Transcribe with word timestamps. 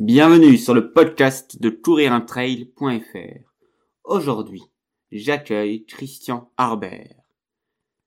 Bienvenue 0.00 0.56
sur 0.58 0.74
le 0.74 0.92
podcast 0.92 1.60
de 1.60 1.70
couriruntrail.fr. 1.70 3.42
Aujourd'hui, 4.04 4.62
j'accueille 5.10 5.86
Christian 5.86 6.52
Harbert. 6.56 7.16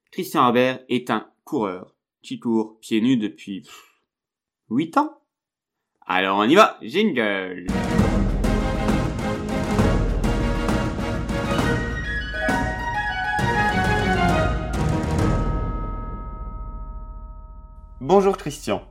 Christian 0.09 0.43
Harbert 0.43 0.85
est 0.87 1.09
un 1.09 1.27
coureur 1.43 1.93
qui 2.21 2.39
court 2.39 2.79
pieds 2.79 3.01
nus 3.01 3.17
depuis 3.17 3.67
8 4.69 4.95
ans. 4.95 5.19
Alors 6.07 6.37
on 6.37 6.45
y 6.45 6.55
va, 6.55 6.77
jingle 6.81 7.67
Bonjour 17.99 18.37
Christian. 18.37 18.90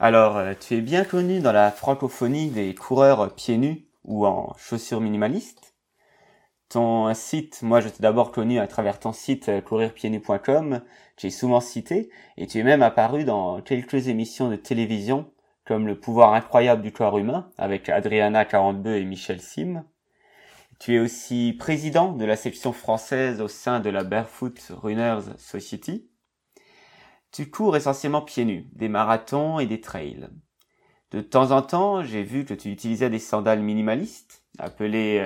Alors, 0.00 0.36
euh, 0.36 0.54
tu 0.54 0.74
es 0.76 0.80
bien 0.80 1.04
connu 1.04 1.40
dans 1.40 1.50
la 1.50 1.72
francophonie 1.72 2.50
des 2.50 2.72
coureurs 2.72 3.34
pieds 3.34 3.58
nus 3.58 3.88
ou 4.04 4.26
en 4.26 4.54
chaussures 4.56 5.00
minimalistes. 5.00 5.74
Ton 6.68 7.12
site, 7.14 7.62
moi 7.62 7.80
je 7.80 7.88
t'ai 7.88 8.02
d'abord 8.02 8.30
connu 8.30 8.60
à 8.60 8.68
travers 8.68 9.00
ton 9.00 9.12
site 9.12 9.48
euh, 9.48 9.60
courirpiednus.com, 9.60 10.82
tu 11.16 11.26
es 11.26 11.30
souvent 11.30 11.60
cité, 11.60 12.10
et 12.36 12.46
tu 12.46 12.58
es 12.58 12.62
même 12.62 12.82
apparu 12.82 13.24
dans 13.24 13.60
quelques 13.60 14.06
émissions 14.06 14.48
de 14.50 14.56
télévision, 14.56 15.32
comme 15.64 15.88
Le 15.88 15.98
pouvoir 15.98 16.32
incroyable 16.34 16.82
du 16.82 16.92
corps 16.92 17.18
humain, 17.18 17.50
avec 17.58 17.88
Adriana 17.88 18.44
42 18.44 18.96
et 18.96 19.04
Michel 19.04 19.40
Sim. 19.40 19.84
Tu 20.78 20.94
es 20.94 21.00
aussi 21.00 21.56
président 21.58 22.12
de 22.12 22.24
la 22.24 22.36
section 22.36 22.72
française 22.72 23.40
au 23.40 23.48
sein 23.48 23.80
de 23.80 23.90
la 23.90 24.04
Barefoot 24.04 24.60
Runners 24.70 25.22
Society. 25.38 26.08
Tu 27.30 27.50
cours 27.50 27.76
essentiellement 27.76 28.22
pieds 28.22 28.44
nus, 28.44 28.68
des 28.72 28.88
marathons 28.88 29.58
et 29.58 29.66
des 29.66 29.80
trails. 29.80 30.28
De 31.10 31.20
temps 31.20 31.52
en 31.52 31.62
temps, 31.62 32.02
j'ai 32.02 32.22
vu 32.22 32.44
que 32.44 32.54
tu 32.54 32.70
utilisais 32.70 33.10
des 33.10 33.18
sandales 33.18 33.60
minimalistes, 33.60 34.44
appelées 34.58 35.22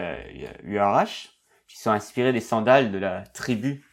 URH, 0.65 1.01
euh, 1.01 1.29
qui 1.67 1.79
sont 1.79 1.91
inspirées 1.91 2.33
des 2.33 2.41
sandales 2.41 2.93
de 2.93 2.99
la 2.99 3.23
tribu, 3.23 3.85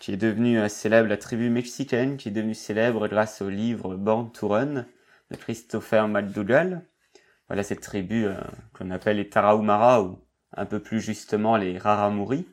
qui 0.00 0.12
est 0.12 0.16
devenue 0.16 0.58
euh, 0.58 0.68
célèbre, 0.68 1.08
la 1.08 1.16
tribu 1.16 1.50
mexicaine, 1.50 2.16
qui 2.16 2.28
est 2.28 2.32
devenue 2.32 2.54
célèbre 2.54 3.08
grâce 3.08 3.42
au 3.42 3.48
livre 3.48 3.96
Born 3.96 4.30
to 4.32 4.48
Run 4.48 4.86
de 5.30 5.36
Christopher 5.36 6.08
McDougall. 6.08 6.86
Voilà 7.48 7.62
cette 7.62 7.80
tribu 7.80 8.26
euh, 8.26 8.34
qu'on 8.74 8.90
appelle 8.90 9.16
les 9.16 9.28
Tarahumara 9.28 10.02
ou 10.02 10.18
un 10.54 10.66
peu 10.66 10.80
plus 10.80 11.00
justement 11.00 11.56
les 11.56 11.78
Raramuri. 11.78 12.46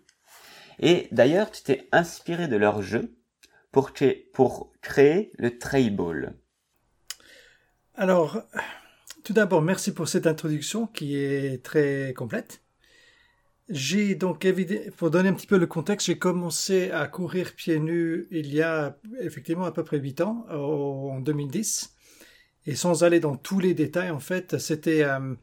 Et 0.80 1.08
d'ailleurs, 1.12 1.52
tu 1.52 1.64
t'es 1.64 1.88
inspiré 1.92 2.48
de 2.48 2.56
leur 2.56 2.82
jeu 2.82 3.15
pour 3.76 3.92
créer, 3.92 4.30
pour 4.32 4.72
créer 4.82 5.34
le 5.38 5.50
Alors, 7.94 8.42
tout 9.26 9.34
d'abord, 9.34 9.62
merci 9.62 9.94
pour 9.94 10.08
cette 10.08 10.28
introduction 10.28 10.88
qui 10.88 11.18
est 11.18 11.62
très 11.62 12.14
complète. 12.16 12.64
J'ai 13.68 14.16
donc, 14.16 14.48
pour 14.96 15.12
donner 15.12 15.28
un 15.28 15.34
petit 15.34 15.46
peu 15.46 15.58
le 15.58 15.68
contexte, 15.68 16.08
j'ai 16.08 16.18
commencé 16.18 16.90
à 16.92 17.06
courir 17.08 17.54
pieds 17.54 17.80
nus 17.80 18.30
il 18.32 18.54
y 18.54 18.62
a 18.62 18.98
effectivement 19.20 19.66
à 19.66 19.74
peu 19.74 19.84
près 19.84 20.00
8 20.00 20.22
ans, 20.22 20.46
en 20.52 21.20
2010. 21.20 21.94
Et 22.68 22.76
sans 22.76 23.04
aller 23.04 23.20
dans 23.20 23.36
tous 23.36 23.60
les 23.60 23.74
détails, 23.74 24.10
en 24.10 24.22
fait, 24.22 24.58
c'était 24.58 25.04
euh, 25.04 25.36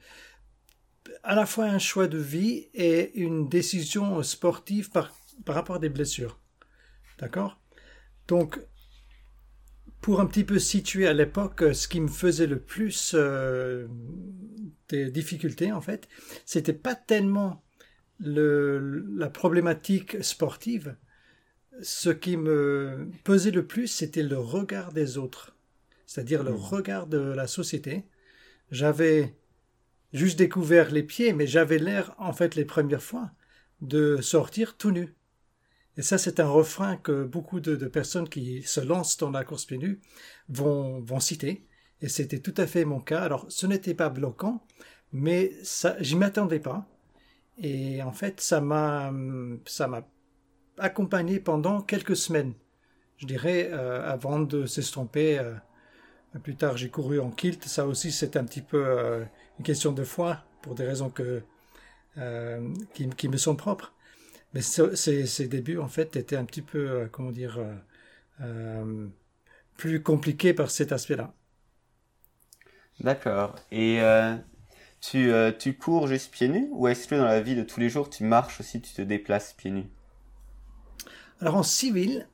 à 1.23 1.35
la 1.35 1.45
fois 1.45 1.67
un 1.67 1.79
choix 1.79 2.07
de 2.07 2.17
vie 2.17 2.71
et 2.73 3.15
une 3.15 3.51
décision 3.51 4.23
sportive 4.23 4.89
par 4.89 5.13
rapport 5.47 5.77
à 5.77 5.81
des 5.81 5.91
blessures. 5.91 6.41
D'accord? 7.19 7.62
Donc, 8.29 8.61
pour 10.01 10.21
un 10.21 10.27
petit 10.27 10.45
peu 10.45 10.59
situer 10.59 11.07
à 11.07 11.13
l'époque, 11.13 11.63
ce 11.73 11.87
qui 11.89 12.01
me 12.01 12.09
faisait 12.09 12.47
le 12.47 12.59
plus 12.59 13.13
euh, 13.15 13.87
des 14.89 15.11
difficultés, 15.11 15.73
en 15.73 15.81
fait, 15.81 16.09
c'était 16.45 16.73
pas 16.73 16.95
tellement 16.95 17.63
la 18.21 19.31
problématique 19.31 20.23
sportive. 20.23 20.97
Ce 21.81 22.11
qui 22.11 22.37
me 22.37 23.09
pesait 23.25 23.51
le 23.51 23.67
plus, 23.67 23.87
c'était 23.87 24.23
le 24.23 24.39
regard 24.39 24.93
des 24.93 25.19
autres, 25.19 25.57
c'est-à-dire 26.07 26.43
le 26.43 26.53
mmh. 26.53 26.57
regard 26.57 27.07
de 27.07 27.19
la 27.19 27.47
société. 27.47 28.05
J'avais 28.71 29.35
juste 30.13 30.39
découvert 30.39 30.91
les 30.91 31.03
pieds, 31.03 31.33
mais 31.33 31.47
j'avais 31.47 31.79
l'air, 31.79 32.15
en 32.19 32.33
fait, 32.33 32.55
les 32.55 32.65
premières 32.65 33.03
fois, 33.03 33.31
de 33.81 34.19
sortir 34.21 34.77
tout 34.77 34.91
nu. 34.91 35.15
Et 35.97 36.03
ça, 36.03 36.17
c'est 36.17 36.41
un 36.41 36.49
refrain 36.49 36.97
que 36.97 37.25
beaucoup 37.25 37.61
de, 37.61 37.77
personnes 37.87 38.29
qui 38.29 38.63
se 38.63 38.81
lancent 38.81 39.19
dans 39.19 39.31
la 39.31 39.45
course 39.45 39.67
pieds 39.67 39.79
nus 39.79 40.01
vont, 40.49 41.01
vont 41.01 41.21
citer. 41.21 41.67
Et 42.01 42.09
c'était 42.09 42.41
tout 42.41 42.55
à 42.57 42.67
fait 42.67 42.85
mon 42.85 43.01
cas. 43.01 43.21
Alors, 43.21 43.47
ce 43.49 43.67
n'était 43.67 43.95
pas 43.95 44.09
bloquant, 44.09 44.67
mais 45.13 45.53
ça, 45.63 45.97
j'y 46.01 46.17
m'attendais 46.17 46.61
pas. 46.61 46.87
Et 47.59 48.03
en 48.03 48.13
fait, 48.13 48.41
ça 48.41 48.61
m'a, 48.61 49.13
ça 49.67 49.87
m'a 49.87 50.09
accompagné 50.79 51.39
pendant 51.41 51.83
quelques 51.83 52.17
semaines. 52.17 52.55
Je 53.19 53.27
dirais, 53.27 53.69
euh, 53.73 54.03
avant 54.11 54.41
de 54.41 54.67
s'estomper. 54.67 55.39
Euh, 55.39 55.55
plus 56.43 56.57
tard, 56.57 56.79
j'ai 56.79 56.89
couru 56.89 57.21
en 57.21 57.31
kilt. 57.31 57.63
Ça 57.65 57.87
aussi, 57.87 58.11
c'est 58.11 58.37
un 58.37 58.45
petit 58.45 58.63
peu 58.63 58.83
euh, 58.85 59.25
une 59.59 59.65
question 59.65 59.93
de 59.93 60.03
foi, 60.03 60.39
pour 60.63 60.75
des 60.75 60.85
raisons 60.85 61.11
que, 61.11 61.43
qui, 62.95 63.09
qui 63.11 63.29
me 63.29 63.37
sont 63.37 63.55
propres. 63.55 63.92
Mais 64.55 64.61
ces, 64.61 65.49
débuts, 65.49 65.79
en 65.79 65.89
fait, 65.89 66.17
étaient 66.17 66.37
un 66.37 66.45
petit 66.45 66.63
peu, 66.63 66.91
euh, 66.91 67.07
comment 67.11 67.31
dire, 67.31 67.59
euh, 67.59 67.75
euh, 68.43 69.07
plus 69.77 70.03
compliqués 70.03 70.53
par 70.53 70.71
cet 70.71 70.93
aspect-là. 70.93 71.33
D'accord. 73.01 73.57
Et 73.71 74.01
tu, 75.01 75.33
tu 75.59 75.75
cours 75.77 76.07
juste 76.07 76.31
pieds 76.31 76.49
nus 76.49 76.69
ou 76.71 76.87
est-ce 76.87 77.09
que 77.09 77.15
dans 77.15 77.25
la 77.25 77.41
vie 77.41 77.57
de 77.57 77.63
tous 77.63 77.81
les 77.81 77.89
jours, 77.89 78.11
tu 78.11 78.23
marches 78.23 78.61
aussi, 78.61 78.81
tu 78.81 78.93
te 78.93 79.03
déplaces 79.03 79.55
pieds 79.55 79.71
nus? 79.71 79.91
Alors 81.41 81.57
en 81.57 81.63
civil, 81.65 82.29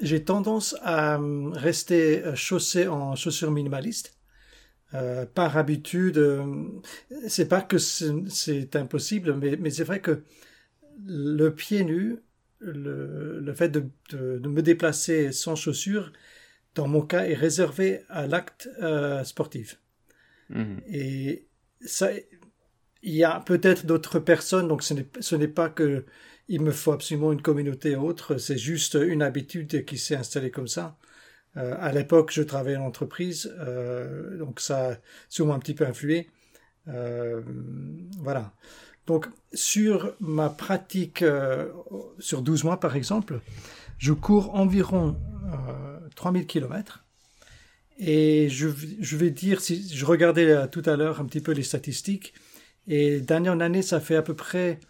j'ai 0.00 0.24
tendance 0.24 0.74
à 0.82 1.20
rester 1.52 2.24
chaussé 2.34 2.88
en 2.88 3.14
chaussures 3.14 3.52
minimalistes. 3.52 4.16
par 5.34 5.56
habitude, 5.56 6.42
c'est 7.28 7.48
pas 7.48 7.60
que 7.60 7.78
c'est 7.78 8.74
impossible, 8.74 9.34
mais, 9.36 9.56
mais 9.56 9.70
c'est 9.70 9.84
vrai 9.84 10.00
que 10.00 10.24
le 11.04 11.50
pied 11.50 11.84
nu, 11.84 12.18
le, 12.60 13.52
fait 13.54 13.68
de, 13.68 13.82
me 14.12 14.62
déplacer 14.62 15.32
sans 15.32 15.56
chaussures, 15.56 16.12
dans 16.74 16.88
mon 16.88 17.02
cas, 17.02 17.24
est 17.24 17.34
réservé 17.34 18.02
à 18.08 18.26
l'acte 18.26 18.68
euh, 18.80 19.24
sportif. 19.24 19.80
Mhm. 20.50 20.80
Et 20.88 21.46
ça, 21.84 22.10
il 23.02 23.14
y 23.14 23.24
a 23.24 23.40
peut-être 23.40 23.86
d'autres 23.86 24.18
personnes, 24.18 24.68
donc 24.68 24.82
ce 24.82 25.34
n'est 25.34 25.48
pas 25.48 25.68
que 25.68 26.04
il 26.48 26.60
me 26.60 26.72
faut 26.72 26.92
absolument 26.92 27.32
une 27.32 27.40
communauté 27.40 27.96
autre, 27.96 28.36
c'est 28.36 28.58
juste 28.58 28.94
une 28.94 29.22
habitude 29.22 29.84
qui 29.84 29.96
s'est 29.96 30.16
installée 30.16 30.50
comme 30.50 30.68
ça. 30.68 30.96
Euh, 31.56 31.74
à 31.78 31.92
l'époque, 31.92 32.30
je 32.32 32.42
travaillais 32.42 32.76
en 32.76 32.86
entreprise, 32.86 33.54
euh, 33.60 34.36
donc 34.38 34.60
ça 34.60 34.92
a 34.92 34.96
sûrement 35.28 35.54
un 35.54 35.58
petit 35.58 35.74
peu 35.74 35.86
influé. 35.86 36.28
voilà. 36.86 38.52
Donc, 39.06 39.26
sur 39.52 40.14
ma 40.20 40.48
pratique, 40.48 41.22
euh, 41.22 41.70
sur 42.18 42.42
12 42.42 42.64
mois 42.64 42.80
par 42.80 42.96
exemple, 42.96 43.40
je 43.98 44.12
cours 44.12 44.54
environ 44.54 45.16
euh, 45.46 45.98
3000 46.16 46.46
km. 46.46 47.04
Et 47.98 48.48
je, 48.48 48.66
vais 49.16 49.30
dire, 49.30 49.60
si 49.60 49.94
je 49.94 50.04
regardais 50.04 50.50
euh, 50.50 50.66
tout 50.66 50.82
à 50.86 50.96
l'heure 50.96 51.20
un 51.20 51.24
petit 51.24 51.40
peu 51.40 51.52
les 51.52 51.62
statistiques, 51.62 52.34
et 52.88 53.20
d'année 53.20 53.48
en 53.48 53.60
année, 53.60 53.82
ça 53.82 54.00
fait 54.00 54.16
à 54.16 54.22
peu 54.22 54.34
près 54.34 54.80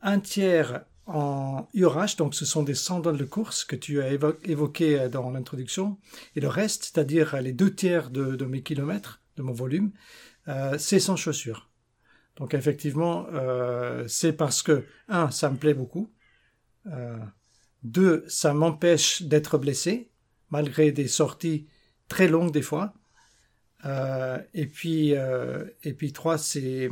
un 0.00 0.20
tiers 0.20 0.84
en 1.06 1.68
URH, 1.74 2.16
donc 2.16 2.34
ce 2.34 2.46
sont 2.46 2.62
des 2.62 2.74
sandales 2.74 3.18
de 3.18 3.24
course 3.24 3.64
que 3.64 3.76
tu 3.76 4.00
as 4.00 4.10
évoqué 4.10 5.00
euh, 5.00 5.08
dans 5.10 5.30
l'introduction, 5.30 5.98
et 6.34 6.40
le 6.40 6.48
reste, 6.48 6.84
c'est-à-dire 6.84 7.40
les 7.42 7.52
deux 7.52 7.74
tiers 7.74 8.08
de, 8.08 8.42
mes 8.46 8.62
kilomètres, 8.62 9.20
de 9.36 9.42
mon 9.42 9.52
volume, 9.52 9.90
c'est 10.78 11.00
sans 11.00 11.16
chaussures. 11.16 11.70
Donc 12.36 12.54
effectivement, 12.54 13.26
euh, 13.32 14.04
c'est 14.08 14.32
parce 14.32 14.62
que, 14.62 14.84
un, 15.08 15.30
ça 15.30 15.50
me 15.50 15.56
plaît 15.56 15.74
beaucoup. 15.74 16.10
Euh, 16.86 17.18
deux, 17.82 18.24
ça 18.28 18.54
m'empêche 18.54 19.22
d'être 19.22 19.58
blessé, 19.58 20.10
malgré 20.50 20.90
des 20.92 21.08
sorties 21.08 21.66
très 22.08 22.28
longues 22.28 22.52
des 22.52 22.62
fois. 22.62 22.94
Euh, 23.84 24.38
et 24.54 24.66
puis, 24.66 25.14
euh, 25.14 25.64
et 25.82 25.92
puis 25.92 26.12
trois, 26.12 26.38
c'est 26.38 26.90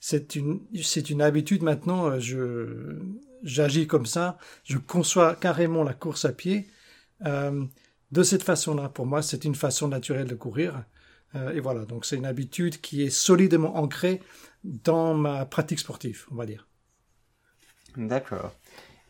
c'est 0.00 0.36
une 0.36 0.60
c'est 0.82 1.10
une 1.10 1.22
habitude 1.22 1.62
maintenant. 1.62 2.18
Je 2.18 2.98
j'agis 3.42 3.86
comme 3.86 4.06
ça. 4.06 4.38
Je 4.64 4.78
conçois 4.78 5.36
carrément 5.36 5.84
la 5.84 5.94
course 5.94 6.24
à 6.24 6.32
pied 6.32 6.66
euh, 7.26 7.64
de 8.10 8.22
cette 8.22 8.42
façon-là. 8.42 8.88
Pour 8.88 9.06
moi, 9.06 9.22
c'est 9.22 9.44
une 9.44 9.54
façon 9.54 9.88
naturelle 9.88 10.26
de 10.26 10.34
courir. 10.34 10.84
Euh, 11.34 11.52
et 11.52 11.60
voilà, 11.60 11.84
donc 11.84 12.06
c'est 12.06 12.16
une 12.16 12.26
habitude 12.26 12.80
qui 12.80 13.02
est 13.02 13.10
solidement 13.10 13.76
ancrée 13.76 14.20
dans 14.64 15.14
ma 15.14 15.46
pratique 15.46 15.78
sportive, 15.78 16.26
on 16.30 16.36
va 16.36 16.46
dire. 16.46 16.66
D'accord. 17.96 18.52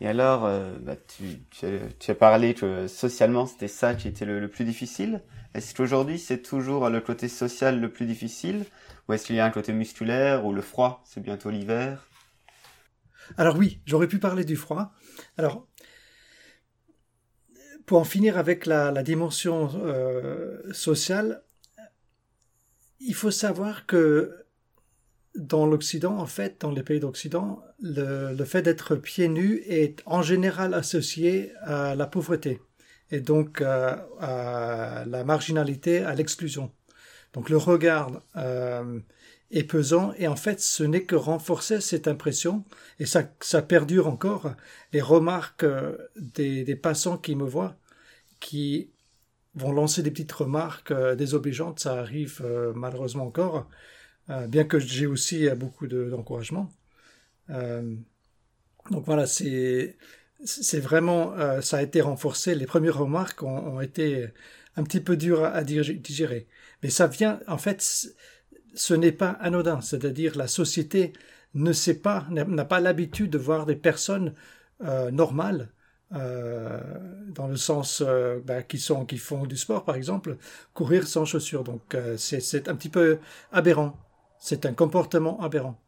Et 0.00 0.08
alors, 0.08 0.44
euh, 0.44 0.76
bah, 0.80 0.96
tu, 0.96 1.40
tu, 1.50 2.10
as, 2.10 2.14
parlé 2.14 2.54
que 2.54 2.88
socialement 2.88 3.46
c'était 3.46 3.68
ça 3.68 3.94
qui 3.94 4.08
était 4.08 4.24
le, 4.24 4.48
plus 4.48 4.64
difficile. 4.64 5.22
Est-ce 5.54 5.74
qu'aujourd'hui 5.74 6.18
c'est 6.18 6.42
toujours 6.42 6.90
le 6.90 7.00
côté 7.00 7.28
social 7.28 7.80
le 7.80 7.90
plus 7.90 8.04
difficile? 8.04 8.66
Ou 9.08 9.12
est-ce 9.12 9.26
qu'il 9.26 9.36
y 9.36 9.40
a 9.40 9.44
un 9.44 9.50
côté 9.50 9.72
musculaire 9.72 10.44
ou 10.44 10.52
le 10.52 10.62
froid 10.62 11.02
C'est 11.06 11.22
bientôt 11.22 11.50
l'hiver? 11.50 12.06
Alors 13.36 13.56
oui, 13.56 13.80
j'aurais 13.86 14.08
pu 14.08 14.18
parler 14.18 14.44
du 14.44 14.56
froid. 14.56 14.92
Alors, 15.38 15.66
pour 17.86 17.98
en 17.98 18.04
finir 18.04 18.36
avec 18.36 18.66
la, 18.66 19.02
dimension 19.02 19.70
euh, 19.84 20.60
sociale, 20.72 21.44
il 23.00 23.14
faut 23.14 23.30
savoir 23.30 23.86
que 23.86 24.43
dans 25.34 25.66
l'Occident, 25.66 26.16
en 26.18 26.26
fait, 26.26 26.60
dans 26.60 26.70
les 26.70 26.82
pays 26.82 27.00
d'Occident, 27.00 27.62
le, 27.80 28.44
fait 28.44 28.62
d'être 28.62 28.94
pieds 28.94 29.28
nus 29.28 29.62
est 29.66 30.02
en 30.06 30.22
général 30.22 30.74
associé 30.74 31.52
à 31.62 31.94
la 31.94 32.06
pauvreté 32.06 32.60
et 33.10 33.20
donc 33.20 33.60
euh, 33.60 33.96
à 34.20 35.04
la 35.06 35.24
marginalité, 35.24 35.98
à 35.98 36.14
l'exclusion. 36.14 36.72
Donc 37.32 37.50
le 37.50 37.56
regard 37.56 38.22
euh, 38.36 39.00
est 39.50 39.64
pesant 39.64 40.12
et 40.18 40.28
en 40.28 40.36
fait 40.36 40.60
ce 40.60 40.84
n'est 40.84 41.02
que 41.02 41.16
renforcer 41.16 41.80
cette 41.80 42.08
impression 42.08 42.64
et 43.00 43.06
ça, 43.06 43.24
perdure 43.62 44.06
encore. 44.08 44.54
Les 44.92 45.00
remarques 45.00 45.64
euh, 45.64 45.96
des 46.16 46.76
passants 46.76 47.18
qui 47.18 47.34
me 47.34 47.44
voient, 47.44 47.76
qui 48.40 48.90
vont 49.54 49.72
lancer 49.72 50.02
des 50.02 50.10
petites 50.10 50.32
remarques 50.32 50.92
désobligeantes, 51.16 51.78
ça 51.80 51.94
arrive 51.94 52.44
malheureusement 52.74 53.26
encore. 53.26 53.68
Euh, 54.30 54.46
bien 54.46 54.64
que 54.64 54.78
j'ai 54.78 55.06
aussi 55.06 55.48
euh, 55.48 55.54
beaucoup 55.54 55.86
d'encouragement. 55.86 56.70
Euh, 57.50 57.94
donc 58.90 59.04
voilà, 59.06 59.26
c'est 59.26 59.96
vraiment 60.80 61.34
ça 61.62 61.78
a 61.78 61.82
été 61.82 62.00
renforcé. 62.00 62.54
Les 62.54 62.66
premières 62.66 62.98
remarques 62.98 63.42
ont, 63.42 63.80
été 63.80 64.28
un 64.76 64.84
petit 64.84 65.00
peu 65.00 65.16
dures 65.16 65.44
à, 65.44 65.64
digérer, 65.64 66.46
mais 66.82 66.90
ça 66.90 67.06
vient 67.06 67.40
en 67.48 67.58
fait, 67.58 67.82
ce 68.74 68.94
n'est 68.94 69.12
pas 69.12 69.30
anodin. 69.30 69.80
C'est-à-dire 69.80 70.36
la 70.36 70.48
société 70.48 71.14
ne 71.54 71.72
sait 71.72 71.98
pas, 72.00 72.26
n'a 72.30 72.64
pas 72.64 72.80
l'habitude 72.80 73.30
de 73.30 73.38
voir 73.38 73.66
des 73.66 73.76
personnes 73.76 74.34
normales 75.12 75.70
dans 76.10 77.48
le 77.48 77.56
sens 77.56 78.02
bah, 78.44 78.62
qui 78.62 78.78
sont 78.78 79.06
qui 79.06 79.18
font 79.18 79.46
du 79.46 79.56
sport 79.56 79.84
par 79.84 79.96
exemple 79.96 80.36
courir 80.74 81.08
sans 81.08 81.24
chaussures 81.24 81.64
donc 81.64 81.96
c'est 82.18 82.68
un 82.68 82.76
petit 82.76 82.90
peu 82.90 83.18
aberrant 83.50 83.96
c'est 84.44 84.66
un 84.66 84.74
comportement 84.74 85.40
aberrant. 85.40 85.80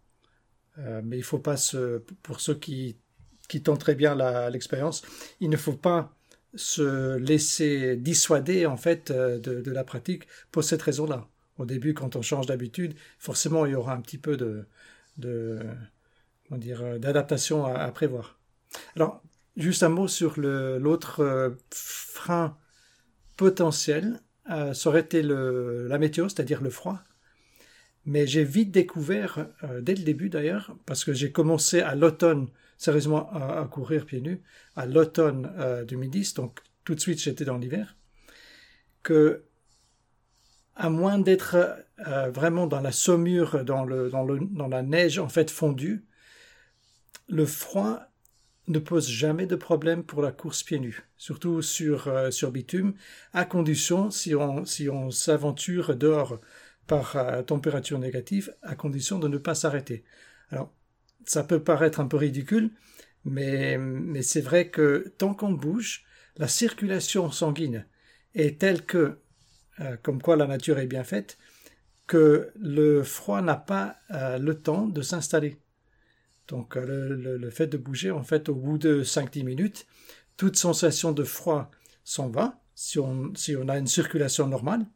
Euh, 0.79 1.03
mais 1.05 1.19
il 1.19 1.23
faut 1.23 1.39
pas 1.39 1.59
se, 1.59 1.99
pour 2.23 2.41
ceux 2.41 2.55
qui, 2.55 2.97
qui 3.49 3.63
tentent 3.63 3.81
très 3.81 3.95
bien 3.95 4.15
l'expérience, 4.49 5.03
il 5.41 5.51
ne 5.51 5.59
faut 5.59 5.75
pas 5.75 6.17
se 6.55 7.17
laisser 7.19 7.97
dissuader 7.97 8.65
en 8.65 8.79
fait 8.79 9.11
euh, 9.11 9.39
de, 9.39 9.71
la 9.71 9.85
pratique 9.85 10.27
pour 10.53 10.65
cette 10.65 10.81
raison-là. 10.81 11.29
Au 11.59 11.67
début, 11.67 11.93
quand 11.93 12.17
on 12.17 12.23
change 12.23 12.47
d'habitude, 12.47 12.95
forcément 13.19 13.67
il 13.67 13.73
y 13.73 13.75
aura 13.75 13.93
un 13.93 14.01
petit 14.01 14.19
peu 14.19 14.39
de, 14.39 14.65
de 15.19 15.59
dire 16.53 16.81
euh, 16.81 16.99
d'adaptation 16.99 17.67
à, 17.67 17.93
prévoir. 17.93 18.39
Alors, 18.95 19.23
juste 19.59 19.83
un 19.83 19.91
mot 19.91 20.09
sur 20.09 20.41
l'autre 20.41 21.55
frein 21.71 22.57
potentiel, 23.37 24.21
ça 24.49 24.89
aurait 24.89 25.01
été 25.01 25.23
la 25.23 25.99
météo, 25.99 26.29
c'est-à-dire 26.29 26.63
le 26.63 26.71
froid. 26.71 27.03
Mais 28.07 28.25
j'ai 28.27 28.45
vite 28.45 28.71
découvert, 28.71 29.49
euh, 29.65 29.81
dès 29.81 29.97
le 29.97 30.05
début 30.05 30.29
d'ailleurs, 30.29 30.77
parce 30.87 31.05
que 31.05 31.13
j'ai 31.13 31.33
commencé 31.33 31.81
à 31.81 31.97
l'automne, 31.97 32.49
sérieusement, 32.79 33.29
à, 33.33 33.65
courir 33.69 34.07
pieds 34.07 34.21
nus, 34.21 34.41
à 34.77 34.87
l'automne 34.87 35.53
2010, 35.89 36.31
euh, 36.31 36.43
donc 36.43 36.61
tout 36.85 36.95
de 36.95 37.01
suite 37.01 37.21
j'étais 37.21 37.45
dans 37.45 37.59
l'hiver, 37.59 37.97
que 39.03 39.43
à 40.77 40.89
moins 40.89 41.19
d'être 41.19 41.57
euh, 42.07 42.31
vraiment 42.31 42.69
dans 42.69 42.81
la 42.81 42.93
saumure, 42.93 43.65
dans, 43.65 43.85
le, 43.85 44.09
dans, 44.09 44.25
le, 44.25 44.39
dans 44.41 44.69
la 44.69 44.83
neige 44.83 45.19
en 45.19 45.29
fait 45.29 45.51
fondue, 45.51 46.05
le 47.29 47.45
froid 47.45 48.03
ne 48.69 48.79
pose 48.79 49.09
jamais 49.09 49.47
de 49.47 49.57
problème 49.57 50.05
pour 50.05 50.23
la 50.23 50.31
course 50.31 50.63
pieds 50.63 50.79
nus, 50.79 51.03
surtout 51.17 51.61
sur, 51.61 52.09
sur 52.33 52.53
bitume, 52.53 52.95
à 53.33 53.45
condition, 53.45 54.11
si 54.11 54.35
on, 54.37 54.65
si 54.65 54.89
on 54.89 55.11
s'aventure 55.11 55.97
dehors 55.97 56.39
par 56.87 57.17
euh, 57.17 57.43
température 57.43 57.99
négative 57.99 58.55
à 58.63 58.75
condition 58.75 59.19
de 59.19 59.29
ne 59.29 59.39
pas 59.39 59.55
s'arrêter. 59.55 60.05
Alors, 60.51 60.73
ça 61.25 61.45
peut 61.45 61.63
paraître 61.63 62.01
un 62.01 62.07
peu 62.07 62.17
ridicule, 62.17 62.71
mais, 63.25 63.79
mais 63.79 64.23
c'est 64.23 64.41
vrai 64.41 64.69
que 64.69 65.13
tant 65.19 65.35
qu'on 65.35 65.53
bouge, 65.53 66.05
la 66.37 66.49
circulation 66.49 67.31
sanguine 67.31 67.87
est 68.35 68.61
telle 68.61 68.85
que, 68.85 69.19
euh, 69.81 69.97
comme 70.03 70.23
quoi 70.23 70.37
la 70.37 70.47
nature 70.47 70.79
est 70.79 70.87
bien 70.87 71.05
faite, 71.05 71.39
que 72.07 72.53
le 72.55 73.03
froid 73.03 73.43
n'a 73.43 73.57
pas 73.57 73.97
euh, 74.13 74.39
le 74.39 74.55
temps 74.55 74.87
de 74.87 75.03
s'installer. 75.03 75.59
Donc 76.47 76.77
le, 76.77 77.17
le, 77.17 77.51
fait 77.51 77.67
de 77.67 77.77
bouger, 77.77 78.13
en 78.13 78.23
fait, 78.23 78.49
au 78.49 78.55
bout 78.55 78.79
de 78.79 79.03
5-10 79.03 79.43
minutes, 79.43 79.87
toute 80.37 80.57
sensation 80.57 81.11
de 81.11 81.25
froid 81.25 81.73
s'en 82.05 82.29
va, 82.29 82.61
si 82.77 83.01
on, 83.01 83.35
si 83.35 83.57
on 83.57 83.69
a 83.69 83.77
une 83.79 83.89
circulation 83.89 84.47
normale, 84.47 84.87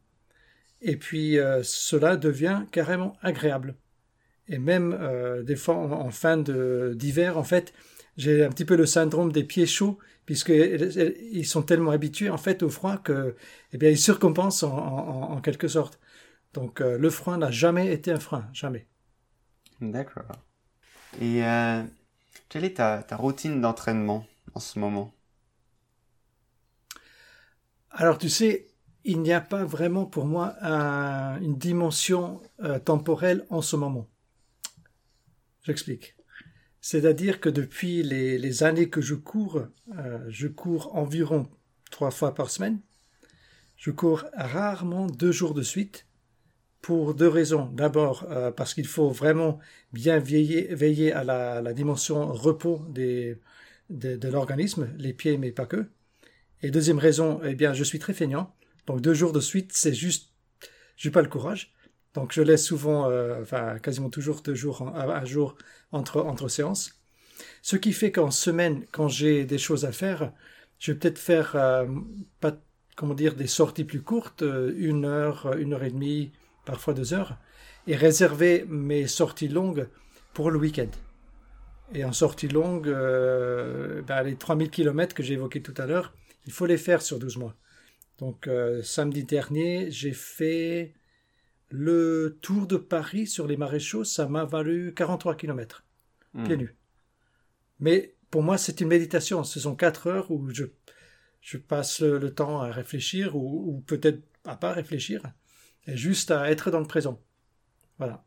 et 0.81 0.97
puis 0.97 1.39
euh, 1.39 1.63
cela 1.63 2.17
devient 2.17 2.63
carrément 2.71 3.17
agréable. 3.23 3.75
Et 4.49 4.59
même 4.59 4.97
euh, 4.99 5.43
des 5.43 5.57
fois 5.57 5.77
en, 5.77 6.11
fin 6.11 6.37
d'hiver, 6.39 7.39
en 7.39 7.45
fait, 7.45 7.73
j'ai 8.17 8.45
un 8.45 8.51
petit 8.51 8.65
peu 8.65 8.77
le 8.77 8.87
syndrome 8.87 9.33
des 9.33 9.45
pieds 9.45 9.67
chauds, 9.67 9.99
puisqu'ils 10.27 11.47
sont 11.47 11.63
tellement 11.63 11.93
habitués 11.93 12.31
en 12.31 12.37
fait 12.37 12.63
au 12.63 12.69
froid 12.69 12.99
que, 12.99 13.37
eh 13.73 13.79
bien, 13.79 13.91
ils 13.91 13.99
surcompensent 13.99 14.65
en, 14.65 15.41
quelque 15.41 15.69
sorte. 15.69 16.01
Donc 16.53 16.81
euh, 16.81 16.99
le 16.99 17.11
froid 17.11 17.37
n'a 17.37 17.51
jamais 17.51 17.93
été 17.93 18.11
un 18.11 18.19
frein, 18.19 18.49
jamais. 18.53 18.87
D'accord. 19.81 20.25
Et 21.21 21.43
quelle 22.49 22.65
est 22.65 22.77
ta, 22.77 23.03
ta 23.03 23.17
routine 23.17 23.61
d'entraînement 23.61 24.27
en 24.55 24.61
ce 24.61 24.79
moment? 24.79 25.13
Alors 27.91 28.19
tu 28.19 28.29
sais, 28.29 28.70
il 29.05 29.21
n'y 29.21 29.33
a 29.33 29.41
pas 29.41 29.65
vraiment 29.65 30.07
pour 30.07 30.27
moi 30.27 30.57
une 31.41 31.57
dimension 31.57 32.41
euh, 32.63 32.79
temporelle 32.79 33.47
en 33.49 33.63
ce 33.63 33.77
moment. 33.77 34.09
J'explique. 35.63 36.17
C'est-à-dire 36.81 37.41
que 37.41 37.49
depuis 37.49 38.03
les, 38.03 38.63
années 38.63 38.89
que 38.89 39.01
je 39.01 39.15
cours, 39.15 39.63
euh, 39.99 40.19
je 40.29 40.49
cours 40.49 40.97
environ 40.97 41.47
trois 41.91 42.11
fois 42.11 42.35
par 42.35 42.51
semaine. 42.51 42.81
Je 43.77 43.91
cours 43.91 44.25
rarement 44.35 45.07
deux 45.07 45.33
jours 45.33 45.55
de 45.55 45.63
suite 45.63 46.07
pour 46.81 47.15
deux 47.15 47.29
raisons. 47.29 47.67
D'abord 47.67 48.27
euh, 48.31 48.51
parce 48.51 48.73
qu'il 48.73 48.87
faut 48.87 49.11
vraiment 49.11 49.59
bien 49.93 50.19
veiller, 50.19 51.13
à 51.13 51.25
la, 51.25 51.73
dimension 51.75 52.33
repos 52.33 52.83
de, 52.89 53.39
l'organisme, 53.91 54.89
les 54.97 55.13
pieds 55.13 55.37
mais 55.37 55.53
pas 55.53 55.67
que. 55.67 55.87
Et 56.63 56.71
deuxième 56.71 56.99
raison, 56.99 57.41
eh 57.45 57.55
bien 57.55 57.75
je 57.75 57.85
suis 57.85 57.99
très 57.99 58.15
feignant 58.15 58.55
donc 58.91 59.03
deux 59.03 59.15
jours 59.15 59.31
de 59.31 59.39
suite, 59.39 59.71
c'est 59.73 59.95
juste, 59.95 60.33
j'ai 60.97 61.13
pas 61.13 61.23
le 61.23 61.29
courage. 61.29 61.73
Donc 62.15 62.33
je 62.33 62.43
laisse 62.43 62.65
souvent, 62.65 63.09
euh, 63.09 63.41
enfin 63.41 63.79
quasiment 63.79 64.11
toujours 64.11 64.43
deux 64.43 64.57
jours 64.57 64.83
à, 64.97 65.25
jour 65.25 65.57
entre, 65.93 66.21
entre 66.23 66.49
séances. 66.49 67.01
Ce 67.63 67.77
qui 67.77 67.93
fait 67.93 68.11
qu'en 68.11 68.33
semaine, 68.33 68.85
quand 68.91 69.07
j'ai 69.07 69.45
des 69.45 69.59
choses 69.59 69.85
à 69.85 69.93
faire, 69.93 70.33
je 70.81 70.91
vais 70.91 70.99
peut-être 70.99 71.21
faire, 71.21 71.53
euh, 71.55 71.87
pas, 72.41 72.57
comment 72.97 73.15
dire, 73.15 73.37
des 73.37 73.47
sorties 73.47 73.85
plus 73.85 74.03
courtes, 74.03 74.43
euh, 74.43 74.75
une 74.77 75.05
heure, 75.05 75.57
une 75.57 75.75
heure 75.75 75.85
et 75.85 75.91
demie, 75.91 76.33
parfois 76.65 76.93
deux 76.93 77.15
heures, 77.15 77.39
et 77.87 77.95
réserver 77.95 78.65
mes 78.69 79.07
sorties 79.07 79.47
longues 79.47 79.87
pour 80.35 80.51
le 80.51 80.59
week-end. 80.59 80.91
Et 81.95 82.05
en 82.05 82.13
sortie 82.13 82.49
longue, 82.49 82.89
ben, 82.89 84.23
les 84.25 84.35
3000 84.35 84.69
km 84.69 85.15
que 85.15 85.23
j'ai 85.23 85.35
évoqués 85.35 85.63
tout 85.63 85.75
à 85.77 85.87
l'heure, 85.87 86.13
il 86.47 86.53
faut 86.53 86.67
les 86.67 86.77
faire 86.77 87.03
sur 87.03 87.21
12 87.21 87.37
mois. 87.37 87.55
Donc 88.21 88.47
euh, 88.47 88.83
samedi 88.83 89.25
dernier, 89.25 89.91
j'ai 89.91 90.13
fait 90.13 90.95
le 91.71 92.39
tour 92.43 92.67
de 92.67 92.77
Paris 92.77 93.27
sur 93.27 93.47
les 93.47 93.57
maréchaux, 93.57 94.05
ça 94.05 94.29
m'a 94.29 94.45
valu 94.45 94.93
43 94.95 95.37
km, 95.37 95.85
hmm. 96.35 96.45
pieds 96.45 96.57
nus. 96.59 96.77
Mais 97.79 98.15
pour 98.31 98.43
moi, 98.43 98.59
c'est 98.59 98.81
une 98.83 98.89
méditation. 98.89 99.43
Ce 99.43 99.59
sont 99.59 99.75
quatre 99.75 100.07
heures 100.07 100.31
où 100.31 100.51
je, 100.51 100.65
je 101.41 101.57
passe 101.57 102.01
le, 102.01 102.35
temps 102.35 102.61
à 102.61 102.71
réfléchir 102.71 103.37
ou, 103.37 103.83
peut-être 103.87 104.23
à 104.45 104.55
pas 104.55 104.73
réfléchir, 104.73 105.23
et 105.87 105.97
juste 105.97 106.31
à 106.31 106.51
être 106.51 106.71
dans 106.71 106.81
le 106.81 106.87
présent. 106.87 107.23
Voilà. 107.99 108.25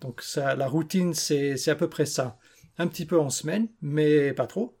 Donc 0.00 0.20
ça, 0.20 0.54
la 0.54 0.68
routine, 0.68 1.14
c'est 1.14 1.68
à 1.68 1.74
peu 1.74 1.88
près 1.88 2.06
ça. 2.06 2.38
Un 2.76 2.88
petit 2.88 3.06
peu 3.06 3.18
en 3.18 3.30
semaine, 3.30 3.68
mais 3.80 4.34
pas 4.34 4.46
trop. 4.46 4.78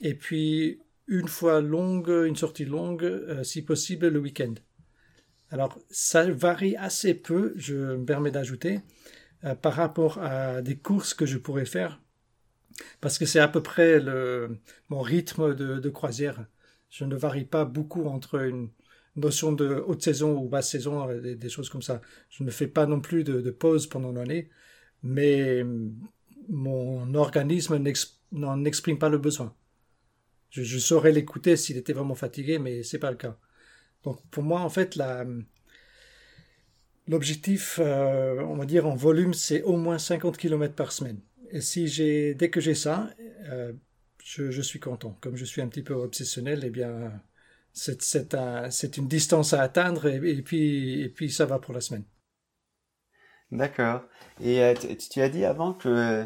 Et 0.00 0.14
puis 0.14 0.80
une 1.06 1.28
fois 1.28 1.60
longue, 1.60 2.08
une 2.26 2.36
sortie 2.36 2.64
longue, 2.64 3.04
euh, 3.04 3.44
si 3.44 3.62
possible 3.62 4.08
le 4.08 4.18
week-end. 4.18 4.54
Alors 5.50 5.78
ça 5.90 6.30
varie 6.30 6.76
assez 6.76 7.14
peu, 7.14 7.52
je 7.56 7.74
me 7.74 8.04
permets 8.04 8.30
d'ajouter, 8.30 8.80
euh, 9.44 9.54
par 9.54 9.74
rapport 9.74 10.18
à 10.18 10.62
des 10.62 10.76
courses 10.76 11.14
que 11.14 11.26
je 11.26 11.38
pourrais 11.38 11.66
faire 11.66 12.00
Parce 13.00 13.18
que 13.18 13.26
c'est 13.26 13.40
à 13.40 13.48
peu 13.48 13.62
près 13.62 14.00
le, 14.00 14.58
mon 14.88 15.00
rythme 15.00 15.54
de, 15.54 15.88
croisière. 15.90 16.46
Je 16.90 17.04
ne 17.04 17.16
varie 17.16 17.44
pas 17.44 17.64
beaucoup 17.64 18.06
entre 18.06 18.40
une 18.40 18.70
notion 19.16 19.52
de 19.52 19.84
haute 19.86 20.02
saison 20.02 20.38
ou 20.38 20.48
basse 20.48 20.70
saison, 20.70 21.06
des, 21.20 21.36
des 21.36 21.48
choses 21.48 21.68
comme 21.68 21.82
ça. 21.82 22.00
Je 22.30 22.44
ne 22.44 22.50
fais 22.50 22.66
pas 22.66 22.86
non 22.86 23.00
plus 23.00 23.24
de, 23.24 23.50
pause 23.50 23.86
pendant 23.86 24.12
l'année, 24.12 24.50
mais 25.02 25.64
mon 26.48 27.14
organisme 27.14 27.82
n'en 28.32 28.64
exprime 28.64 28.98
pas 28.98 29.08
le 29.08 29.18
besoin. 29.18 29.54
Je, 30.62 30.78
saurais 30.78 31.10
l'écouter 31.10 31.56
s'il 31.56 31.76
était 31.76 31.92
vraiment 31.92 32.14
fatigué, 32.14 32.60
mais 32.60 32.84
c'est 32.84 33.00
pas 33.00 33.10
le 33.10 33.16
cas. 33.16 33.36
Donc 34.04 34.24
pour 34.30 34.44
moi, 34.44 34.60
en 34.60 34.68
fait, 34.68 34.96
l'objectif, 37.08 37.80
euh, 37.82 38.40
on 38.40 38.54
va 38.56 38.64
dire 38.64 38.86
en 38.86 38.94
volume, 38.94 39.34
c'est 39.34 39.62
au 39.62 39.76
moins 39.76 39.98
50 39.98 40.36
km 40.36 40.74
par 40.74 40.92
semaine. 40.92 41.20
Et 41.50 41.60
si 41.60 41.86
dès 42.36 42.50
que 42.50 42.60
j'ai 42.60 42.74
ça, 42.74 43.10
euh, 43.48 43.72
je, 44.22 44.62
suis 44.62 44.78
content. 44.78 45.18
Comme 45.20 45.36
je 45.36 45.44
suis 45.44 45.60
un 45.60 45.66
petit 45.66 45.82
peu 45.82 45.94
obsessionnel, 45.94 46.62
eh 46.64 46.70
bien, 46.70 47.20
c'est, 47.72 48.96
une 48.96 49.08
distance 49.08 49.54
à 49.54 49.60
atteindre 49.60 50.06
et, 50.06 50.42
puis, 50.42 51.02
et 51.02 51.08
puis 51.08 51.32
ça 51.32 51.46
va 51.46 51.58
pour 51.58 51.74
la 51.74 51.80
semaine. 51.80 52.04
D'accord. 53.50 54.04
Et 54.40 54.62
euh, 54.62 54.74
tu 54.74 55.20
as 55.20 55.28
dit 55.28 55.44
avant 55.44 55.74
que 55.74 56.24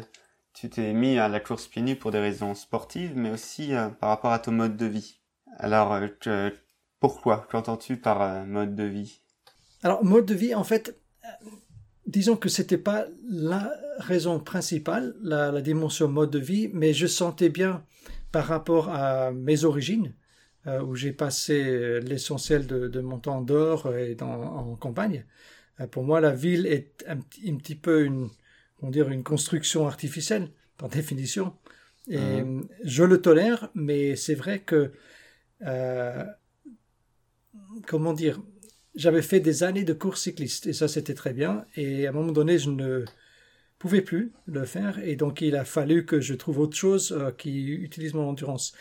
tu 0.53 0.69
t'es 0.69 0.93
mis 0.93 1.17
à 1.17 1.27
la 1.27 1.39
course 1.39 1.67
pieds 1.67 1.81
nus 1.81 1.95
pour 1.95 2.11
des 2.11 2.19
raisons 2.19 2.55
sportives, 2.55 3.13
mais 3.15 3.29
aussi 3.29 3.73
euh, 3.73 3.89
par 3.89 4.09
rapport 4.09 4.31
à 4.31 4.39
ton 4.39 4.51
mode 4.51 4.77
de 4.77 4.85
vie. 4.85 5.19
Alors, 5.57 5.93
euh, 5.93 6.49
pourquoi 6.99 7.47
Qu'entends-tu 7.49 7.97
par 7.97 8.21
euh, 8.21 8.45
mode 8.45 8.75
de 8.75 8.83
vie? 8.83 9.21
Alors, 9.83 10.03
mode 10.03 10.25
de 10.25 10.33
vie, 10.33 10.55
en 10.55 10.63
fait, 10.63 10.99
disons 12.05 12.35
que 12.35 12.49
c'était 12.49 12.77
pas 12.77 13.05
la 13.29 13.71
raison 13.99 14.39
principale, 14.39 15.15
la, 15.21 15.61
dimension 15.61 16.07
mode 16.07 16.31
de 16.31 16.39
vie, 16.39 16.69
mais 16.73 16.93
je 16.93 17.07
sentais 17.07 17.49
bien 17.49 17.83
par 18.31 18.45
rapport 18.45 18.89
à 18.89 19.31
mes 19.31 19.63
origines, 19.63 20.13
où 20.85 20.95
j'ai 20.95 21.13
passé 21.13 21.99
l'essentiel 22.01 22.67
de, 22.67 23.01
mon 23.01 23.17
temps 23.17 23.41
dehors 23.41 23.91
et 23.95 24.15
en 24.21 24.75
campagne. 24.75 25.25
pour 25.89 26.03
moi, 26.03 26.21
la 26.21 26.31
ville 26.31 26.67
est 26.67 27.03
un 27.07 27.55
petit 27.55 27.75
peu 27.75 28.03
une, 28.03 28.29
on 28.81 28.89
dire 28.89 29.09
une 29.09 29.23
construction 29.23 29.87
artificielle 29.87 30.49
par 30.77 30.89
définition. 30.89 31.53
Et 32.09 32.17
mhm. 32.17 32.67
je 32.83 33.03
le 33.03 33.21
tolère, 33.21 33.69
mais 33.75 34.15
c'est 34.15 34.35
vrai 34.35 34.59
que 34.59 34.91
euh, 35.65 36.23
comment 37.87 38.13
dire, 38.13 38.41
j'avais 38.95 39.21
fait 39.21 39.39
des 39.39 39.63
années 39.63 39.83
de 39.83 39.93
course 39.93 40.23
cycliste 40.23 40.67
et 40.67 40.73
ça 40.73 40.87
c'était 40.87 41.13
très 41.13 41.33
bien. 41.33 41.65
Et 41.75 42.07
à 42.07 42.09
un 42.09 42.13
moment 42.13 42.31
donné, 42.31 42.57
je 42.57 42.69
ne 42.69 43.05
pouvais 43.77 44.01
plus 44.01 44.33
le 44.45 44.65
faire 44.65 44.99
et 44.99 45.15
donc 45.15 45.41
il 45.41 45.55
a 45.55 45.65
fallu 45.65 46.05
que 46.05 46.19
je 46.19 46.33
trouve 46.33 46.59
autre 46.59 46.75
chose 46.75 47.11
euh, 47.17 47.31
qui 47.31 47.67
utilise 47.67 48.13
mon 48.13 48.29
endurance. 48.29 48.73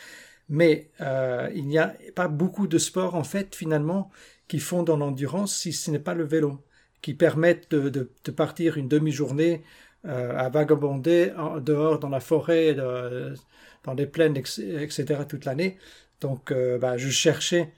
Mais 0.48 0.90
euh, 1.00 1.50
il 1.54 1.66
n'y 1.66 1.78
a 1.78 1.94
pas 2.14 2.28
beaucoup 2.28 2.66
de 2.66 2.78
sports 2.78 3.14
en 3.14 3.24
fait 3.24 3.54
finalement 3.54 4.10
qui 4.48 4.60
font 4.60 4.82
dans 4.82 4.96
l'endurance 4.96 5.54
si 5.54 5.72
ce 5.72 5.90
n'est 5.90 5.98
pas 5.98 6.14
le 6.14 6.24
vélo, 6.24 6.64
qui 7.02 7.12
permettent 7.14 7.70
de, 7.70 7.90
de 7.90 8.30
partir 8.30 8.78
une 8.78 8.88
demi-journée 8.88 9.62
à 10.04 10.48
vagabonder 10.48 11.32
dehors 11.60 11.98
dans 11.98 12.08
la 12.08 12.20
forêt, 12.20 12.74
dans 12.74 13.94
les 13.94 14.06
plaines, 14.06 14.36
etc. 14.36 15.24
toute 15.28 15.44
l'année. 15.44 15.78
Donc, 16.20 16.50
euh, 16.50 16.78
bah, 16.78 16.96
je 16.96 17.08
cherchais 17.10 17.72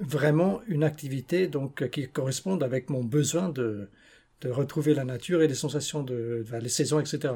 vraiment 0.00 0.62
une 0.68 0.84
activité 0.84 1.48
donc 1.48 1.88
qui 1.90 2.08
corresponde 2.08 2.62
avec 2.62 2.88
mon 2.88 3.02
besoin 3.02 3.48
de, 3.48 3.88
de 4.40 4.48
retrouver 4.48 4.94
la 4.94 5.04
nature 5.04 5.42
et 5.42 5.48
les 5.48 5.54
sensations 5.54 6.02
de, 6.02 6.44
les 6.60 6.68
saisons, 6.68 7.00
etc. 7.00 7.34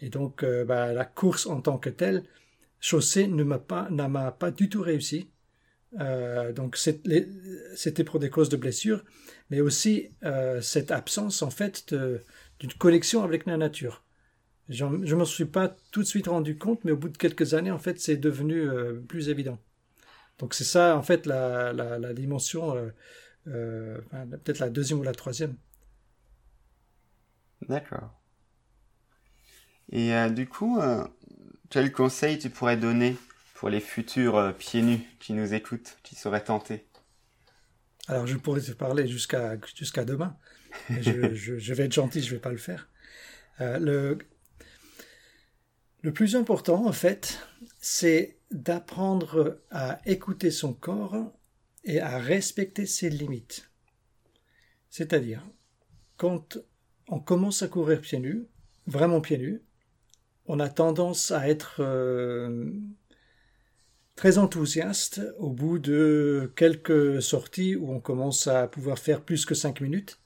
Et 0.00 0.08
donc, 0.08 0.44
euh, 0.44 0.64
bah, 0.64 0.92
la 0.92 1.04
course 1.04 1.46
en 1.46 1.60
tant 1.60 1.78
que 1.78 1.90
telle, 1.90 2.22
chaussée 2.80 3.26
ne 3.26 3.42
m'a 3.42 3.58
pas, 3.58 3.88
pas 4.38 4.50
du 4.50 4.68
tout 4.68 4.82
réussi. 4.82 5.28
donc, 6.54 6.76
c'était 6.76 8.04
pour 8.04 8.20
des 8.20 8.30
causes 8.30 8.48
de 8.48 8.56
blessures, 8.56 9.04
mais 9.50 9.60
aussi 9.60 10.08
cette 10.62 10.90
absence 10.92 11.42
en 11.42 11.50
fait 11.50 11.92
de, 11.92 12.20
d'une 12.60 12.72
connexion 12.74 13.24
avec 13.24 13.46
la 13.46 13.56
nature. 13.56 14.04
Je 14.68 14.84
ne 14.84 15.14
m'en 15.16 15.24
suis 15.24 15.46
pas 15.46 15.74
tout 15.90 16.02
de 16.02 16.06
suite 16.06 16.28
rendu 16.28 16.56
compte, 16.56 16.84
mais 16.84 16.92
au 16.92 16.96
bout 16.96 17.08
de 17.08 17.16
quelques 17.16 17.54
années, 17.54 17.72
en 17.72 17.78
fait, 17.78 17.98
c'est 17.98 18.16
devenu 18.16 18.60
euh, 18.60 19.00
plus 19.00 19.28
évident. 19.28 19.58
Donc 20.38 20.54
c'est 20.54 20.64
ça, 20.64 20.96
en 20.96 21.02
fait, 21.02 21.26
la, 21.26 21.72
la, 21.72 22.14
dimension, 22.14 22.76
euh, 22.76 22.90
euh, 23.48 23.98
peut-être 24.12 24.60
la 24.60 24.70
deuxième 24.70 25.00
ou 25.00 25.02
la 25.02 25.12
troisième. 25.12 25.56
D'accord. 27.68 28.14
Et 29.92 30.12
du 30.30 30.46
coup, 30.46 30.80
quel 31.68 31.92
conseil 31.92 32.38
tu 32.38 32.48
pourrais 32.48 32.76
donner 32.76 33.16
pour 33.54 33.68
les 33.68 33.80
futurs 33.80 34.54
pieds 34.56 34.82
nus 34.82 35.00
qui 35.18 35.32
nous 35.32 35.52
écoutent, 35.52 35.98
qui 36.04 36.14
seraient 36.14 36.44
tentés? 36.44 36.86
Alors 38.06 38.26
je 38.26 38.36
pourrais 38.36 38.60
te 38.60 38.70
parler 38.70 39.08
jusqu'à 39.08 39.58
jusqu'à 39.76 40.04
demain 40.04 40.36
je, 40.90 41.74
vais 41.74 41.84
être 41.84 41.92
gentil, 41.92 42.20
je 42.20 42.26
ne 42.26 42.36
vais 42.36 42.40
pas 42.40 42.50
le 42.50 42.56
faire. 42.56 42.88
Euh, 43.60 44.16
le, 46.02 46.12
plus 46.12 46.36
important, 46.36 46.86
en 46.86 46.92
fait, 46.92 47.38
c'est 47.80 48.38
d'apprendre 48.50 49.60
à 49.70 50.00
écouter 50.06 50.50
son 50.50 50.72
corps 50.72 51.32
et 51.84 52.00
à 52.00 52.18
respecter 52.18 52.86
ses 52.86 53.10
limites. 53.10 53.70
C'est-à-dire, 54.88 55.46
quand 56.16 56.58
on 57.08 57.20
commence 57.20 57.62
à 57.62 57.68
courir 57.68 58.00
pieds 58.00 58.18
nus, 58.18 58.46
vraiment 58.86 59.20
pieds 59.20 59.38
nus, 59.38 59.62
on 60.46 60.58
a 60.58 60.68
tendance 60.68 61.30
à 61.30 61.48
être 61.48 61.76
euh, 61.80 62.72
très 64.16 64.38
enthousiaste 64.38 65.22
au 65.38 65.50
bout 65.50 65.78
de 65.78 66.52
quelques 66.56 67.22
sorties 67.22 67.76
où 67.76 67.92
on 67.92 68.00
commence 68.00 68.48
à 68.48 68.66
pouvoir 68.66 68.98
faire 68.98 69.22
plus 69.22 69.46
que 69.46 69.54
cinq 69.54 69.80
minutes. 69.80 70.18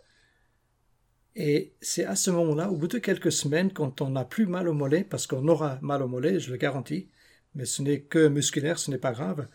Et 1.37 1.75
c'est 1.81 2.05
à 2.05 2.14
ce 2.14 2.31
moment-là, 2.31 2.71
au 2.71 2.76
bout 2.76 2.87
de 2.87 2.99
quelques 2.99 3.33
semaines, 3.33 3.73
quand 3.73 4.00
on 4.00 4.11
n'a 4.11 4.25
plus 4.25 4.47
mal 4.47 4.69
au 4.69 4.73
mollet, 4.73 5.05
parce 5.05 5.26
qu'on 5.26 5.49
aura 5.49 5.79
mal 5.83 6.03
au 6.03 6.09
mollet, 6.09 6.38
je 6.38 6.50
le 6.50 6.57
garantis, 6.57 7.09
mais 7.55 7.64
ce 7.64 7.83
n'est 7.83 8.00
que 8.00 8.29
musculaire, 8.29 8.79
ce 8.79 8.91
n'est 8.91 8.99
pas 8.99 9.12
grave, 9.12 9.49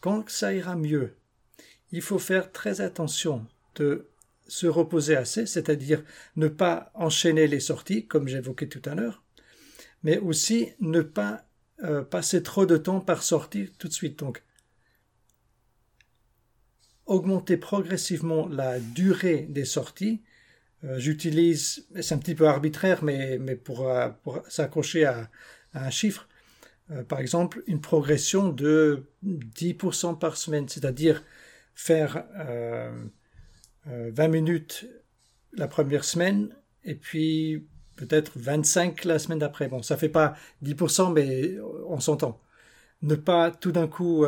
quand 0.00 0.28
ça 0.28 0.54
ira 0.54 0.76
mieux, 0.76 1.16
il 1.90 2.02
faut 2.02 2.18
faire 2.18 2.52
très 2.52 2.80
attention 2.80 3.46
de 3.74 4.08
se 4.46 4.68
reposer 4.68 5.16
assez, 5.16 5.46
c'est-à-dire 5.46 6.04
ne 6.36 6.46
pas 6.46 6.92
enchaîner 6.94 7.48
les 7.48 7.60
sorties, 7.60 8.06
comme 8.06 8.28
j'évoquais 8.28 8.68
tout 8.68 8.82
à 8.84 8.94
l'heure, 8.94 9.24
mais 10.04 10.18
aussi 10.18 10.72
ne 10.80 11.00
pas 11.00 11.48
euh, 11.82 12.02
passer 12.02 12.42
trop 12.42 12.66
de 12.66 12.76
temps 12.76 13.00
par 13.00 13.24
sortie 13.24 13.70
tout 13.78 13.88
de 13.88 13.92
suite. 13.92 14.20
Donc, 14.20 14.44
augmenter 17.06 17.56
progressivement 17.56 18.46
la 18.48 18.78
durée 18.78 19.46
des 19.48 19.64
sorties 19.64 20.22
j'utilise, 20.82 21.86
c'est 22.00 22.14
un 22.14 22.18
petit 22.18 22.34
peu 22.34 22.46
arbitraire, 22.46 23.02
mais, 23.02 23.38
mais 23.38 23.56
pour, 23.56 23.88
euh, 23.88 24.08
s'accrocher 24.48 25.04
à, 25.04 25.30
un 25.74 25.90
chiffre, 25.90 26.28
euh, 26.90 27.02
par 27.02 27.20
exemple, 27.20 27.62
une 27.66 27.80
progression 27.80 28.48
de 28.48 29.04
10% 29.24 30.18
par 30.18 30.36
semaine, 30.36 30.68
c'est-à-dire 30.68 31.22
faire 31.74 32.24
20 33.84 34.28
minutes 34.28 34.86
la 35.52 35.68
première 35.68 36.04
semaine 36.04 36.54
et 36.84 36.94
puis 36.94 37.66
peut-être 37.96 38.32
25 38.36 39.04
la 39.04 39.18
semaine 39.18 39.38
d'après. 39.40 39.68
Bon, 39.68 39.82
ça 39.82 39.96
fait 39.96 40.08
pas 40.08 40.36
10%, 40.62 41.12
mais 41.12 41.56
on 41.86 42.00
s'entend. 42.00 42.40
Ne 43.02 43.14
pas 43.14 43.50
tout 43.50 43.72
d'un 43.72 43.88
coup 43.88 44.24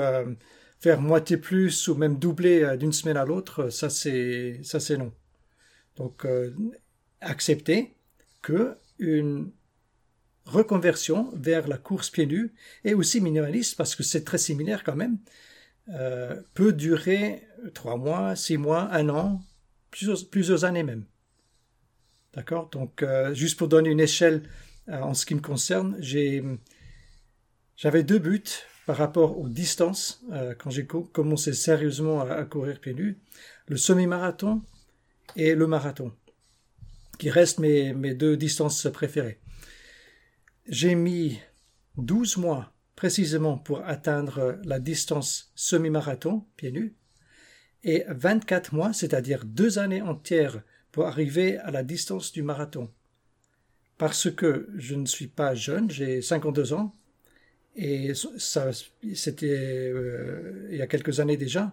faire 0.80 1.00
moitié 1.00 1.38
plus 1.38 1.88
ou 1.88 1.94
même 1.94 2.18
doubler 2.18 2.76
d'une 2.78 2.92
semaine 2.92 3.16
à 3.16 3.24
l'autre, 3.24 3.70
ça 3.70 3.88
c'est 3.88 4.60
ça 4.62 4.78
c'est 4.80 4.98
non. 4.98 5.12
Donc, 5.98 6.24
euh, 6.24 6.54
accepter 7.20 7.94
que 8.40 8.76
une 8.98 9.50
reconversion 10.44 11.30
vers 11.34 11.68
la 11.68 11.76
course 11.76 12.08
pieds 12.08 12.26
nus 12.26 12.54
et 12.84 12.94
aussi 12.94 13.20
minimaliste 13.20 13.76
parce 13.76 13.94
que 13.94 14.02
c'est 14.02 14.24
très 14.24 14.38
similaire 14.38 14.82
quand 14.82 14.96
même 14.96 15.18
euh, 15.90 16.40
peut 16.54 16.72
durer 16.72 17.46
trois 17.74 17.96
mois, 17.96 18.34
six 18.36 18.56
mois, 18.56 18.88
un 18.92 19.08
an, 19.08 19.42
plusieurs, 19.90 20.64
années 20.64 20.84
même. 20.84 21.04
D'accord? 22.32 22.70
Donc, 22.70 23.02
euh, 23.02 23.34
juste 23.34 23.58
pour 23.58 23.68
donner 23.68 23.90
une 23.90 24.00
échelle 24.00 24.42
en 24.86 25.12
ce 25.12 25.26
qui 25.26 25.34
me 25.34 25.40
concerne, 25.40 25.96
j'avais 26.00 28.02
deux 28.02 28.18
buts 28.18 28.42
par 28.86 28.96
rapport 28.96 29.38
aux 29.38 29.48
distances 29.48 30.24
quand 30.58 30.70
j'ai 30.70 30.86
commencé 30.86 31.52
sérieusement 31.52 32.22
à, 32.22 32.34
à 32.34 32.44
courir 32.44 32.80
pieds 32.80 32.94
nus. 32.94 33.18
Le 33.66 33.76
semi-marathon 33.76 34.62
et 35.38 35.54
le 35.54 35.66
marathon, 35.66 36.12
qui 37.18 37.30
restent 37.30 37.60
mes, 37.60 37.94
mes 37.94 38.12
deux 38.12 38.36
distances 38.36 38.88
préférées. 38.92 39.38
J'ai 40.66 40.94
mis 40.94 41.38
12 41.96 42.36
mois 42.36 42.72
précisément 42.96 43.56
pour 43.56 43.86
atteindre 43.86 44.58
la 44.64 44.80
distance 44.80 45.52
semi-marathon, 45.54 46.44
pieds 46.56 46.72
nus, 46.72 46.94
et 47.84 48.04
24 48.08 48.74
mois, 48.74 48.92
c'est-à-dire 48.92 49.44
deux 49.44 49.78
années 49.78 50.02
entières, 50.02 50.62
pour 50.90 51.06
arriver 51.06 51.58
à 51.58 51.70
la 51.70 51.84
distance 51.84 52.32
du 52.32 52.42
marathon. 52.42 52.90
parce 53.98 54.30
que 54.30 54.68
je 54.76 54.94
ne 54.94 55.06
suis 55.06 55.26
pas 55.26 55.54
jeune, 55.54 55.90
j'ai 55.90 56.22
52 56.22 56.72
ans, 56.72 56.94
et 57.74 58.12
ça, 58.14 58.70
c'était 59.14 59.90
euh, 59.92 60.68
il 60.70 60.76
y 60.76 60.82
a 60.82 60.86
quelques 60.86 61.20
années 61.20 61.36
déjà, 61.36 61.72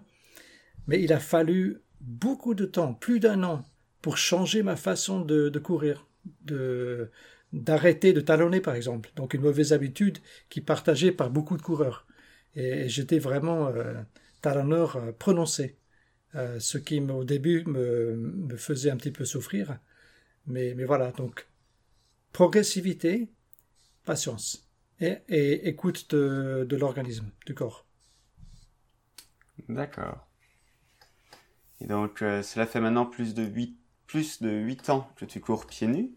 mais 0.88 1.02
il 1.02 1.14
a 1.14 1.20
fallu 1.20 1.82
beaucoup 2.06 2.54
de 2.54 2.66
temps, 2.66 2.94
plus 2.94 3.20
d'un 3.20 3.44
an, 3.44 3.64
pour 4.02 4.18
changer 4.18 4.64
ma 4.64 4.76
façon 4.76 5.22
de, 5.22 5.50
courir, 5.60 6.08
de 6.44 7.10
d'arrêter 7.54 8.12
de 8.12 8.22
talonner 8.22 8.60
par 8.60 8.76
exemple, 8.76 9.12
donc 9.16 9.34
une 9.34 9.42
mauvaise 9.42 9.72
habitude 9.72 10.18
qui 10.50 10.60
est 10.60 10.64
partagée 10.64 11.12
par 11.12 11.30
beaucoup 11.30 11.58
de 11.58 11.62
coureurs. 11.62 12.06
Et, 12.56 12.90
j'étais 12.90 13.20
vraiment 13.20 13.68
euh, 13.68 13.94
talonneur 14.42 14.98
euh, 14.98 15.12
prononcé, 15.12 15.78
ce 16.60 16.78
qui 16.78 17.00
au 17.00 17.24
début 17.24 17.64
me, 17.66 18.14
me 18.16 18.58
faisait 18.58 18.92
un 18.92 18.98
petit 18.98 19.12
peu 19.12 19.24
souffrir, 19.24 19.80
mais, 20.48 20.74
mais 20.76 20.84
voilà, 20.84 21.12
donc 21.14 21.48
progressivité, 22.34 23.30
patience 24.04 24.66
et, 25.00 25.68
écoute 25.68 26.14
de, 26.14 26.76
l'organisme, 26.76 27.30
du 27.46 27.54
corps. 27.54 27.86
D'accord. 29.70 30.25
Et 31.82 31.88
donc, 31.88 32.22
euh, 32.22 32.42
cela 32.44 32.66
fait 32.66 32.82
maintenant 32.82 33.06
plus 33.06 33.34
de 33.34 33.44
8, 33.44 33.78
plus 34.08 34.42
de 34.42 34.50
8 34.50 34.90
ans 34.90 35.10
que 35.16 35.26
tu 35.26 35.40
cours 35.42 35.66
pieds 35.68 35.88
nus. 35.88 36.12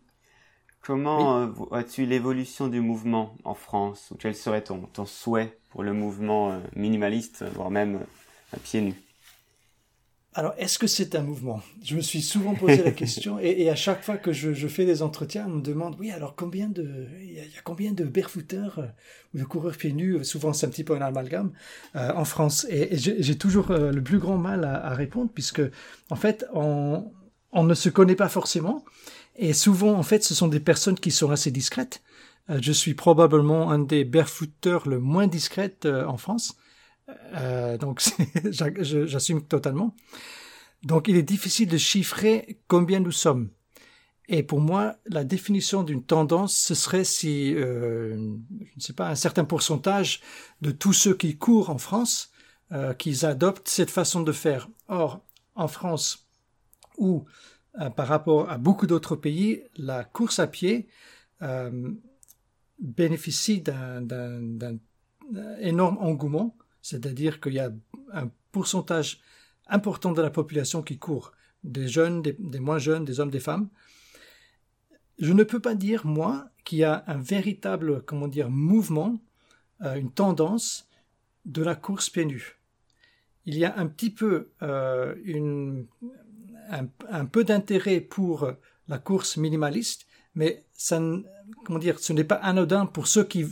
Comment 0.82 1.38
euh, 1.38 1.46
vois-tu 1.48 2.06
l'évolution 2.06 2.68
du 2.68 2.80
mouvement 2.80 3.36
en 3.44 3.54
France? 3.54 4.10
Ou 4.12 4.16
quel 4.16 4.34
serait 4.36 4.64
ton, 4.64 4.86
ton 4.86 5.06
souhait 5.06 5.60
pour 5.70 5.82
le 5.84 5.92
mouvement 5.92 6.52
euh, 6.52 6.60
minimaliste, 6.76 7.44
voire 7.44 7.70
même 7.70 8.06
à 8.52 8.58
pieds 8.58 8.82
nus? 8.82 9.07
Alors, 10.34 10.54
est-ce 10.58 10.78
que 10.78 10.86
c'est 10.86 11.14
un 11.14 11.22
mouvement? 11.22 11.62
Je 11.82 11.96
me 11.96 12.00
suis 12.00 12.20
souvent 12.22 12.54
posé 12.54 12.82
la 12.82 12.90
question, 12.92 13.38
et, 13.40 13.68
à 13.70 13.74
chaque 13.74 14.04
fois 14.04 14.18
que 14.18 14.32
je, 14.32 14.68
fais 14.68 14.84
des 14.84 15.02
entretiens, 15.02 15.46
on 15.48 15.56
me 15.56 15.60
demande, 15.62 15.96
oui, 15.98 16.10
alors 16.10 16.36
combien 16.36 16.68
de, 16.68 17.06
il 17.20 17.32
y, 17.32 17.40
a 17.40 17.62
combien 17.64 17.92
de 17.92 18.04
barefooters 18.04 18.78
euh, 18.78 18.86
ou 19.34 19.38
de 19.38 19.44
coureurs 19.44 19.76
pieds 19.76 19.92
nus? 19.92 20.24
Souvent, 20.24 20.52
c'est 20.52 20.66
un 20.66 20.68
petit 20.68 20.84
peu 20.84 20.94
un 20.94 21.00
amalgame 21.00 21.50
euh, 21.96 22.12
en 22.14 22.24
France, 22.24 22.66
et, 22.68 22.96
j'ai 22.98 23.38
toujours 23.38 23.70
euh, 23.70 23.90
le 23.90 24.02
plus 24.02 24.18
grand 24.18 24.36
mal 24.36 24.64
à, 24.64 24.90
répondre, 24.90 25.30
puisque 25.32 25.62
en 26.10 26.16
fait, 26.16 26.44
on, 26.52 27.10
ne 27.54 27.74
se 27.74 27.88
connaît 27.88 28.14
pas 28.14 28.28
forcément, 28.28 28.84
et 29.34 29.54
souvent, 29.54 29.94
en 29.94 30.02
fait, 30.02 30.22
ce 30.22 30.34
sont 30.34 30.48
des 30.48 30.60
personnes 30.60 31.00
qui 31.00 31.10
sont 31.10 31.30
assez 31.30 31.50
discrètes. 31.50 32.02
je 32.48 32.72
suis 32.72 32.94
probablement 32.94 33.70
un 33.70 33.78
des 33.78 34.04
barefooters 34.04 34.88
le 34.88 35.00
moins 35.00 35.26
discrètes 35.26 35.86
en 35.86 36.16
France. 36.16 36.56
Euh, 37.08 37.78
donc, 37.78 38.02
j'assume 38.50 39.42
totalement. 39.42 39.94
Donc, 40.82 41.08
il 41.08 41.16
est 41.16 41.22
difficile 41.22 41.68
de 41.68 41.78
chiffrer 41.78 42.60
combien 42.68 43.00
nous 43.00 43.12
sommes. 43.12 43.50
Et 44.28 44.42
pour 44.42 44.60
moi, 44.60 44.96
la 45.06 45.24
définition 45.24 45.82
d'une 45.82 46.04
tendance, 46.04 46.54
ce 46.54 46.74
serait 46.74 47.04
si, 47.04 47.54
euh, 47.54 48.14
je 48.16 48.76
ne 48.76 48.80
sais 48.80 48.92
pas, 48.92 49.08
un 49.08 49.14
certain 49.14 49.44
pourcentage 49.44 50.20
de 50.60 50.70
tous 50.70 50.92
ceux 50.92 51.14
qui 51.14 51.38
courent 51.38 51.70
en 51.70 51.78
France, 51.78 52.30
euh, 52.72 52.92
qu'ils 52.92 53.24
adoptent 53.24 53.68
cette 53.68 53.90
façon 53.90 54.20
de 54.20 54.32
faire. 54.32 54.68
Or, 54.88 55.24
en 55.54 55.68
France, 55.68 56.28
ou 56.98 57.24
euh, 57.80 57.88
par 57.88 58.06
rapport 58.08 58.50
à 58.50 58.58
beaucoup 58.58 58.86
d'autres 58.86 59.16
pays, 59.16 59.62
la 59.76 60.04
course 60.04 60.38
à 60.38 60.46
pied 60.46 60.88
euh, 61.40 61.90
bénéficie 62.78 63.62
d'un 63.62 64.06
énorme 65.60 65.96
engouement 65.98 66.54
c'est-à-dire 66.88 67.38
qu'il 67.40 67.52
y 67.52 67.58
a 67.58 67.70
un 68.14 68.30
pourcentage 68.50 69.20
important 69.66 70.12
de 70.12 70.22
la 70.22 70.30
population 70.30 70.82
qui 70.82 70.98
court, 70.98 71.32
des 71.62 71.86
jeunes, 71.86 72.22
des, 72.22 72.60
moins 72.60 72.78
jeunes, 72.78 73.04
des 73.04 73.20
hommes, 73.20 73.30
des 73.30 73.40
femmes. 73.40 73.68
Je 75.18 75.34
ne 75.34 75.44
peux 75.44 75.60
pas 75.60 75.74
dire, 75.74 76.06
moi, 76.06 76.48
qu'il 76.64 76.78
y 76.78 76.84
a 76.84 77.04
un 77.06 77.18
véritable, 77.18 78.02
comment 78.06 78.26
dire, 78.26 78.48
mouvement, 78.48 79.20
euh, 79.82 79.96
une 79.96 80.10
tendance 80.10 80.88
de 81.44 81.62
la 81.62 81.74
course 81.74 82.08
pieds 82.08 82.24
nus. 82.24 82.58
Il 83.44 83.58
y 83.58 83.66
a 83.66 83.76
un 83.76 83.86
petit 83.86 84.10
peu 84.10 84.48
euh, 84.62 85.14
un, 86.70 87.26
peu 87.26 87.44
d'intérêt 87.44 88.00
pour 88.00 88.50
la 88.88 88.98
course 88.98 89.36
minimaliste, 89.36 90.06
mais 90.34 90.64
ça, 90.72 91.02
comment 91.66 91.78
dire, 91.78 91.98
ce 91.98 92.14
n'est 92.14 92.24
pas 92.24 92.36
anodin 92.36 92.86
pour 92.86 93.08
ceux 93.08 93.24
qui, 93.24 93.42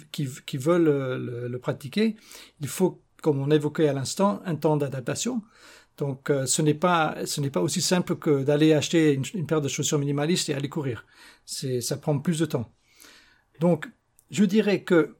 veulent 0.55 0.89
euh, 0.89 1.19
le, 1.19 1.49
le, 1.49 1.59
pratiquer. 1.59 2.17
Il 2.61 2.69
faut 2.69 3.03
comme 3.23 3.41
on 3.41 3.51
évoquait 3.51 3.89
à 3.89 3.93
l'instant, 3.93 4.41
un 4.45 4.57
temps 4.57 4.77
d'adaptation. 4.77 5.43
Donc 5.97 6.31
euh, 6.31 6.47
ce 6.47 6.63
n'est 6.63 6.75
pas 6.75 7.17
ce 7.25 7.41
n'est 7.41 7.51
pas 7.51 7.63
aussi 7.63 7.81
simple 7.81 8.17
que 8.17 8.43
d'aller 8.45 8.75
acheter 8.75 9.15
une, 9.15 9.47
paire 9.47 9.61
de 9.61 9.69
chaussures 9.69 9.99
minimalistes 9.99 10.49
et 10.49 10.55
aller 10.55 10.69
courir. 10.69 11.07
C'est 11.47 11.81
ça 11.81 11.97
prend 11.97 12.19
plus 12.19 12.39
de 12.39 12.47
temps. 12.47 12.71
Donc 13.61 13.89
je 14.31 14.45
dirais 14.45 14.83
que 14.83 15.17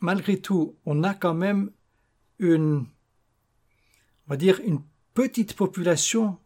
malgré 0.00 0.38
tout, 0.40 0.76
on 0.86 1.04
a 1.04 1.14
quand 1.14 1.34
même 1.34 1.70
une 2.38 2.86
on 4.26 4.30
va 4.30 4.36
dire 4.36 4.60
une 4.64 4.80
petite 5.14 5.54
population 5.54 6.38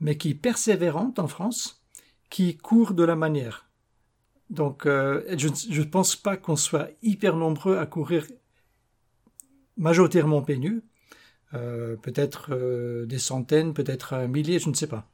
mais 0.00 0.16
qui 0.16 0.30
est 0.30 0.34
persévérante 0.34 1.18
en 1.18 1.28
France, 1.28 1.82
qui 2.30 2.56
court 2.56 2.94
de 2.94 3.04
la 3.04 3.16
manière. 3.16 3.66
Donc 4.48 4.86
euh, 4.86 5.22
je 5.36 5.48
ne 5.48 5.84
pense 5.84 6.16
pas 6.16 6.36
qu'on 6.36 6.56
soit 6.56 6.88
hyper 7.02 7.36
nombreux 7.36 7.78
à 7.78 7.86
courir 7.86 8.26
majoritairement 9.76 10.42
peigneux, 10.42 10.82
euh, 11.54 11.96
peut-être 11.96 12.50
euh, 12.52 13.06
des 13.06 13.18
centaines, 13.18 13.74
peut-être 13.74 14.14
un 14.14 14.28
millier, 14.28 14.58
je 14.60 14.68
ne 14.68 14.74
sais 14.74 14.86
pas. 14.86 15.10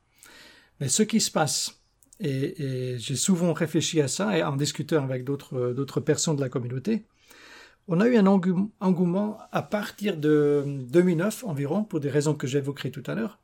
Mais 0.81 0.88
ce 0.88 1.03
qui 1.03 1.21
se 1.21 1.31
passe, 1.31 1.81
et, 2.21 2.97
j'ai 2.99 3.16
souvent 3.16 3.53
réfléchi 3.55 4.01
à 4.01 4.09
ça, 4.09 4.37
et 4.37 4.42
en 4.42 4.57
discutant 4.57 5.03
avec 5.03 5.25
d'autres, 5.25 5.73
d'autres 5.73 6.01
personnes 6.01 6.37
de 6.37 6.42
la 6.42 6.51
communauté, 6.51 7.07
on 7.88 8.01
a 8.01 8.09
eu 8.09 8.16
un 8.16 8.27
engouement 8.27 9.38
à 9.53 9.62
partir 9.62 10.16
de 10.16 10.64
2009 10.90 11.45
environ, 11.45 11.85
pour 11.85 12.01
des 12.01 12.11
raisons 12.11 12.35
que 12.35 12.47
j'évoquerai 12.47 12.90
tout 12.90 13.05
à 13.07 13.14
l'heure, 13.14 13.38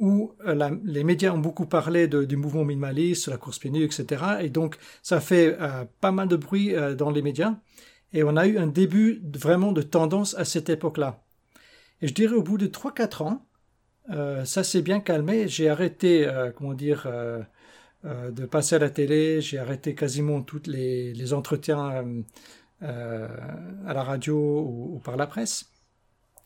où 0.00 0.34
euh, 0.44 0.76
les 0.84 1.04
médias 1.04 1.32
ont 1.32 1.38
beaucoup 1.38 1.66
parlé 1.66 2.08
du 2.08 2.36
mouvement 2.36 2.64
minimaliste, 2.64 3.28
la 3.28 3.38
course 3.38 3.58
pieds 3.58 3.70
nus, 3.70 3.84
etc. 3.84 4.24
Et 4.40 4.50
donc, 4.50 4.76
ça 5.02 5.20
fait 5.20 5.56
pas 6.00 6.12
mal 6.12 6.28
de 6.28 6.36
bruit 6.36 6.74
dans 6.98 7.10
les 7.10 7.22
médias. 7.22 7.54
Et 8.14 8.22
on 8.22 8.36
a 8.36 8.46
eu 8.46 8.58
un 8.58 8.68
début 8.68 9.20
vraiment 9.34 9.72
de 9.72 9.82
tendance 9.82 10.34
à 10.36 10.44
cette 10.44 10.70
époque-là. 10.70 11.24
Et 12.00 12.06
je 12.06 12.14
dirais 12.14 12.34
au 12.34 12.42
bout 12.42 12.58
de 12.58 12.68
3-4 12.68 13.24
ans, 13.24 13.46
euh, 14.10 14.44
ça 14.44 14.62
s'est 14.62 14.82
bien 14.82 15.00
calmé. 15.00 15.48
J'ai 15.48 15.68
arrêté, 15.68 16.26
euh, 16.26 16.52
comment 16.52 16.74
dire, 16.74 17.06
euh, 17.06 17.42
de 18.04 18.46
passer 18.46 18.76
à 18.76 18.78
la 18.78 18.88
télé. 18.88 19.40
J'ai 19.40 19.58
arrêté 19.58 19.96
quasiment 19.96 20.42
tous 20.42 20.62
les, 20.66 21.32
entretiens 21.32 22.04
à 22.80 23.92
la 23.92 24.02
radio 24.04 24.60
ou, 24.60 25.00
par 25.02 25.16
la 25.16 25.26
presse. 25.26 25.72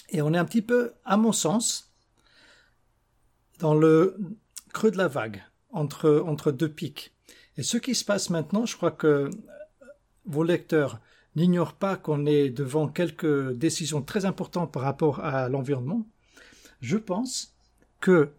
Et 0.09 0.23
on 0.23 0.33
est 0.33 0.39
un 0.39 0.47
petit 0.47 0.63
peu, 0.63 0.95
à 1.05 1.19
mon 1.19 1.33
sens, 1.33 1.93
dans 3.59 3.75
le 3.75 4.17
creux 4.73 4.91
de 4.91 4.97
la 4.97 5.09
vague, 5.09 5.45
entre, 5.71 6.25
entre 6.27 6.51
deux 6.51 6.71
pics. 6.71 7.13
Et 7.59 7.63
ce 7.63 7.77
qui 7.77 7.95
se 7.95 8.07
passe 8.07 8.31
maintenant, 8.31 8.65
je 8.65 8.75
crois 8.75 8.93
que 8.93 9.29
vos 10.25 10.45
lecteurs 10.45 11.01
n'ignore 11.37 11.75
pas 11.75 11.97
qu'on 11.97 12.27
est 12.27 12.51
devant 12.51 12.89
quelques 12.89 13.53
décisions 13.53 14.03
très 14.03 14.25
importantes 14.25 14.73
par 14.73 14.83
rapport 14.83 15.21
à 15.21 15.49
l'environnement, 15.49 16.07
je 16.81 16.97
pense 16.97 17.55
que 18.01 18.31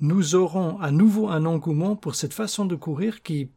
nous 0.00 0.34
aurons 0.34 0.78
à 0.80 0.90
nouveau 0.90 1.28
un 1.28 1.46
engouement 1.46 1.96
pour 1.96 2.14
cette 2.14 2.34
façon 2.34 2.66
de 2.66 2.76
courir 2.76 3.22
qui 3.22 3.50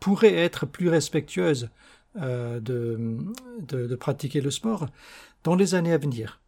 pourrait 0.00 0.34
être 0.34 0.66
plus 0.66 0.88
respectueuse 0.88 1.70
euh, 2.16 2.60
de, 2.60 3.96
pratiquer 3.96 4.40
le 4.40 4.50
sport 4.50 4.86
dans 5.44 5.54
les 5.54 5.74
années 5.74 5.92
à 5.92 5.98
venir. 5.98 6.40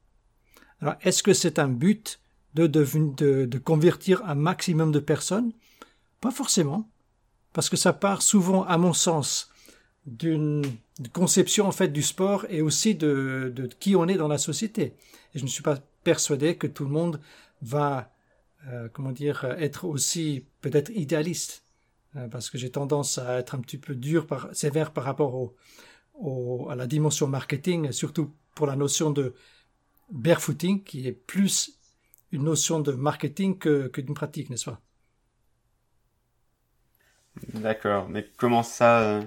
Alors, 0.80 0.96
est-ce 1.02 1.22
que 1.22 1.32
c'est 1.32 1.58
un 1.58 1.68
but 1.68 2.20
de 2.54 3.58
convertir 3.58 4.22
un 4.26 4.34
maximum 4.34 4.92
de 4.92 4.98
personnes? 4.98 5.52
Pas 6.20 6.30
forcément, 6.30 6.88
parce 7.52 7.70
que 7.70 7.76
ça 7.76 7.92
part 7.92 8.22
souvent, 8.22 8.64
à 8.64 8.78
mon 8.78 8.92
sens, 8.92 9.50
d'une 10.06 10.62
conception 11.12 11.66
en 11.66 11.72
fait 11.72 11.88
du 11.88 12.02
sport 12.02 12.46
et 12.48 12.62
aussi 12.62 12.94
de, 12.94 13.52
de, 13.54 13.66
qui 13.66 13.96
on 13.96 14.06
est 14.06 14.16
dans 14.16 14.28
la 14.28 14.38
société. 14.38 14.94
Et 15.34 15.38
je 15.38 15.44
ne 15.44 15.48
suis 15.48 15.62
pas 15.62 15.78
persuadé 16.04 16.56
que 16.56 16.66
tout 16.66 16.84
le 16.84 16.90
monde 16.90 17.20
va, 17.60 18.12
euh, 18.68 18.88
comment 18.92 19.12
dire, 19.12 19.44
être 19.58 19.84
aussi 19.84 20.44
peut-être 20.60 20.90
idéaliste, 20.90 21.64
euh, 22.14 22.28
parce 22.28 22.50
que 22.50 22.58
j'ai 22.58 22.70
tendance 22.70 23.18
à 23.18 23.38
être 23.38 23.54
un 23.54 23.60
petit 23.60 23.78
peu 23.78 23.94
dur, 23.94 24.26
par, 24.26 24.48
sévère 24.54 24.92
par 24.92 25.04
rapport 25.04 25.34
au, 25.34 25.56
au, 26.14 26.68
à 26.70 26.76
la 26.76 26.86
dimension 26.86 27.26
marketing, 27.26 27.90
surtout 27.90 28.32
pour 28.54 28.66
la 28.66 28.76
notion 28.76 29.10
de 29.10 29.34
barefooting, 30.12 30.84
qui 30.84 31.06
est 31.06 31.12
plus 31.12 31.78
une 32.30 32.44
notion 32.44 32.80
de 32.80 32.92
marketing 32.92 33.58
que, 33.58 33.88
que 33.88 34.00
d'une 34.00 34.14
pratique, 34.14 34.50
n'est-ce 34.50 34.66
pas? 34.66 34.80
D'accord, 37.54 38.08
mais 38.08 38.26
comment 38.36 38.62
ça 38.62 39.00
euh, 39.00 39.22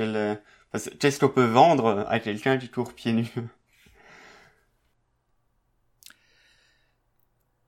euh, 0.00 0.36
Qu'est-ce 0.98 1.20
qu'on 1.20 1.28
peut 1.28 1.44
vendre 1.44 2.04
à 2.08 2.18
quelqu'un 2.18 2.58
qui 2.58 2.68
court 2.68 2.92
pieds 2.92 3.12
nus? 3.12 3.32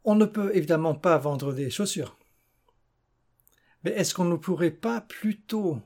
On 0.04 0.14
ne 0.16 0.26
peut 0.26 0.54
évidemment 0.54 0.94
pas 0.94 1.16
vendre 1.18 1.52
des 1.52 1.70
chaussures. 1.70 2.16
Mais 3.84 3.92
est-ce 3.92 4.14
qu'on 4.14 4.24
ne 4.24 4.36
pourrait 4.36 4.70
pas 4.70 5.00
plutôt 5.00 5.80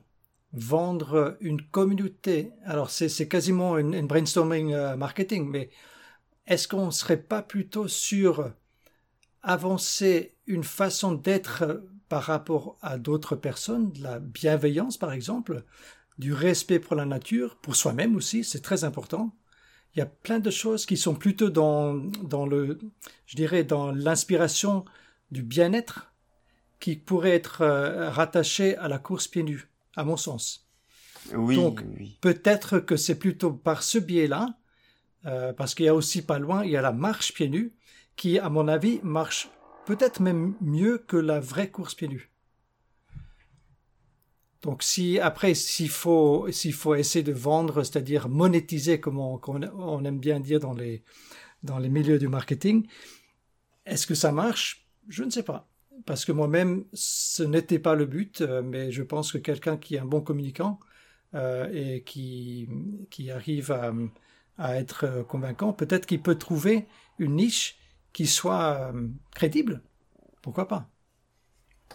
vendre 0.53 1.37
une 1.41 1.61
communauté? 1.61 2.51
Alors 2.65 2.89
c'est 2.89 3.27
quasiment 3.27 3.77
une, 3.77 4.07
brainstorming 4.07 4.73
euh, 4.73 4.95
marketing, 4.95 5.47
mais 5.47 5.69
est-ce 6.47 6.67
qu'on 6.67 6.87
ne 6.87 6.91
serait 6.91 7.21
pas 7.21 7.43
plutôt 7.43 7.87
sur 7.87 8.51
avancer 9.43 10.35
une 10.47 10.63
façon 10.63 11.13
d'être 11.13 11.83
par 12.09 12.23
rapport 12.23 12.77
à 12.81 12.97
d'autres 12.97 13.35
personnes, 13.35 13.91
de 13.91 14.03
la 14.03 14.19
bienveillance 14.19 14.97
par 14.97 15.13
exemple, 15.13 15.63
du 16.17 16.33
respect 16.33 16.79
pour 16.79 16.95
la 16.95 17.05
nature, 17.05 17.55
pour 17.57 17.75
soi-même 17.75 18.15
aussi, 18.15 18.43
c'est 18.43 18.61
très 18.61 18.83
important. 18.83 19.33
Il 19.95 19.99
y 19.99 20.01
a 20.01 20.05
plein 20.05 20.39
de 20.39 20.51
choses 20.51 20.85
qui 20.85 20.97
sont 20.97 21.15
plutôt 21.15 21.49
dans, 21.49 21.95
dans 21.95 22.45
le, 22.45 22.77
je 23.25 23.35
dirais, 23.35 23.63
dans 23.63 23.91
l'inspiration 23.91 24.85
du 25.31 25.41
bien-être 25.41 26.11
qui 26.79 26.95
pourrait 26.95 27.31
être 27.31 27.61
euh, 27.61 28.09
rattaché 28.09 28.75
à 28.77 28.87
la 28.87 28.99
course 28.99 29.27
pieds 29.27 29.43
nus, 29.43 29.69
à 29.95 30.03
mon 30.03 30.17
sens. 30.17 30.67
Oui. 31.33 31.55
Donc, 31.55 31.83
peut-être 32.21 32.79
que 32.79 32.95
c'est 32.95 33.17
plutôt 33.17 33.51
par 33.51 33.83
ce 33.83 33.97
biais-là, 33.97 34.57
euh, 35.25 35.53
parce 35.53 35.75
qu'il 35.75 35.85
y 35.85 35.89
a 35.89 35.95
aussi 35.95 36.21
pas 36.21 36.39
loin, 36.39 36.63
il 36.63 36.71
y 36.71 36.77
a 36.77 36.81
la 36.81 36.93
marche 36.93 37.33
pieds 37.33 37.49
nus, 37.49 37.73
qui, 38.15 38.39
à 38.39 38.49
mon 38.49 38.67
avis, 38.67 38.99
marche 39.03 39.49
peut-être 39.85 40.21
même 40.21 40.55
mieux 40.61 40.97
que 40.97 41.17
la 41.17 41.39
vraie 41.39 41.69
course 41.69 41.95
pieds 41.95 42.07
nus. 42.07 42.31
Donc 44.61 44.83
si 44.83 45.19
après 45.19 45.53
s'il 45.53 45.89
faut 45.89 46.47
s'il 46.51 46.73
faut 46.73 46.95
essayer 46.95 47.23
de 47.23 47.31
vendre, 47.31 47.83
c'est-à-dire 47.83 48.27
monétiser 48.27 48.99
comme 48.99 49.17
on, 49.19 49.39
on, 49.47 50.03
aime 50.03 50.19
bien 50.19 50.39
dire 50.39 50.59
dans 50.59 50.73
les 50.73 51.03
dans 51.63 51.79
les 51.79 51.89
milieux 51.89 52.19
du 52.19 52.27
marketing, 52.27 52.85
est-ce 53.85 54.05
que 54.05 54.15
ça 54.15 54.31
marche? 54.31 54.85
Je 55.07 55.23
ne 55.23 55.29
sais 55.29 55.43
pas 55.43 55.69
parce 56.05 56.25
que 56.25 56.31
moi-même 56.31 56.85
ce 56.93 57.43
n'était 57.43 57.79
pas 57.79 57.95
le 57.95 58.05
but, 58.05 58.41
euh, 58.41 58.61
mais 58.61 58.91
je 58.91 59.03
pense 59.03 59.31
que 59.31 59.37
quelqu'un 59.37 59.77
qui 59.77 59.95
est 59.95 59.99
un 59.99 60.05
bon 60.05 60.21
communicant 60.21 60.79
euh, 61.35 61.69
et 61.73 62.03
qui 62.03 62.67
qui 63.09 63.31
arrive 63.31 63.71
à, 63.71 63.93
à 64.57 64.75
être 64.75 65.25
convaincant, 65.27 65.71
peut-être 65.71 66.05
qu'il 66.05 66.21
peut 66.21 66.35
trouver 66.35 66.85
une 67.17 67.35
niche 67.35 67.78
qui 68.13 68.27
soit 68.27 68.91
euh, 68.93 69.07
crédible. 69.35 69.81
Pourquoi 70.41 70.67
pas? 70.67 70.87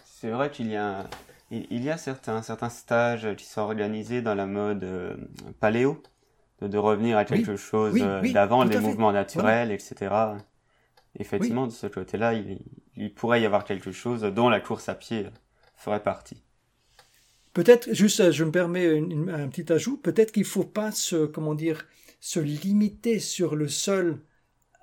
C'est 0.05 0.29
vrai 0.29 0.49
qu'il 0.49 0.67
y 0.67 0.75
a 0.75 1.07
il, 1.51 1.83
y 1.83 1.89
a 1.89 1.97
certains, 1.97 2.41
certains 2.41 2.69
stages 2.69 3.35
qui 3.35 3.45
sont 3.45 3.61
organisés 3.61 4.21
dans 4.21 4.35
la 4.35 4.45
mode 4.45 4.83
euh, 4.83 5.15
paléo, 5.59 6.01
de, 6.61 6.77
revenir 6.77 7.17
à 7.17 7.25
quelque 7.25 7.55
chose 7.55 7.95
euh, 8.01 8.21
d'avant, 8.33 8.63
les 8.63 8.79
mouvements 8.79 9.11
naturels, 9.11 9.71
etc. 9.71 10.15
Effectivement, 11.19 11.67
de 11.67 11.71
ce 11.71 11.87
côté-là, 11.87 12.33
il, 12.33 13.13
pourrait 13.13 13.41
y 13.41 13.45
avoir 13.45 13.63
quelque 13.63 13.91
chose 13.91 14.21
dont 14.21 14.49
la 14.49 14.59
course 14.59 14.89
à 14.89 14.95
pied 14.95 15.27
ferait 15.75 16.01
partie. 16.01 16.41
Peut-être, 17.53 17.93
juste, 17.93 18.31
je 18.31 18.43
me 18.43 18.51
permets 18.51 18.97
un 18.97 19.47
petit 19.47 19.71
ajout, 19.71 19.97
peut-être 19.97 20.31
qu'il 20.31 20.43
ne 20.43 20.47
faut 20.47 20.63
pas 20.63 20.91
se, 20.91 21.25
comment 21.25 21.55
dire, 21.55 21.85
se 22.19 22.39
limiter 22.39 23.19
sur 23.19 23.55
le 23.55 23.67
seul 23.67 24.19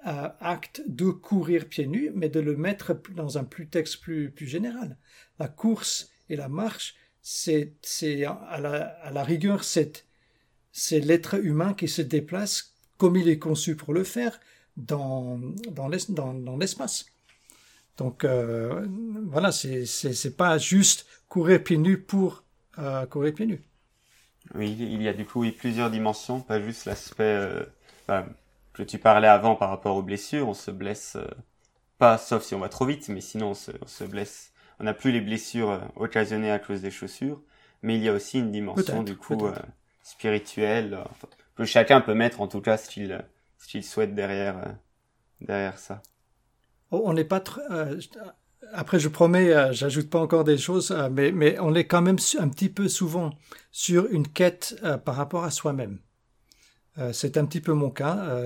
euh, 0.07 0.29
acte 0.41 0.83
de 0.87 1.11
courir 1.11 1.69
pieds 1.69 1.87
nus, 1.87 2.11
mais 2.15 2.29
de 2.29 2.41
le 2.41 2.57
mettre 2.57 3.01
dans 3.15 3.39
un 3.39 3.45
plus 3.45 3.69
texte 3.69 4.01
plus, 4.01 4.31
plus 4.31 4.47
général. 4.47 4.97
La 5.39 5.49
course 5.49 6.11
et 6.29 6.37
la 6.37 6.49
marche, 6.49 6.95
c'est 7.21 7.75
à 8.25 8.59
la, 8.61 8.85
à 9.03 9.11
la 9.13 9.23
rigueur, 9.23 9.63
c'est 9.63 10.05
l'être 10.91 11.35
humain 11.35 11.75
qui 11.75 11.87
se 11.89 12.03
déplace 12.03 12.75
comme 12.99 13.17
il 13.17 13.29
est 13.29 13.39
conçu 13.39 13.77
pour 13.77 13.93
le 13.95 14.03
faire 14.03 14.41
dans, 14.77 15.39
dans 15.71 15.89
l'espace. 15.89 17.07
Donc 17.97 18.25
euh, 18.25 18.87
voilà, 19.27 19.53
c'est 19.53 20.37
pas 20.37 20.59
juste 20.59 21.07
courir 21.29 21.63
pieds 21.63 21.79
nus 21.79 21.99
pour 21.99 22.43
euh, 22.79 23.07
courir 23.07 23.35
pieds 23.35 23.47
nus. 23.47 23.63
Oui, 24.55 24.77
il 24.79 25.01
y 25.01 25.07
a 25.07 25.13
du 25.13 25.25
coup 25.25 25.45
plusieurs 25.57 25.91
dimensions, 25.91 26.41
pas 26.41 26.61
juste 26.61 26.87
l'aspect 26.87 27.49
que 28.73 28.83
tu 28.83 28.99
parlais 28.99 29.29
avant 29.29 29.57
par 29.57 29.69
rapport 29.69 29.97
aux 29.97 30.03
blessures. 30.03 30.49
On 30.49 30.55
se 30.55 30.71
blesse 30.71 31.17
pas, 31.99 32.19
sauf 32.19 32.43
si 32.43 32.55
on 32.55 32.61
va 32.61 32.69
trop 32.69 32.87
vite, 32.87 33.09
mais 33.09 33.21
sinon 33.21 33.51
on 33.51 33.87
se 33.87 34.05
blesse 34.05 34.53
on 34.83 34.85
n'a 34.85 34.95
plus 34.95 35.13
les 35.13 35.21
blessures 35.21 35.71
euh, 35.71 35.79
occasionnées 35.95 36.51
à 36.51 36.59
cause 36.59 36.83
des 36.83 36.91
chaussures, 36.91 37.41
mais 37.83 37.97
il 37.97 38.03
y 38.03 38.09
a 38.09 38.13
aussi 38.13 38.41
une 38.41 38.51
dimension 38.51 39.05
du 39.05 39.17
coup 39.17 39.47
euh, 39.47 39.55
spirituelle 40.03 40.95
euh, 40.95 41.05
que 41.55 41.65
chacun 41.65 42.01
peut 42.01 42.15
mettre 42.15 42.41
en 42.41 42.49
tout 42.49 42.61
cas 42.61 42.77
ce 42.77 42.91
qu'il 42.91 43.25
ce 43.59 43.69
qu'il 43.69 43.85
souhaite 43.85 44.15
derrière 44.15 44.75
derrière 45.41 45.79
ça. 45.79 46.03
Oh, 46.91 47.03
on 47.05 47.13
n'est 47.13 47.25
pas 47.25 47.43
après 48.73 48.99
je 48.99 49.09
promets 49.09 49.73
j'ajoute 49.73 50.11
pas 50.11 50.19
encore 50.19 50.45
des 50.45 50.59
choses 50.59 50.91
mais 51.13 51.31
mais 51.31 51.59
on 51.61 51.75
est 51.75 51.87
quand 51.87 52.03
même 52.03 52.19
un 52.39 52.49
petit 52.49 52.69
peu 52.69 52.89
souvent 52.89 53.31
sur 53.71 54.07
une 54.11 54.27
quête 54.27 54.83
par 55.05 55.15
rapport 55.15 55.45
à 55.45 55.51
soi-même. 55.51 55.99
C'est 57.13 57.37
un 57.37 57.45
petit 57.47 57.61
peu 57.61 57.73
mon 57.73 57.91
cas. 57.91 58.37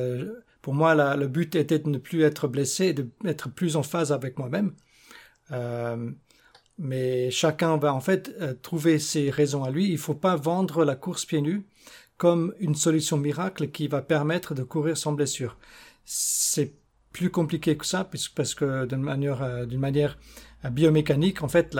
pour 0.62 0.74
moi, 0.74 1.16
le 1.16 1.26
but 1.26 1.54
était 1.56 1.78
de 1.78 1.88
ne 1.88 1.98
plus 1.98 2.22
être 2.22 2.48
blessé, 2.48 2.92
de 2.92 3.08
d'être 3.24 3.48
plus 3.50 3.76
en 3.76 3.82
phase 3.82 4.12
avec 4.12 4.38
moi-même. 4.38 4.72
Euh, 5.52 6.10
mais 6.78 7.30
chacun 7.30 7.76
va 7.78 7.94
en 7.94 8.00
fait 8.00 8.34
euh, 8.40 8.54
trouver 8.54 8.98
ses 8.98 9.30
raisons 9.30 9.64
à 9.64 9.70
lui. 9.70 9.86
Il 9.86 9.92
ne 9.92 9.98
faut 9.98 10.14
pas 10.14 10.36
vendre 10.36 10.84
la 10.84 10.96
course 10.96 11.24
pieds 11.24 11.40
nus 11.40 11.66
comme 12.18 12.54
une 12.60 12.74
solution 12.74 13.16
miracle 13.18 13.70
qui 13.70 13.88
va 13.88 14.02
permettre 14.02 14.54
de 14.54 14.62
courir 14.62 14.96
sans 14.96 15.12
blessure. 15.12 15.58
C'est 16.04 16.74
plus 17.12 17.30
compliqué 17.30 17.76
que 17.76 17.86
ça, 17.86 18.08
parce 18.34 18.54
que 18.54 18.86
d'une 18.86 19.02
manière, 19.02 19.42
euh, 19.42 19.66
d'une 19.66 19.80
manière 19.80 20.18
biomécanique, 20.70 21.42
en 21.42 21.48
fait, 21.48 21.74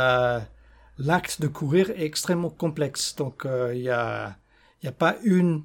l'acte 0.99 1.41
de 1.41 1.49
courir 1.49 1.91
est 1.91 2.05
extrêmement 2.05 2.51
complexe. 2.51 3.17
Donc, 3.17 3.47
il 3.47 3.79
n'y 3.79 3.85
y 3.85 3.89
a 3.91 4.37
pas 4.99 5.17
une 5.25 5.65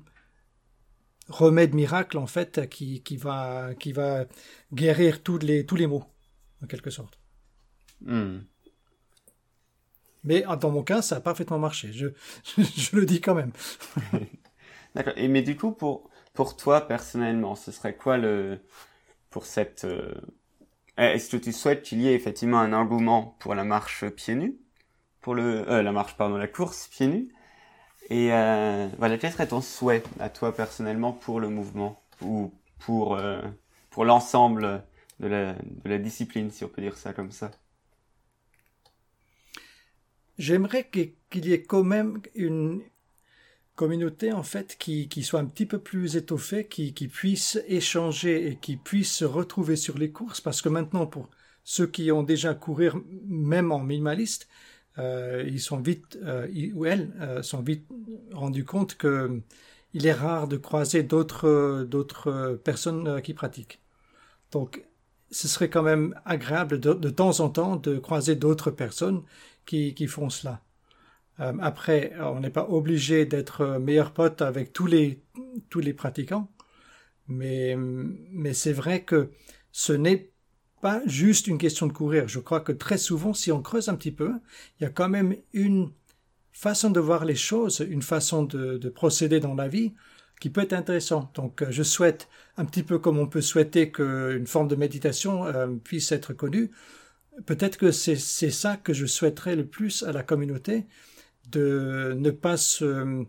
remède 1.32 1.74
miracle, 1.74 2.18
en 2.18 2.28
fait, 2.28 2.70
qui, 2.70 3.02
qui, 3.02 3.18
va, 3.18 3.74
qui 3.80 3.92
va 3.94 4.26
guérir 4.74 5.24
tous 5.24 5.40
les, 5.40 5.66
tous 5.66 5.76
les 5.76 5.88
maux, 5.88 6.04
en 6.64 6.68
quelque 6.68 6.90
sorte. 6.90 7.18
Hmm. 8.02 8.40
Mais 10.24 10.44
dans 10.60 10.70
mon 10.70 10.84
cas, 10.84 11.02
ça 11.02 11.18
a 11.18 11.22
parfaitement 11.22 11.60
marché. 11.60 11.92
Je, 11.92 12.08
je, 12.58 12.96
le 12.96 13.06
dis 13.06 13.22
quand 13.22 13.36
même. 13.36 13.52
D'accord. 14.96 15.14
Et 15.16 15.28
mais 15.28 15.42
du 15.42 15.56
coup, 15.56 15.72
pour 15.72 16.10
pour 16.34 16.56
toi 16.56 16.82
personnellement, 16.88 17.56
ce 17.56 17.72
serait 17.72 17.96
quoi 17.96 18.18
le 18.18 18.60
pour 19.30 19.46
cette 19.46 19.86
euh, 19.86 20.14
Est-ce 20.98 21.30
que 21.30 21.38
tu 21.38 21.52
souhaites 21.52 21.82
qu'il 21.84 22.02
y 22.02 22.08
ait 22.08 22.14
effectivement 22.14 22.60
un 22.60 22.74
engouement 22.74 23.36
pour 23.40 23.56
la 23.56 23.64
marche 23.64 24.06
pieds 24.10 24.36
nus, 24.36 24.60
pour 25.22 25.36
le 25.36 25.70
euh, 25.70 25.82
la 25.82 25.92
marche 25.92 26.16
pardon 26.18 26.38
la 26.38 26.48
course 26.48 26.88
pieds 26.88 27.08
nus? 27.08 27.30
Et 28.12 28.34
euh, 28.34 28.90
voilà, 28.98 29.18
quel 29.18 29.32
serait 29.32 29.48
ton 29.48 29.62
souhait 29.62 30.04
à 30.20 30.28
toi 30.30 30.54
personnellement 30.54 31.14
pour 31.14 31.40
le 31.40 31.48
mouvement? 31.48 32.04
Ou 32.22 32.52
pour 32.80 33.16
euh, 33.16 33.42
pour 33.90 34.04
l'ensemble 34.04 34.84
de 35.22 35.28
la 35.28 35.54
de 35.54 35.90
la 35.90 35.98
discipline, 35.98 36.52
si 36.52 36.66
on 36.66 36.68
peut 36.68 36.82
dire 36.82 36.98
ça 36.98 37.14
comme 37.14 37.32
ça? 37.32 37.52
J'aimerais 40.38 40.90
qu'il 40.90 41.46
y 41.46 41.54
ait 41.54 41.64
quand 41.64 41.86
même 41.86 42.22
une 42.36 42.82
communauté 43.76 44.34
en 44.34 44.44
fait 44.44 44.76
qui, 44.78 45.08
qui 45.08 45.24
soit 45.24 45.40
un 45.40 45.46
petit 45.46 45.66
peu 45.66 45.80
plus 45.80 46.18
étoffée, 46.18 46.68
qui, 46.68 46.94
qui 46.94 47.08
puisse 47.08 47.60
échanger 47.68 48.46
et 48.46 48.56
qui 48.58 48.76
puisse 48.76 49.14
se 49.16 49.24
retrouver 49.24 49.78
sur 49.78 49.98
les 49.98 50.12
courses, 50.12 50.42
parce 50.42 50.62
que 50.62 50.68
maintenant 50.68 51.06
pour 51.06 51.30
ceux 51.64 51.88
qui 51.88 52.12
ont 52.12 52.24
déjà 52.24 52.56
courir 52.56 52.98
même 53.26 53.72
en 53.72 53.80
minimaliste, 53.80 54.50
euh, 54.98 55.44
ils 55.48 55.62
sont 55.62 55.78
vite 55.80 56.18
euh, 56.24 56.48
ou 56.74 56.86
elles 56.86 57.12
euh, 57.22 57.42
sont 57.44 57.62
vite 57.62 57.88
rendus 58.34 58.66
compte 58.66 58.96
que 58.98 59.42
il 59.94 60.06
est 60.06 60.14
rare 60.14 60.48
de 60.48 60.58
croiser 60.58 61.04
d'autres 61.04 61.86
d'autres 61.90 62.60
personnes 62.64 63.22
qui 63.22 63.34
pratiquent. 63.34 63.82
Donc 64.52 64.86
ce 65.32 65.48
serait 65.48 65.70
quand 65.70 65.84
même 65.84 66.20
agréable 66.26 66.80
de, 66.80 66.94
de 66.94 67.10
temps 67.10 67.40
en 67.42 67.50
temps 67.50 67.78
de 67.78 67.98
croiser 68.00 68.36
d'autres 68.36 68.72
personnes 68.72 69.24
qui, 69.66 69.94
qui 69.94 70.08
font 70.08 70.30
cela. 70.30 70.62
Euh, 71.40 71.54
après, 71.62 72.14
on 72.20 72.40
n'est 72.40 72.50
pas 72.52 72.68
obligé 72.70 73.26
d'être 73.26 73.80
meilleur 73.80 74.14
pote 74.14 74.42
avec 74.42 74.74
tous 74.74 74.88
les, 74.88 75.24
tous 75.70 75.80
les 75.80 75.94
pratiquants, 75.94 76.50
mais, 77.28 77.76
mais 77.78 78.54
c'est 78.54 78.74
vrai 78.74 79.04
que 79.04 79.32
ce 79.72 79.94
n'est 79.94 80.31
pas 80.82 81.02
juste 81.06 81.48
une 81.48 81.58
question 81.58 81.88
de 81.88 81.94
courir. 81.94 82.28
Je 82.28 82.40
crois 82.40 82.62
que 82.62 82.72
très 82.72 82.98
souvent, 82.98 83.34
si 83.34 83.52
on 83.52 83.62
creuse 83.62 83.90
un 83.90 83.96
petit 83.96 84.12
peu, 84.12 84.34
il 84.80 84.84
y 84.84 84.86
a 84.86 84.90
quand 84.90 85.10
même 85.10 85.36
une 85.54 85.92
façon 86.52 86.90
de 86.90 87.00
voir 87.00 87.26
les 87.26 87.36
choses, 87.36 87.86
une 87.88 88.02
façon 88.02 88.44
de, 88.44 88.78
de 88.78 88.90
procéder 88.90 89.40
dans 89.40 89.56
la 89.56 89.68
vie 89.68 89.94
qui 90.42 90.50
peut 90.50 90.62
être 90.62 90.74
intéressant. 90.74 91.32
Donc, 91.36 91.64
je 91.70 91.84
souhaite, 91.84 92.28
un 92.58 92.66
petit 92.66 92.84
peu 92.84 93.00
comme 93.00 93.20
on 93.20 93.28
peut 93.28 93.42
souhaiter 93.42 93.92
qu'une 93.92 94.48
forme 94.48 94.68
de 94.68 94.76
méditation 94.76 95.46
euh, 95.46 95.68
puisse 95.68 96.12
être 96.12 96.34
connue, 96.34 96.72
peut-être 97.46 97.78
que 97.78 97.92
c'est 97.92 98.16
ça 98.18 98.78
que 98.78 98.94
je 98.94 99.06
souhaiterais 99.06 99.56
le 99.56 99.66
plus 99.66 100.04
à 100.04 100.12
la 100.12 100.24
communauté, 100.24 100.88
de 101.50 102.16
ne 102.18 102.32
pas 102.32 102.58
se, 102.58 102.86
euh, 102.86 103.26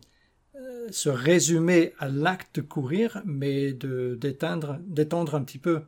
se 0.90 1.08
résumer 1.08 1.92
à 1.98 2.08
l'acte 2.08 2.56
de 2.56 2.62
courir, 2.62 3.22
mais 3.26 3.72
d'étendre 3.72 5.34
un 5.34 5.44
petit 5.44 5.58
peu 5.58 5.76
euh, 5.76 5.80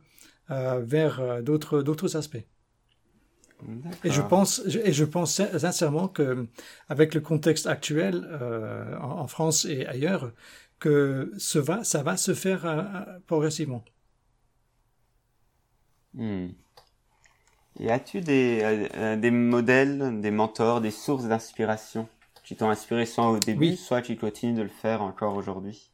vers 0.49 1.19
euh, 1.19 1.41
d'autres 1.41 1.81
d'autres 1.81 2.17
aspects. 2.17 2.45
Et 4.03 4.11
je 4.11 4.21
pense, 4.21 4.61
et 4.67 4.91
je 4.91 5.05
pense 5.05 5.41
sincèrement 5.57 6.07
que, 6.07 6.45
avec 6.89 7.13
le 7.13 7.21
contexte 7.21 7.67
actuel 7.67 8.27
euh, 8.29 8.97
en, 8.99 9.27
France 9.27 9.65
et 9.65 9.85
ailleurs, 9.87 10.31
que 10.79 11.31
ce 11.37 11.57
va, 11.57 11.83
ça 11.83 12.03
va 12.03 12.17
se 12.17 12.33
faire 12.33 12.65
euh, 12.65 12.83
progressivement. 13.27 13.83
Hmm. 16.13 16.47
Et 17.79 17.91
as-tu 17.91 18.21
des, 18.21 18.87
euh, 18.95 19.15
des 19.15 19.31
modèles, 19.31 20.21
des 20.21 20.31
mentors, 20.31 20.81
des 20.81 20.91
sources 20.91 21.25
d'inspiration 21.25 22.07
qui 22.43 22.55
t'ont 22.55 22.69
inspiré 22.69 23.05
soit 23.05 23.29
au 23.29 23.39
début, 23.39 23.75
soit 23.75 24.01
qui 24.01 24.17
continuent 24.17 24.57
de 24.57 24.63
le 24.63 24.69
faire 24.69 25.01
encore 25.01 25.35
aujourd'hui? 25.35 25.89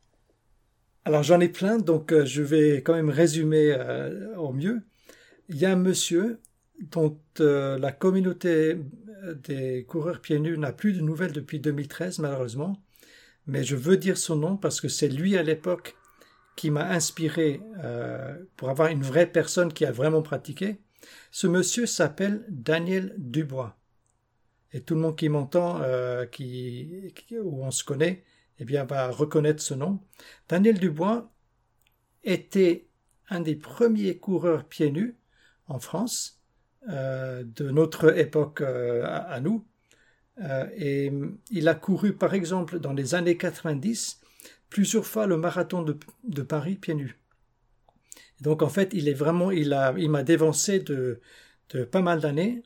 Alors 1.05 1.23
j'en 1.23 1.39
ai 1.39 1.49
plein, 1.49 1.77
donc 1.77 2.13
je 2.25 2.41
vais 2.41 2.77
quand 2.83 2.93
même 2.93 3.09
résumer 3.09 3.75
au 4.37 4.53
mieux. 4.53 4.81
Il 5.49 5.57
y 5.57 5.65
a 5.65 5.71
un 5.71 5.75
monsieur 5.75 6.39
dont 6.81 7.19
euh, 7.39 7.77
la 7.77 7.91
communauté 7.91 8.77
euh, 9.23 9.33
des 9.33 9.85
coureurs 9.87 10.21
pieds 10.21 10.39
nus 10.39 10.57
n'a 10.57 10.71
plus 10.71 10.93
de 10.93 11.01
nouvelles 11.01 11.31
depuis 11.31 11.59
2013 11.59 12.19
malheureusement, 12.19 12.81
mais 13.47 13.63
je 13.63 13.75
veux 13.75 13.97
dire 13.97 14.17
son 14.17 14.35
nom 14.35 14.57
parce 14.57 14.81
que 14.81 14.87
c'est 14.87 15.07
lui 15.07 15.37
à 15.37 15.43
l'époque 15.43 15.95
qui 16.55 16.69
m'a 16.69 16.89
inspiré 16.89 17.61
euh, 17.83 18.37
pour 18.57 18.69
avoir 18.69 18.89
une 18.89 19.03
vraie 19.03 19.25
personne 19.25 19.71
qui 19.71 19.85
a 19.85 19.91
vraiment 19.91 20.21
pratiqué. 20.21 20.79
Ce 21.31 21.47
monsieur 21.47 21.85
s'appelle 21.85 22.45
Daniel 22.49 23.15
Dubois. 23.17 23.77
Et 24.73 24.81
tout 24.81 24.95
le 24.95 25.01
monde 25.01 25.17
qui 25.17 25.27
m'entend, 25.27 25.81
qui, 26.31 27.13
où 27.43 27.65
on 27.65 27.71
se 27.71 27.83
connaît, 27.83 28.23
eh 28.61 28.65
bien, 28.65 28.83
va 28.83 29.09
reconnaître 29.09 29.63
ce 29.63 29.73
nom. 29.73 29.99
Daniel 30.47 30.77
Dubois 30.77 31.33
était 32.23 32.87
un 33.27 33.39
des 33.39 33.55
premiers 33.55 34.19
coureurs 34.19 34.65
pieds 34.65 34.91
nus 34.91 35.17
en 35.65 35.79
France 35.79 36.43
euh, 36.89 37.43
de 37.43 37.71
notre 37.71 38.15
époque 38.19 38.61
euh, 38.61 39.03
à, 39.03 39.39
nous. 39.39 39.65
Euh, 40.43 40.67
et 40.75 41.11
il 41.49 41.67
a 41.69 41.73
couru, 41.73 42.13
par 42.15 42.35
exemple, 42.35 42.79
dans 42.79 42.93
les 42.93 43.15
années 43.15 43.35
90, 43.35 44.21
plusieurs 44.69 45.07
fois 45.07 45.25
le 45.25 45.37
marathon 45.37 45.81
de, 45.81 46.41
Paris 46.43 46.75
pieds 46.75 46.93
nus. 46.93 47.19
Donc 48.41 48.61
en 48.61 48.69
fait, 48.69 48.93
il 48.93 49.09
est 49.09 49.13
vraiment, 49.13 49.49
il 49.49 49.73
a, 49.73 49.95
il 49.97 50.11
m'a 50.11 50.21
dévancé 50.21 50.77
de, 50.77 51.19
de 51.69 51.83
pas 51.83 52.03
mal 52.03 52.19
d'années 52.19 52.61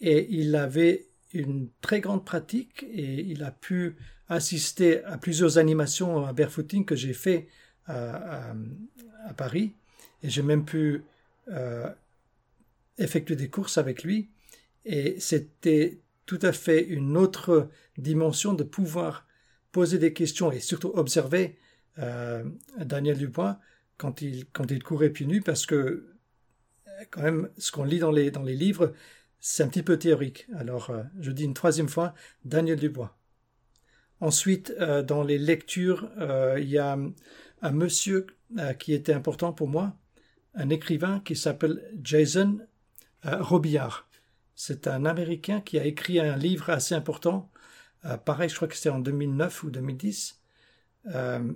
et 0.00 0.26
il 0.34 0.54
avait 0.54 1.09
une 1.32 1.68
très 1.80 2.00
grande 2.00 2.24
pratique 2.24 2.84
et 2.92 3.20
il 3.20 3.42
a 3.42 3.50
pu 3.50 3.96
assister 4.28 5.04
à 5.04 5.18
plusieurs 5.18 5.58
animations 5.58 6.24
à 6.26 6.32
barefooting 6.32 6.84
que 6.84 6.96
j'ai 6.96 7.12
fait 7.12 7.48
à, 7.86 8.54
Paris. 9.36 9.74
Et 10.22 10.30
j'ai 10.30 10.42
même 10.42 10.64
pu 10.64 11.02
effectuer 12.98 13.36
des 13.36 13.48
courses 13.48 13.78
avec 13.78 14.04
lui. 14.04 14.28
Et 14.84 15.18
c'était 15.18 16.00
tout 16.26 16.38
à 16.42 16.52
fait 16.52 16.84
une 16.84 17.16
autre 17.16 17.68
dimension 17.98 18.54
de 18.54 18.62
pouvoir 18.62 19.26
poser 19.72 19.98
des 19.98 20.12
questions 20.12 20.52
et 20.52 20.60
surtout 20.60 20.92
observer 20.94 21.56
euh, 21.98 22.44
Daniel 22.78 23.18
Dubois 23.18 23.58
quand 23.96 24.22
il, 24.22 24.46
quand 24.52 24.70
il 24.70 24.82
courait 24.82 25.10
pieds 25.10 25.26
nus 25.26 25.42
parce 25.42 25.66
que 25.66 26.06
quand 27.10 27.22
même 27.22 27.48
ce 27.58 27.72
qu'on 27.72 27.84
lit 27.84 27.98
dans 27.98 28.10
les, 28.10 28.30
dans 28.30 28.42
les 28.42 28.54
livres 28.54 28.92
c'est 29.40 29.62
un 29.62 29.68
petit 29.68 29.82
peu 29.82 29.98
théorique. 29.98 30.46
Alors 30.56 30.90
euh, 30.90 31.02
je 31.20 31.30
dis 31.30 31.44
une 31.44 31.54
troisième 31.54 31.88
fois 31.88 32.14
Daniel 32.44 32.78
Dubois. 32.78 33.16
Ensuite 34.20 34.74
euh, 34.80 35.02
dans 35.02 35.22
les 35.22 35.38
lectures 35.38 36.08
il 36.58 36.68
y 36.68 36.78
a 36.78 36.98
un 37.62 37.72
monsieur 37.72 38.26
qui 38.78 38.94
était 38.94 39.12
important 39.12 39.52
pour 39.52 39.68
moi, 39.68 39.96
un 40.54 40.70
écrivain 40.70 41.20
qui 41.20 41.36
s'appelle 41.36 41.82
Jason 42.02 42.58
euh, 43.26 43.42
Robillard. 43.42 44.08
C'est 44.54 44.86
un 44.86 45.04
Américain 45.04 45.60
qui 45.60 45.78
a 45.78 45.84
écrit 45.84 46.20
un 46.20 46.36
livre 46.36 46.70
assez 46.70 46.94
important, 46.94 47.50
euh, 48.04 48.16
pareil, 48.16 48.48
je 48.48 48.56
crois 48.56 48.68
que 48.68 48.76
c'était 48.76 48.90
en 48.90 48.98
2009 48.98 49.64
ou 49.64 49.70
2010, 49.70 50.40
euh, 51.14 51.52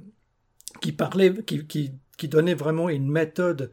qui 0.80 0.92
parlait, 0.92 1.34
qui, 1.44 1.66
qui, 1.66 2.28
donnait 2.28 2.54
vraiment 2.54 2.88
une 2.88 3.10
méthode 3.10 3.72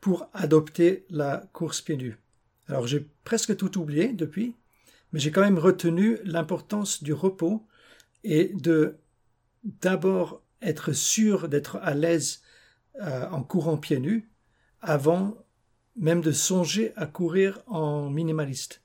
pour 0.00 0.28
adopter 0.32 1.06
la 1.10 1.48
course 1.52 1.82
pieds 1.82 1.96
nus. 1.96 2.18
Alors 2.70 2.86
j'ai 2.86 3.06
presque 3.24 3.56
tout 3.56 3.78
oublié 3.78 4.12
depuis, 4.12 4.54
mais 5.12 5.20
j'ai 5.20 5.30
quand 5.30 5.42
même 5.42 5.58
retenu 5.58 6.18
l'importance 6.24 7.02
du 7.02 7.12
repos 7.12 7.66
et 8.24 8.52
de 8.54 8.96
d'abord 9.64 10.42
être 10.62 10.92
sûr 10.92 11.48
d'être 11.48 11.76
à 11.82 11.94
l'aise 11.94 12.42
en 12.98 13.42
courant 13.42 13.76
pieds 13.76 13.98
nus 13.98 14.28
avant 14.80 15.36
même 15.96 16.20
de 16.20 16.32
songer 16.32 16.92
à 16.96 17.06
courir 17.06 17.62
en 17.66 18.08
minimaliste. 18.08 18.82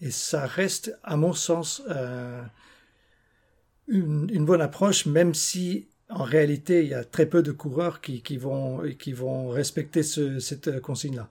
Et 0.00 0.10
ça 0.10 0.46
reste, 0.46 0.96
à 1.02 1.16
mon 1.16 1.32
sens, 1.32 1.82
euh, 1.88 2.42
une, 3.88 4.44
bonne 4.44 4.60
approche, 4.60 5.06
même 5.06 5.34
si 5.34 5.88
en 6.08 6.24
réalité 6.24 6.82
il 6.82 6.88
y 6.88 6.94
a 6.94 7.04
très 7.04 7.26
peu 7.26 7.42
de 7.42 7.52
coureurs 7.52 8.00
qui, 8.00 8.36
vont, 8.36 8.82
qui 8.98 9.12
vont 9.12 9.48
respecter 9.48 10.02
cette 10.02 10.80
consigne-là. 10.80 11.30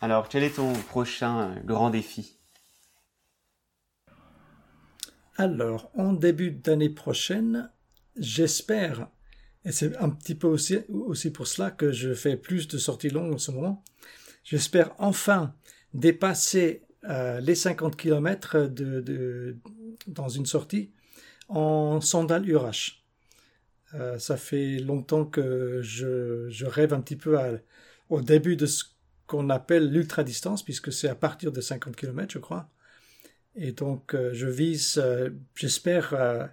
Alors, 0.00 0.28
quel 0.28 0.42
est 0.42 0.56
ton 0.56 0.72
prochain 0.72 1.56
grand 1.64 1.90
défi? 1.90 2.38
Alors, 5.36 5.90
en 5.94 6.12
début 6.12 6.50
d'année 6.50 6.90
prochaine, 6.90 7.70
j'espère 8.16 9.08
et 9.66 9.72
c'est 9.72 9.96
un 9.96 10.10
petit 10.10 10.36
peu 10.36 10.46
aussi, 10.46 11.30
pour 11.30 11.46
cela 11.48 11.72
que 11.72 11.90
je 11.90 12.14
fais 12.14 12.36
plus 12.36 12.68
de 12.68 12.78
sorties 12.78 13.10
longues 13.10 13.34
en 13.34 13.38
ce 13.38 13.50
moment. 13.50 13.82
J'espère 14.44 14.94
enfin 14.98 15.56
dépasser 15.92 16.84
euh, 17.02 17.40
les 17.40 17.56
50 17.56 17.96
km 17.96 18.70
dans 20.06 20.28
une 20.28 20.46
sortie 20.46 20.92
en 21.48 22.00
sandales 22.00 22.48
URH. 22.48 23.02
Euh, 23.94 24.20
ça 24.20 24.36
fait 24.36 24.78
longtemps 24.78 25.24
que 25.24 25.80
je, 25.82 26.64
rêve 26.64 26.94
un 26.94 27.00
petit 27.00 27.16
peu 27.16 27.36
au 28.08 28.20
début 28.20 28.56
de 28.56 28.66
ce 28.66 28.84
qu'on 29.26 29.50
appelle 29.50 29.90
l'ultra 29.90 30.24
distance, 30.24 30.62
puisque 30.62 30.92
c'est 30.92 31.08
à 31.08 31.14
partir 31.14 31.52
de 31.52 31.60
50 31.60 31.96
km, 31.96 32.32
je 32.32 32.38
crois. 32.38 32.68
Et 33.56 33.72
donc, 33.72 34.14
euh, 34.14 34.30
je 34.34 34.46
vise, 34.46 34.98
euh, 34.98 35.30
j'espère, 35.54 36.14
euh, 36.14 36.46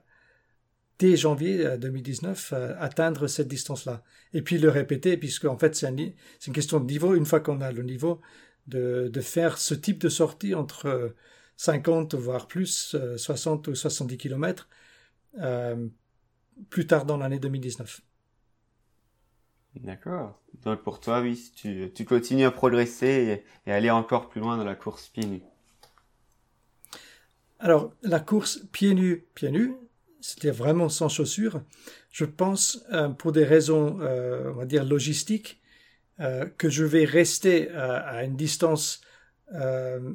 dès 1.00 1.18
janvier 1.18 1.78
2019 1.78 2.54
euh, 2.54 2.56
euh, 2.56 2.76
atteindre 2.80 3.28
cette 3.28 3.48
distance-là. 3.48 4.04
Et 4.34 4.42
puis 4.42 4.58
le 4.58 4.70
répéter, 4.70 5.18
puisque 5.18 5.46
en 5.46 5.58
fait 5.58 5.76
c'est 5.76 5.90
une 5.90 6.54
question 6.54 6.80
de 6.80 6.86
niveau. 6.86 7.16
Une 7.16 7.26
fois 7.26 7.40
qu'on 7.40 7.62
a 7.62 7.72
le 7.72 7.84
niveau, 7.84 8.22
de, 8.68 9.10
de, 9.12 9.22
faire 9.22 9.58
ce 9.58 9.74
type 9.74 10.00
de 10.00 10.10
sortie 10.10 10.56
entre 10.56 11.14
50 11.58 12.16
voire 12.16 12.48
plus, 12.48 12.96
60 13.18 13.68
euh, 13.68 13.72
ou 13.72 13.76
70 13.76 14.18
km 14.18 14.70
plus 16.70 16.88
tard 16.88 17.06
dans 17.06 17.18
l'année 17.18 17.40
2019. 17.40 18.02
D'accord. 19.76 20.40
Donc 20.64 20.84
pour 20.84 21.00
toi, 21.00 21.22
oui, 21.22 21.52
tu, 21.56 22.06
continues 22.06 22.46
à 22.46 22.52
progresser 22.52 23.44
et, 23.66 23.70
et, 23.70 23.74
aller 23.74 23.90
encore 23.90 24.30
plus 24.30 24.40
loin 24.40 24.58
dans 24.58 24.64
la 24.64 24.76
course 24.76 25.10
pieds 25.10 25.26
nus. 25.26 25.42
Alors 27.60 27.94
la 28.02 28.20
course 28.20 28.60
pieds 28.72 28.94
nus, 28.94 29.26
pieds 29.34 29.52
nus, 29.52 29.74
c'était 30.24 30.52
vraiment 30.52 30.90
sans 30.90 31.10
chaussures. 31.10 31.62
Je 32.12 32.26
pense, 32.26 32.84
euh, 32.94 33.10
pour 33.10 33.34
des 33.34 33.44
raisons, 33.44 34.00
euh, 34.02 34.52
on 34.52 34.56
va 34.56 34.66
dire, 34.66 34.86
logistiques, 34.86 35.62
euh, 36.20 36.46
que 36.58 36.70
je 36.70 36.86
vais 36.86 37.06
rester 37.06 37.70
à 37.72 38.24
une 38.24 38.36
distance 38.36 39.02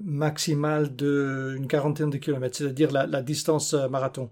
maximale 0.02 0.96
de 0.96 1.54
une 1.56 1.68
quarantaine 1.68 2.10
de 2.10 2.16
kilomètres, 2.16 2.56
c'est-à-dire 2.56 2.90
la, 2.90 3.22
distance 3.22 3.72
marathon. 3.72 4.30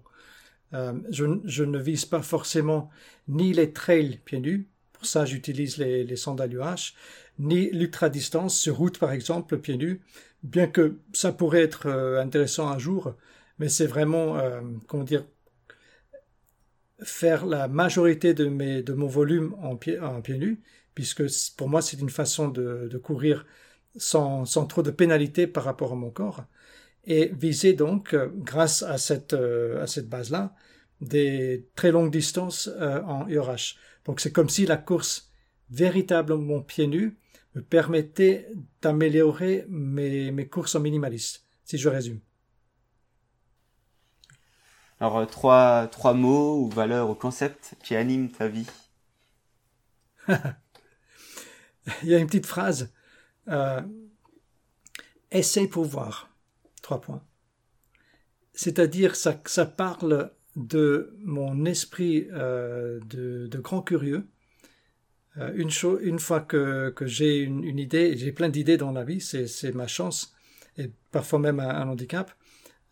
Je, 0.73 1.39
je, 1.45 1.63
ne 1.63 1.79
vise 1.79 2.03
pas 2.03 2.21
forcément 2.21 2.89
ni 3.29 3.53
les 3.53 3.71
trails 3.71 4.19
pieds 4.25 4.41
nus, 4.41 4.67
pour 4.97 5.05
ça 5.07 5.25
j'utilise 5.25 5.77
les, 5.77 6.03
les 6.03 6.15
sandales 6.15 6.53
UH, 6.53 6.93
ni 7.39 7.69
l'ultra-distance 7.71 8.57
sur 8.57 8.77
route 8.77 8.99
par 8.99 9.11
exemple 9.11 9.57
pieds 9.59 9.77
nus, 9.77 10.01
bien 10.43 10.67
que 10.67 10.97
ça 11.13 11.31
pourrait 11.31 11.61
être 11.61 11.87
intéressant 12.19 12.69
un 12.69 12.79
jour, 12.79 13.15
mais 13.59 13.69
c'est 13.69 13.87
vraiment, 13.87 14.37
comment 14.87 15.03
dire, 15.03 15.25
faire 17.03 17.45
la 17.45 17.67
majorité 17.67 18.33
de, 18.33 18.45
mes, 18.45 18.81
de 18.81 18.93
mon 18.93 19.07
volume 19.07 19.55
en 19.61 19.75
pieds 19.75 19.99
en 19.99 20.21
pied 20.21 20.37
nus, 20.37 20.61
puisque 20.95 21.23
pour 21.57 21.69
moi 21.69 21.81
c'est 21.81 21.99
une 21.99 22.09
façon 22.09 22.47
de, 22.47 22.87
de 22.91 22.97
courir 22.97 23.45
sans, 23.97 24.45
sans, 24.45 24.65
trop 24.65 24.83
de 24.83 24.91
pénalité 24.91 25.47
par 25.47 25.63
rapport 25.63 25.91
à 25.91 25.95
mon 25.95 26.09
corps, 26.09 26.45
et 27.05 27.31
viser 27.33 27.73
donc, 27.73 28.13
euh, 28.13 28.29
grâce 28.35 28.83
à 28.83 28.97
cette, 28.97 29.33
euh, 29.33 29.81
à 29.81 29.87
cette 29.87 30.09
base-là, 30.09 30.53
des 31.01 31.67
très 31.75 31.91
longues 31.91 32.11
distances 32.11 32.69
euh, 32.79 33.01
en 33.03 33.27
URH. 33.27 33.77
Donc 34.07 34.19
c'est 34.19 34.31
comme 34.31 34.49
si 34.49 34.65
la 34.65 34.77
course 34.77 35.31
véritablement 35.69 36.61
pieds 36.61 36.87
nus 36.87 37.17
me 37.55 37.61
permettait 37.61 38.49
d'améliorer 38.81 39.65
mes, 39.69 40.31
mes 40.31 40.47
courses 40.47 40.75
en 40.75 40.79
minimaliste, 40.79 41.45
si 41.65 41.77
je 41.77 41.89
résume. 41.89 42.21
Alors, 44.99 45.17
euh, 45.17 45.25
trois, 45.25 45.87
trois 45.87 46.13
mots 46.13 46.59
ou 46.61 46.69
valeurs 46.69 47.09
ou 47.09 47.15
concepts 47.15 47.75
qui 47.83 47.95
animent 47.95 48.31
ta 48.31 48.47
vie. 48.47 48.65
Il 52.03 52.09
y 52.09 52.15
a 52.15 52.17
une 52.17 52.27
petite 52.27 52.47
phrase 52.47 52.91
Euh, 53.49 53.81
essaye 55.31 55.69
pour 55.69 55.85
voir. 55.85 56.29
Trois 56.81 56.99
points. 56.99 57.23
C'est-à-dire, 58.53 59.15
ça, 59.15 59.39
ça 59.45 59.65
parle 59.65 60.33
de 60.57 61.13
mon 61.23 61.65
esprit 61.65 62.27
euh, 62.33 62.99
de, 63.09 63.57
grand 63.59 63.81
curieux. 63.81 64.27
Euh, 65.37 65.53
une, 65.55 65.69
une 66.01 66.19
fois 66.19 66.41
que, 66.41 66.89
que 66.89 67.05
j'ai 67.05 67.37
une, 67.37 67.77
idée, 67.77 68.17
j'ai 68.17 68.31
plein 68.31 68.49
d'idées 68.49 68.77
dans 68.77 68.91
la 68.91 69.03
vie, 69.03 69.21
c'est 69.21 69.75
ma 69.75 69.87
chance, 69.87 70.35
et 70.77 70.89
parfois 71.11 71.37
même 71.37 71.59
un, 71.59 71.87
handicap, 71.87 72.31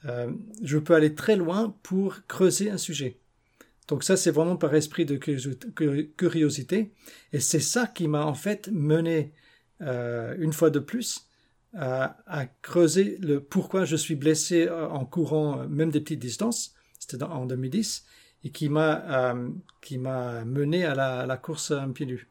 euh, 0.05 0.31
je 0.63 0.77
peux 0.77 0.93
aller 0.93 1.15
très 1.15 1.35
loin 1.35 1.75
pour 1.81 2.17
creuser 2.27 2.69
un 2.69 2.77
sujet. 2.77 3.17
Donc 3.87 4.03
ça, 4.03 4.15
c'est 4.15 4.31
vraiment 4.31 4.57
par 4.57 4.73
esprit 4.75 5.05
de 5.05 5.15
curiosité. 5.15 6.91
Et 7.33 7.39
c'est 7.39 7.59
ça 7.59 7.87
qui 7.87 8.07
m'a 8.07 8.25
en 8.25 8.33
fait 8.33 8.69
mené, 8.71 9.31
une 9.79 10.53
fois 10.53 10.71
de 10.71 10.79
plus, 10.79 11.27
à, 11.73 12.17
à, 12.25 12.45
creuser 12.45 13.17
le 13.21 13.41
pourquoi 13.41 13.85
je 13.85 13.95
suis 13.95 14.15
blessé 14.15 14.69
en 14.69 15.05
courant 15.05 15.67
même 15.67 15.91
des 15.91 16.01
petites 16.01 16.19
distances. 16.19 16.75
C'était 16.99 17.21
en 17.23 17.45
2010 17.45 18.05
et 18.43 18.49
qui 18.51 18.69
m'a 18.69 19.33
euh, 19.33 19.49
qui 19.81 19.97
m'a 19.97 20.45
mené 20.45 20.85
à 20.85 20.95
la, 20.95 21.19
à 21.21 21.37
course 21.37 21.71
un 21.71 21.91
pied 21.91 22.05
nu. 22.05 22.29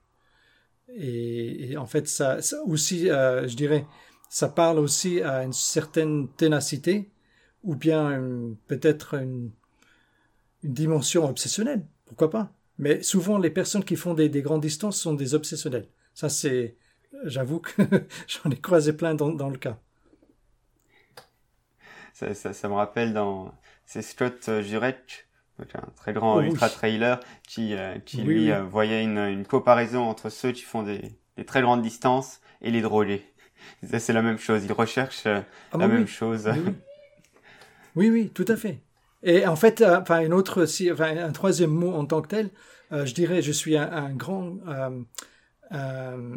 Et, 0.96 1.76
en 1.76 1.86
fait, 1.86 2.06
ça, 2.06 2.38
aussi, 2.66 3.10
euh, 3.10 3.48
je 3.48 3.56
dirais, 3.56 3.86
ça 4.28 4.48
parle 4.48 4.78
aussi 4.78 5.22
à 5.22 5.42
une 5.42 5.52
certaine 5.52 6.28
ténacité 6.28 7.10
ou 7.62 7.74
bien 7.74 8.20
peut-être 8.66 9.14
une 9.14 9.50
dimension 10.62 11.28
obsessionnelle, 11.28 11.86
pourquoi 12.06 12.30
pas. 12.30 12.52
Mais 12.78 13.02
souvent, 13.02 13.38
les 13.38 13.50
personnes 13.50 13.84
qui 13.84 13.96
font 13.96 14.14
des, 14.14 14.28
des 14.28 14.42
grandes 14.42 14.62
distances 14.62 15.00
sont 15.00 15.14
des 15.14 15.34
obsessionnels. 15.34 15.88
Ça, 16.12 16.28
c'est, 16.28 16.76
j'avoue 17.24 17.60
que 17.60 17.82
j'en 18.26 18.50
ai 18.50 18.60
croisé 18.60 18.92
plein 18.92 19.14
dans, 19.14 19.30
dans 19.30 19.50
le 19.50 19.58
cas. 19.58 19.78
Ça, 22.12 22.32
ça, 22.34 22.68
me 22.68 22.74
rappelle 22.74 23.12
dans, 23.12 23.52
c'est 23.86 24.02
Scott 24.02 24.50
Jurek, 24.62 25.26
un 25.58 25.90
très 25.96 26.12
grand 26.12 26.36
oh, 26.36 26.40
ultra 26.42 26.68
trailer, 26.68 27.20
qui, 27.46 27.74
euh, 27.74 27.98
qui 28.04 28.18
oui, 28.18 28.24
lui 28.24 28.44
oui. 28.44 28.52
Euh, 28.52 28.62
voyait 28.62 29.02
une, 29.02 29.18
une 29.18 29.46
comparaison 29.46 30.02
entre 30.02 30.30
ceux 30.30 30.52
qui 30.52 30.62
font 30.62 30.82
des, 30.82 31.12
des 31.36 31.44
très 31.44 31.62
grandes 31.62 31.82
distances 31.82 32.40
et 32.60 32.70
les 32.70 32.80
drôlés. 32.80 33.24
C'est 33.82 34.12
la 34.12 34.22
même 34.22 34.38
chose. 34.38 34.64
Il 34.64 34.72
recherche 34.72 35.22
euh, 35.26 35.40
ah, 35.72 35.78
la 35.78 35.86
oui. 35.86 35.92
même 35.92 36.06
chose. 36.06 36.50
Oui, 37.96 38.10
oui, 38.10 38.30
tout 38.30 38.44
à 38.48 38.56
fait. 38.56 38.80
Et 39.22 39.46
en 39.46 39.56
fait, 39.56 39.80
euh, 39.80 40.00
enfin, 40.00 40.20
une 40.20 40.34
autre, 40.34 40.66
si, 40.66 40.90
enfin, 40.90 41.16
un 41.16 41.32
troisième 41.32 41.70
mot 41.70 41.92
en 41.92 42.04
tant 42.04 42.20
que 42.20 42.28
tel, 42.28 42.50
euh, 42.92 43.06
je 43.06 43.14
dirais, 43.14 43.40
je 43.40 43.52
suis 43.52 43.76
un, 43.76 43.90
un 43.90 44.12
grand, 44.12 44.56
euh, 44.66 45.00
euh, 45.72 46.36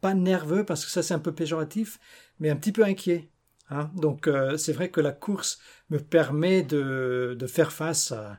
pas 0.00 0.14
nerveux 0.14 0.64
parce 0.64 0.84
que 0.84 0.90
ça 0.90 1.02
c'est 1.02 1.14
un 1.14 1.18
peu 1.18 1.32
péjoratif, 1.32 1.98
mais 2.38 2.50
un 2.50 2.56
petit 2.56 2.72
peu 2.72 2.84
inquiet. 2.84 3.28
Hein. 3.70 3.90
Donc 3.94 4.28
euh, 4.28 4.56
c'est 4.56 4.72
vrai 4.72 4.90
que 4.90 5.00
la 5.00 5.12
course 5.12 5.58
me 5.90 5.98
permet 5.98 6.62
de, 6.62 7.36
de 7.38 7.46
faire 7.46 7.72
face 7.72 8.12
à, 8.12 8.38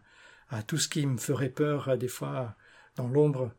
à, 0.50 0.64
tout 0.64 0.78
ce 0.78 0.88
qui 0.88 1.06
me 1.06 1.18
ferait 1.18 1.50
peur 1.50 1.90
euh, 1.90 1.98
des 1.98 2.08
fois 2.08 2.56
dans 2.96 3.08
l'ombre. 3.08 3.52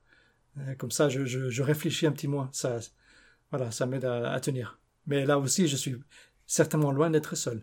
Comme 0.79 0.91
ça, 0.91 1.09
je, 1.09 1.25
je, 1.25 1.51
je, 1.51 1.63
réfléchis 1.63 2.05
un 2.05 2.11
petit 2.11 2.27
moins. 2.27 2.51
Ça, 2.53 2.79
voilà, 3.53 3.71
ça 3.71 3.87
m'aide 3.87 4.05
à, 4.05 4.33
à 4.33 4.41
tenir. 4.41 4.81
Mais 5.07 5.25
là 5.25 5.39
aussi, 5.39 5.69
je 5.69 5.77
suis 5.77 5.95
certainement 6.47 6.91
loin 6.91 7.11
d'être 7.11 7.37
seul. 7.37 7.63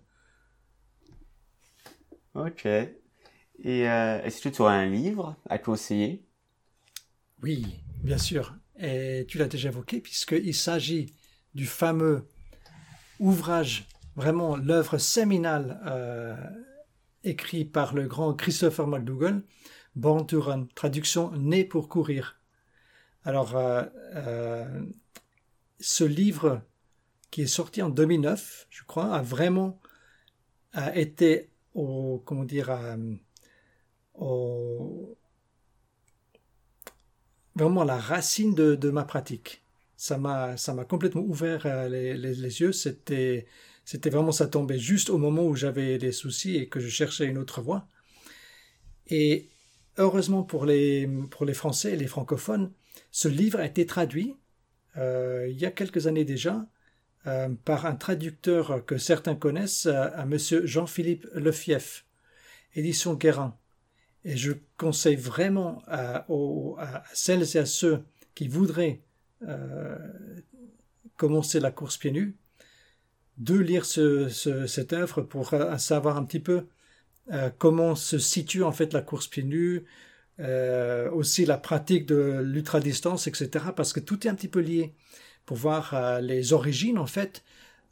Ok. 2.35 2.65
Et 2.65 3.89
euh, 3.89 4.21
est-ce 4.23 4.41
que 4.41 4.49
tu 4.49 4.61
aurais 4.61 4.75
un 4.75 4.89
livre 4.89 5.35
à 5.49 5.57
conseiller? 5.57 6.23
Oui, 7.41 7.79
bien 8.03 8.17
sûr. 8.17 8.55
Et 8.77 9.25
tu 9.27 9.37
l'as 9.37 9.47
déjà 9.47 9.69
évoqué 9.69 10.01
puisqu'il 10.01 10.53
s'agit 10.53 11.13
du 11.53 11.65
fameux 11.65 12.27
ouvrage, 13.19 13.87
vraiment 14.15 14.55
l'œuvre 14.55 14.97
séminale 14.97 15.79
euh, 15.85 16.35
écrit 17.23 17.65
par 17.65 17.93
le 17.93 18.07
grand 18.07 18.33
Christopher 18.33 18.87
McDougall, 18.87 19.43
Born 19.95 20.25
to 20.25 20.41
Run, 20.41 20.67
traduction 20.75 21.31
Né 21.31 21.63
pour 21.63 21.89
courir. 21.89 22.39
Alors, 23.23 23.55
euh, 23.55 23.83
euh, 24.15 24.85
ce 25.79 26.03
livre 26.03 26.61
qui 27.31 27.43
est 27.43 27.47
sorti 27.47 27.81
en 27.81 27.89
2009, 27.89 28.67
je 28.69 28.83
crois, 28.83 29.13
a 29.13 29.21
vraiment 29.21 29.79
a 30.73 30.95
été 30.95 31.49
au 31.73 32.21
comment 32.25 32.43
dire 32.43 32.69
au, 34.13 35.17
vraiment 37.55 37.83
la 37.83 37.97
racine 37.97 38.53
de, 38.53 38.89
ma 38.89 39.05
pratique. 39.05 39.63
Ça 39.95 40.17
m'a 40.17 40.55
complètement 40.87 41.21
ouvert 41.21 41.89
les, 41.89 42.13
les, 42.15 42.61
yeux. 42.61 42.73
C'était 42.73 43.47
c'était 43.85 44.09
vraiment 44.09 44.31
ça 44.31 44.47
tombait 44.47 44.79
juste 44.79 45.09
au 45.09 45.17
moment 45.17 45.45
où 45.45 45.55
j'avais 45.55 45.97
des 45.97 46.11
soucis 46.11 46.57
et 46.57 46.67
que 46.67 46.79
je 46.79 46.89
cherchais 46.89 47.25
une 47.25 47.37
autre 47.37 47.61
voie. 47.61 47.87
Et 49.07 49.49
heureusement 49.97 50.43
pour 50.43 50.65
les 50.65 51.07
pour 51.31 51.45
les 51.45 51.53
Français 51.53 51.93
et 51.93 51.97
les 51.97 52.07
francophones, 52.07 52.71
ce 53.11 53.27
livre 53.27 53.59
a 53.59 53.65
été 53.65 53.85
traduit 53.85 54.35
euh, 54.97 55.47
il 55.49 55.59
y 55.59 55.65
a 55.65 55.71
quelques 55.71 56.07
années 56.07 56.25
déjà 56.25 56.65
euh, 57.27 57.49
par 57.65 57.87
un 57.87 57.95
traducteur 57.95 58.85
que 58.85 58.97
certains 58.97 59.35
connaissent, 59.35 59.87
euh, 59.87 60.09
à 60.13 60.25
monsieur 60.25 60.65
Jean-Philippe 60.67 61.25
Lefief, 61.33 62.05
édition 62.75 63.15
Guérin. 63.15 63.57
Et 64.25 64.37
je 64.37 64.53
conseille 64.77 65.15
vraiment 65.15 65.81
à, 65.87 66.27
à, 66.77 67.03
celles 67.13 67.57
et 67.57 67.59
à 67.59 67.65
ceux 67.65 68.03
qui 68.35 68.47
voudraient 68.47 69.01
euh, 69.47 69.97
commencer 71.17 71.59
la 71.59 71.71
course 71.71 71.97
pieds 71.97 72.11
nus 72.11 72.35
de 73.37 73.55
lire 73.55 73.85
ce, 73.85 74.29
ce, 74.29 74.67
cette 74.67 74.93
œuvre 74.93 75.21
pour 75.21 75.53
euh, 75.53 75.77
savoir 75.77 76.17
un 76.17 76.23
petit 76.23 76.39
peu 76.39 76.67
euh, 77.31 77.49
comment 77.57 77.95
se 77.95 78.17
situe 78.19 78.63
en 78.63 78.71
fait 78.71 78.93
la 78.93 79.01
course 79.01 79.27
pieds 79.27 79.43
nus, 79.43 79.83
euh, 80.39 81.09
aussi 81.11 81.45
la 81.45 81.57
pratique 81.57 82.05
de 82.05 82.41
l'ultra-distance, 82.43 83.27
etc. 83.27 83.65
Parce 83.75 83.93
que 83.93 83.99
tout 83.99 84.25
est 84.25 84.29
un 84.29 84.35
petit 84.35 84.47
peu 84.47 84.59
lié 84.59 84.93
pour 85.45 85.57
voir 85.57 86.21
les 86.21 86.53
origines 86.53 86.97
en 86.97 87.05
fait 87.05 87.43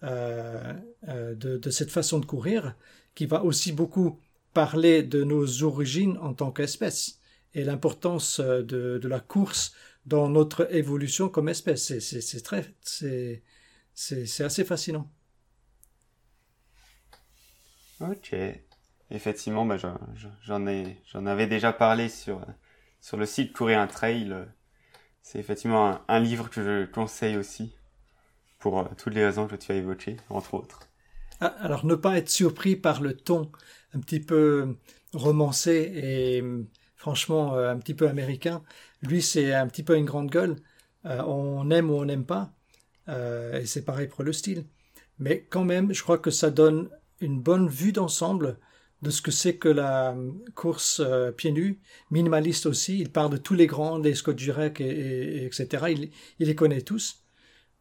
de, 0.01 1.69
cette 1.69 1.91
façon 1.91 2.19
de 2.19 2.25
courir, 2.25 2.75
qui 3.15 3.27
va 3.27 3.43
aussi 3.43 3.71
beaucoup 3.71 4.19
parler 4.53 5.03
de 5.03 5.23
nos 5.23 5.63
origines 5.63 6.17
en 6.17 6.33
tant 6.33 6.51
qu'espèce 6.51 7.19
et 7.53 7.63
l'importance 7.63 8.39
de, 8.39 8.99
la 9.03 9.19
course 9.19 9.73
dans 10.05 10.29
notre 10.29 10.73
évolution 10.73 11.29
comme 11.29 11.47
espèce. 11.47 11.93
C'est 13.93 14.43
assez 14.43 14.65
fascinant. 14.65 15.11
Ok, 18.09 18.35
effectivement, 19.11 19.65
bah, 19.65 19.77
j'en 19.77 20.67
ai, 20.67 20.97
j'en 21.11 21.25
avais 21.25 21.47
déjà 21.47 21.73
parlé 21.73 22.09
sur 22.09 22.45
le 23.13 23.25
site 23.25 23.53
Courir 23.53 23.79
un 23.79 23.87
Trail 23.87 24.45
c'est 25.23 25.39
effectivement 25.39 26.01
un, 26.07 26.19
livre 26.19 26.49
que 26.49 26.61
je 26.61 26.85
conseille 26.85 27.37
aussi 27.37 27.73
pour 28.59 28.79
euh, 28.79 28.83
toutes 28.97 29.15
les 29.15 29.25
raisons 29.25 29.47
que 29.47 29.55
tu 29.55 29.71
as 29.71 29.75
évoquées, 29.75 30.17
entre 30.29 30.53
autres. 30.53 30.89
Ah, 31.39 31.47
alors 31.59 31.85
ne 31.85 31.95
pas 31.95 32.17
être 32.17 32.29
surpris 32.29 32.75
par 32.75 33.01
le 33.01 33.15
ton 33.15 33.49
un 33.93 33.99
petit 33.99 34.19
peu 34.19 34.75
romancé 35.13 35.91
et 35.95 36.43
franchement 36.95 37.55
euh, 37.55 37.71
un 37.71 37.77
petit 37.77 37.93
peu 37.93 38.07
américain. 38.07 38.63
Lui, 39.01 39.21
c'est 39.21 39.53
un 39.53 39.67
petit 39.67 39.83
peu 39.83 39.97
une 39.97 40.05
grande 40.05 40.29
gueule. 40.29 40.57
Euh, 41.05 41.21
on 41.23 41.69
aime 41.71 41.89
ou 41.89 41.95
on 41.95 42.05
n'aime 42.05 42.25
pas. 42.25 42.53
Et 43.07 43.65
c'est 43.65 43.83
pareil 43.83 44.07
pour 44.07 44.23
le 44.23 44.31
style. 44.31 44.65
Mais 45.19 45.45
quand 45.49 45.65
même, 45.65 45.93
je 45.93 46.01
crois 46.03 46.17
que 46.17 46.31
ça 46.31 46.51
donne 46.51 46.89
une 47.23 47.39
bonne 47.41 47.69
vue 47.69 47.91
d'ensemble 47.91 48.57
de 49.01 49.09
ce 49.09 49.21
que 49.21 49.31
c'est 49.31 49.57
que 49.57 49.69
la 49.69 50.15
course 50.55 51.01
euh, 51.03 51.31
pieds 51.31 51.51
nus, 51.51 51.79
minimaliste 52.09 52.65
aussi. 52.65 52.99
Il 52.99 53.11
parle 53.11 53.31
de 53.31 53.37
tous 53.37 53.53
les 53.53 53.67
grands, 53.67 53.99
des 53.99 54.15
Scott 54.15 54.39
Jurek, 54.39 54.79
et, 54.79 54.85
et, 54.85 55.45
etc. 55.45 55.85
Il, 55.89 56.09
il, 56.39 56.47
les 56.47 56.55
connaît 56.55 56.81
tous. 56.81 57.23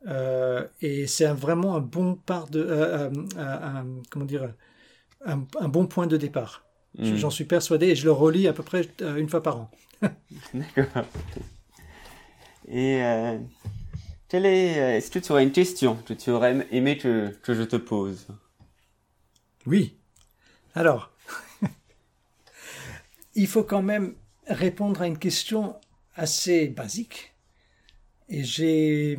Euh, 0.09 0.67
et 0.81 1.07
c'est 1.07 1.27
vraiment 1.27 1.77
un 1.77 1.81
bon 1.81 2.17
part 2.17 2.49
de, 2.49 2.65
euh, 2.69 3.11
un, 3.37 3.87
comment 4.11 4.25
dire, 4.25 4.53
un, 5.25 5.45
un, 5.61 5.69
bon 5.69 5.87
point 5.87 6.09
de 6.09 6.17
départ. 6.17 6.65
Mm. 6.99 7.15
J'en 7.17 7.31
suis 7.31 7.45
persuadé 7.45 7.87
et 7.89 7.95
je 7.95 8.05
le 8.05 8.13
relis 8.13 8.49
à 8.49 8.53
peu 8.53 8.63
près 8.63 8.89
euh, 9.01 9.17
une 9.17 9.29
fois 9.29 9.43
par 9.43 9.57
an. 9.59 9.71
D'accord. 10.55 11.05
Et 12.69 13.03
euh, 13.03 13.39
quelle 14.29 14.47
est, 14.47 14.97
est-ce 14.97 15.11
que 15.11 15.19
tu 15.19 15.31
aurais 15.33 15.45
une 15.45 15.53
question 15.53 15.97
que 16.07 16.15
tu 16.15 16.31
aurais 16.31 16.67
aimé 16.73 16.99
que, 16.99 17.29
que 17.43 17.55
je 17.55 17.63
te 17.63 17.77
pose? 17.77 18.27
Oui. 19.67 19.97
Alors, 20.75 21.11
il 23.35 23.47
faut 23.47 23.65
quand 23.65 23.83
même 23.83 24.15
répondre 24.47 25.03
à 25.03 25.07
une 25.07 25.19
question 25.19 25.77
assez 26.15 26.69
basique. 26.69 27.35
Et 28.29 28.45
j'ai, 28.45 29.19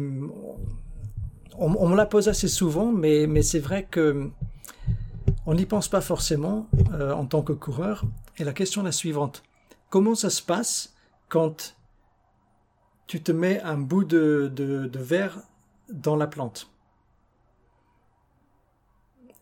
on, 1.58 1.88
me 1.88 1.96
la 1.96 2.06
pose 2.06 2.30
assez 2.30 2.48
souvent, 2.48 2.92
mais, 2.92 3.42
c'est 3.44 3.60
vrai 3.60 3.84
que 3.84 4.32
on 5.46 5.54
n'y 5.54 5.66
pense 5.66 5.88
pas 5.88 6.02
forcément 6.02 6.68
euh, 6.94 7.12
en 7.12 7.26
tant 7.26 7.42
que 7.42 7.54
coureur. 7.54 8.06
Et 8.38 8.44
la 8.44 8.54
question 8.54 8.82
est 8.82 8.86
la 8.86 8.92
suivante 8.92 9.44
comment 9.94 10.16
ça 10.16 10.32
se 10.32 10.42
passe 10.42 10.96
quand 11.30 11.78
tu 13.06 13.22
te 13.22 13.32
mets 13.32 13.62
un 13.62 13.78
bout 13.78 14.04
de 14.04 14.90
verre 14.96 15.38
dans 15.88 16.16
la 16.16 16.26
plante? 16.26 16.73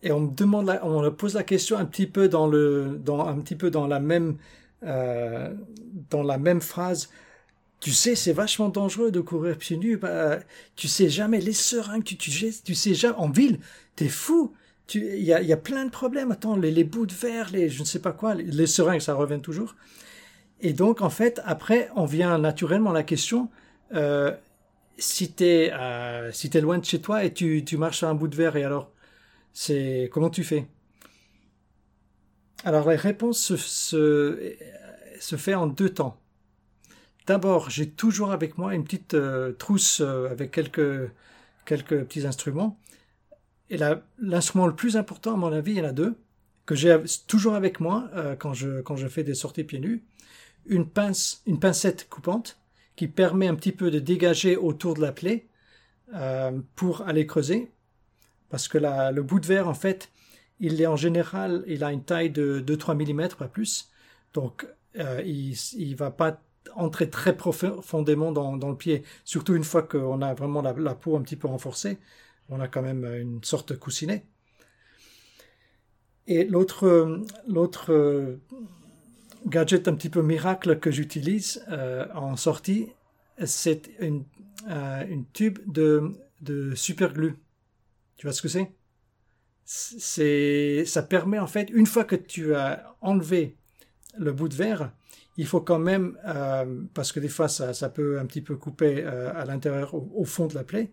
Et 0.02 0.12
on 0.12 0.20
me 0.20 0.30
demande, 0.34 0.78
on 0.82 1.02
me 1.02 1.10
pose 1.10 1.34
la 1.34 1.44
question 1.44 1.76
un 1.78 1.84
petit 1.84 2.06
peu 2.06 2.28
dans 2.28 2.46
le, 2.46 3.00
dans 3.02 3.26
un 3.26 3.38
petit 3.38 3.54
peu 3.56 3.70
dans 3.70 3.86
la 3.86 4.00
même, 4.00 4.36
euh, 4.82 5.54
dans 6.10 6.22
la 6.22 6.38
même 6.38 6.60
phrase. 6.60 7.08
Tu 7.80 7.92
sais, 7.92 8.14
c'est 8.14 8.32
vachement 8.32 8.68
dangereux 8.68 9.10
de 9.10 9.20
courir 9.20 9.56
pieds 9.58 9.76
nus. 9.76 9.96
Bah, 9.96 10.38
tu 10.76 10.88
sais 10.88 11.08
jamais 11.08 11.40
les 11.40 11.52
seringues, 11.52 12.04
tu, 12.04 12.16
tu, 12.16 12.30
tu 12.30 12.74
sais 12.74 12.94
jamais 12.94 13.16
en 13.16 13.30
ville. 13.30 13.60
T'es 13.96 14.08
fou. 14.08 14.54
Il 14.94 15.22
y 15.22 15.32
a, 15.32 15.40
y 15.40 15.52
a, 15.52 15.56
plein 15.56 15.84
de 15.86 15.90
problèmes. 15.90 16.32
Attends, 16.32 16.56
les, 16.56 16.70
les, 16.70 16.84
bouts 16.84 17.06
de 17.06 17.14
verre, 17.14 17.50
les 17.52 17.68
je 17.68 17.80
ne 17.80 17.86
sais 17.86 18.00
pas 18.00 18.12
quoi, 18.12 18.34
les, 18.34 18.66
seringues, 18.66 19.00
ça 19.00 19.14
revient 19.14 19.40
toujours. 19.40 19.74
Et 20.60 20.72
donc, 20.72 21.00
en 21.00 21.10
fait, 21.10 21.40
après, 21.44 21.88
on 21.96 22.04
vient 22.04 22.38
naturellement 22.38 22.90
à 22.90 22.94
la 22.94 23.02
question. 23.02 23.48
Euh, 23.94 24.32
si 24.98 25.32
t'es 25.32 25.72
euh, 25.72 26.30
si 26.32 26.50
es 26.52 26.60
loin 26.60 26.78
de 26.78 26.84
chez 26.84 27.00
toi 27.00 27.24
et 27.24 27.32
tu, 27.32 27.64
tu 27.64 27.76
marches 27.76 27.98
sur 27.98 28.08
un 28.08 28.14
bout 28.14 28.28
de 28.28 28.36
verre 28.36 28.56
et 28.56 28.64
alors 28.64 28.90
c'est 29.52 30.08
comment 30.12 30.30
tu 30.30 30.44
fais? 30.44 30.66
Alors 32.64 32.88
la 32.88 32.96
réponse 32.96 33.54
se, 33.56 34.56
se, 35.18 35.36
fait 35.36 35.54
en 35.54 35.66
deux 35.66 35.90
temps. 35.90 36.20
D'abord, 37.26 37.70
j'ai 37.70 37.88
toujours 37.88 38.32
avec 38.32 38.58
moi 38.58 38.74
une 38.74 38.84
petite 38.84 39.14
euh, 39.14 39.52
trousse 39.52 40.00
euh, 40.00 40.28
avec 40.30 40.50
quelques 40.50 41.10
quelques 41.64 42.04
petits 42.04 42.26
instruments. 42.26 42.78
Et 43.70 43.78
l'instrument 44.18 44.66
le 44.66 44.74
plus 44.74 44.96
important 44.96 45.34
à 45.34 45.36
mon 45.36 45.52
avis, 45.52 45.72
il 45.72 45.78
y 45.78 45.80
en 45.80 45.84
a 45.88 45.92
deux 45.92 46.16
que 46.66 46.74
j'ai 46.74 46.96
toujours 47.26 47.54
avec 47.54 47.80
moi 47.80 48.08
euh, 48.14 48.36
quand 48.36 48.54
je 48.54 48.80
quand 48.82 48.96
je 48.96 49.08
fais 49.08 49.24
des 49.24 49.34
sorties 49.34 49.64
pieds 49.64 49.80
nus. 49.80 50.04
Une 50.66 50.88
pince, 50.88 51.42
une 51.46 51.58
pincette 51.58 52.08
coupante 52.08 52.58
qui 52.94 53.08
permet 53.08 53.48
un 53.48 53.56
petit 53.56 53.72
peu 53.72 53.90
de 53.90 53.98
dégager 53.98 54.56
autour 54.56 54.94
de 54.94 55.00
la 55.00 55.12
plaie 55.12 55.46
pour 56.76 57.02
aller 57.02 57.26
creuser. 57.26 57.72
Parce 58.52 58.68
que 58.68 58.76
le 58.76 59.22
bout 59.22 59.40
de 59.40 59.46
verre, 59.46 59.66
en 59.66 59.72
fait, 59.72 60.10
il 60.60 60.78
est 60.82 60.86
en 60.86 60.94
général, 60.94 61.64
il 61.66 61.82
a 61.82 61.90
une 61.90 62.04
taille 62.04 62.28
de 62.28 62.60
2-3 62.60 62.94
mm, 62.94 63.28
pas 63.38 63.48
plus. 63.48 63.90
Donc, 64.34 64.66
euh, 64.98 65.22
il 65.24 65.56
ne 65.90 65.96
va 65.96 66.10
pas 66.10 66.38
entrer 66.76 67.08
très 67.08 67.34
profondément 67.34 68.30
dans, 68.30 68.68
le 68.68 68.76
pied, 68.76 69.04
surtout 69.24 69.54
une 69.54 69.64
fois 69.64 69.82
qu'on 69.82 70.20
a 70.20 70.34
vraiment 70.34 70.60
la, 70.60 70.94
peau 70.94 71.16
un 71.16 71.22
petit 71.22 71.36
peu 71.36 71.48
renforcée. 71.48 71.96
On 72.50 72.60
a 72.60 72.68
quand 72.68 72.82
même 72.82 73.06
une 73.06 73.42
sorte 73.42 73.72
de 73.72 73.78
coussinet. 73.78 74.26
Et 76.26 76.44
l'autre, 76.44 77.22
l'autre 77.48 78.38
gadget 79.46 79.88
un 79.88 79.94
petit 79.94 80.10
peu 80.10 80.20
miracle 80.20 80.78
que 80.78 80.90
j'utilise 80.90 81.64
euh, 81.70 82.06
en 82.14 82.36
sortie, 82.36 82.90
c'est 83.46 83.90
une, 83.98 84.24
euh, 84.68 85.04
tube 85.32 85.58
de, 85.66 86.12
de 86.42 86.74
super 86.74 87.14
glue. 87.14 87.34
Tu 88.22 88.28
vois 88.28 88.34
ce 88.34 88.42
que 88.42 88.46
c'est? 88.46 88.70
C'est 89.64 90.84
ça 90.86 91.02
permet 91.02 91.40
en 91.40 91.48
fait 91.48 91.68
une 91.70 91.86
fois 91.86 92.04
que 92.04 92.14
tu 92.14 92.54
as 92.54 92.94
enlevé 93.00 93.56
le 94.16 94.32
bout 94.32 94.48
de 94.48 94.54
verre, 94.54 94.92
il 95.36 95.44
faut 95.44 95.60
quand 95.60 95.80
même 95.80 96.16
euh, 96.24 96.84
parce 96.94 97.10
que 97.10 97.18
des 97.18 97.26
fois 97.26 97.48
ça, 97.48 97.74
ça 97.74 97.88
peut 97.88 98.20
un 98.20 98.26
petit 98.26 98.40
peu 98.40 98.54
couper 98.54 99.02
euh, 99.04 99.34
à 99.34 99.44
l'intérieur 99.44 99.96
au, 99.96 100.24
fond 100.24 100.46
de 100.46 100.54
la 100.54 100.62
plaie. 100.62 100.92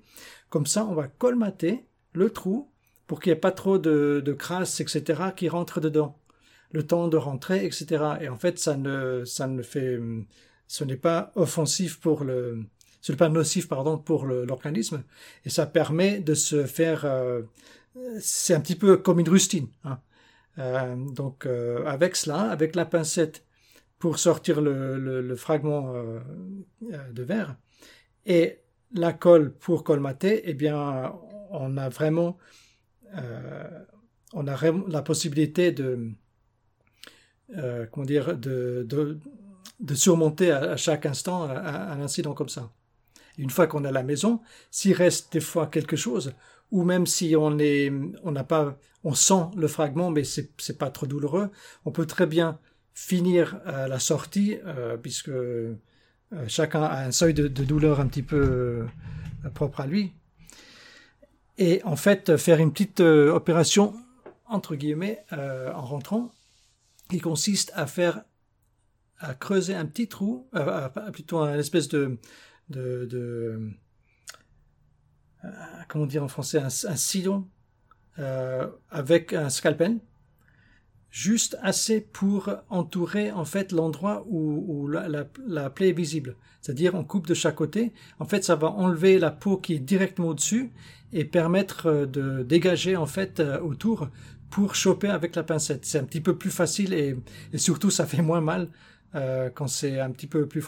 Comme 0.49 0.65
ça, 0.65 0.83
on 0.85 0.95
va 0.95 1.07
colmater 1.07 1.85
le 2.13 2.31
trou 2.31 2.71
pour 3.05 3.19
qu'il 3.19 3.31
n'y 3.31 3.37
ait 3.37 3.39
pas 3.39 3.51
trop 3.51 3.77
de, 3.77 4.23
de 4.25 4.33
crasse, 4.33 4.79
etc., 4.79 5.21
qui 5.35 5.49
rentrent 5.49 5.79
dedans 5.79 6.17
le 6.71 6.81
temps 6.81 7.09
de 7.09 7.17
rentrer, 7.17 7.63
etc. 7.63 8.03
Et 8.21 8.27
en 8.27 8.37
fait, 8.37 8.57
ça 8.57 8.75
ne, 8.75 9.23
ça 9.23 9.45
ne 9.45 9.61
fait, 9.61 9.99
ce 10.65 10.83
n'est 10.83 10.97
pas 10.97 11.31
offensif 11.35 11.99
pour 11.99 12.23
le, 12.23 12.65
ce 13.01 13.11
n'est 13.11 13.17
pas 13.17 13.29
nocif, 13.29 13.67
pardon, 13.67 13.97
pour 13.97 14.25
l'organisme. 14.25 15.03
Et 15.45 15.49
ça 15.49 15.65
permet 15.65 16.19
de 16.19 16.33
se 16.33 16.65
faire, 16.65 17.05
euh, 17.05 17.41
c'est 18.19 18.53
un 18.53 18.59
petit 18.59 18.75
peu 18.75 18.97
comme 18.97 19.19
une 19.19 19.29
rustine. 19.29 19.67
Hein. 19.83 19.99
Euh, 20.57 20.95
donc, 20.95 21.45
euh, 21.45 21.85
avec 21.85 22.15
cela, 22.15 22.41
avec 22.51 22.75
la 22.75 22.85
pincette 22.85 23.45
pour 23.99 24.19
sortir 24.19 24.61
le, 24.61 24.97
le, 24.97 25.21
le 25.21 25.35
fragment 25.35 25.93
de 26.81 27.23
verre 27.23 27.57
et 28.25 28.59
la 28.93 29.11
colle 29.11 29.53
pour 29.53 29.83
colmater, 29.83 30.41
eh 30.45 30.53
bien, 30.53 31.13
on 31.49 31.75
a 31.75 31.89
vraiment, 31.89 32.37
on 34.33 34.47
a 34.47 34.71
la 34.87 35.01
possibilité 35.01 35.73
de, 35.73 36.11
comment 37.91 38.05
dire, 38.05 38.37
de, 38.37 38.87
de, 39.81 39.93
surmonter 39.95 40.51
à, 40.51 40.77
chaque 40.77 41.05
instant 41.05 41.43
un, 41.43 41.99
incident 41.99 42.33
comme 42.33 42.47
ça. 42.47 42.71
Une 43.39 43.49
fois 43.49 43.67
qu'on 43.67 43.85
a 43.85 43.91
la 43.91 44.03
maison, 44.03 44.41
s'il 44.69 44.93
reste 44.93 45.33
des 45.33 45.39
fois 45.39 45.67
quelque 45.67 45.95
chose, 45.95 46.33
ou 46.71 46.83
même 46.83 47.07
si 47.07 47.35
on 47.35 47.57
est, 47.57 47.91
on 48.23 48.31
n'a 48.31 48.43
pas, 48.43 48.77
on 49.03 49.13
sent 49.13 49.45
le 49.55 49.67
fragment, 49.67 50.11
mais 50.11 50.23
c'est, 50.23 50.51
c'est 50.57 50.77
pas 50.77 50.91
trop 50.91 51.07
douloureux, 51.07 51.49
on 51.85 51.91
peut 51.91 52.05
très 52.05 52.27
bien 52.27 52.59
finir 52.99 53.61
la 53.65 53.97
sortie, 53.97 54.57
euh, 54.65 54.97
puisque 54.97 55.29
euh, 55.29 55.75
chacun 56.47 56.83
a 56.83 57.05
un 57.05 57.11
seuil 57.11 57.33
de, 57.33 57.47
douleur 57.47 58.01
un 58.01 58.07
petit 58.07 58.23
peu 58.23 58.35
euh, 59.45 59.49
propre 59.53 59.79
à 59.79 59.87
lui. 59.87 60.11
Et 61.57 61.81
en 61.85 61.95
fait, 61.95 62.35
faire 62.35 62.59
une 62.59 62.73
petite 62.73 62.99
opération 62.99 63.93
entre 64.47 64.75
guillemets 64.75 65.25
en 65.31 65.81
rentrant 65.81 66.31
qui 67.09 67.19
consiste 67.19 67.71
à 67.75 67.85
faire 67.85 68.23
à 69.19 69.33
creuser 69.33 69.75
un 69.75 69.85
petit 69.85 70.07
trou, 70.07 70.47
plutôt 71.11 71.39
une 71.39 71.59
espèce 71.59 71.89
de, 71.89 72.17
de, 72.69 73.05
de 73.05 73.71
euh, 75.43 75.49
comment 75.87 76.05
dire 76.05 76.23
en 76.23 76.27
français, 76.27 76.59
un, 76.59 76.67
un 76.67 76.95
sillon 76.95 77.47
euh, 78.19 78.67
avec 78.89 79.33
un 79.33 79.49
scalpel, 79.49 79.99
juste 81.09 81.57
assez 81.61 82.01
pour 82.01 82.51
entourer 82.69 83.31
en 83.31 83.45
fait 83.45 83.71
l'endroit 83.71 84.25
où, 84.27 84.65
où 84.67 84.87
la, 84.87 85.07
la, 85.07 85.25
la, 85.47 85.69
plaie 85.69 85.89
est 85.89 85.93
visible. 85.93 86.35
C'est-à-dire 86.61 86.95
on 86.95 87.03
coupe 87.03 87.27
de 87.27 87.33
chaque 87.33 87.55
côté. 87.55 87.93
En 88.19 88.25
fait, 88.25 88.43
ça 88.43 88.55
va 88.55 88.69
enlever 88.69 89.19
la 89.19 89.31
peau 89.31 89.57
qui 89.57 89.75
est 89.75 89.79
directement 89.79 90.29
au-dessus 90.29 90.71
et 91.13 91.25
permettre 91.25 92.05
de 92.05 92.43
dégager 92.43 92.95
en 92.95 93.05
fait 93.05 93.39
euh, 93.39 93.59
autour 93.61 94.09
pour 94.49 94.75
choper 94.75 95.07
avec 95.07 95.35
la 95.35 95.43
pincette. 95.43 95.85
C'est 95.85 95.99
un 95.99 96.03
petit 96.03 96.21
peu 96.21 96.37
plus 96.37 96.51
facile 96.51 96.93
et, 96.93 97.15
et 97.53 97.57
surtout 97.57 97.89
ça 97.89 98.05
fait 98.05 98.21
moins 98.21 98.41
mal 98.41 98.69
euh, 99.15 99.49
quand 99.49 99.67
c'est 99.67 99.99
un 99.99 100.11
petit 100.11 100.27
peu 100.27 100.47
plus, 100.47 100.63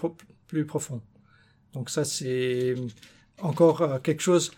plus 0.48 0.66
profond. 0.66 1.02
Donc 1.74 1.90
ça 1.90 2.04
c'est 2.06 2.76
encore 3.42 3.82
euh, 3.82 4.00
quelque 4.00 4.22
chose. 4.22 4.52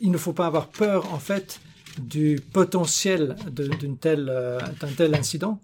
Il 0.00 0.10
ne 0.10 0.18
faut 0.18 0.32
pas 0.32 0.46
avoir 0.46 0.68
peur 0.68 1.12
en 1.12 1.18
fait 1.18 1.60
du 1.98 2.40
potentiel 2.52 3.36
euh, 3.58 4.60
d'un 4.80 4.92
tel 4.96 5.14
incident 5.14 5.60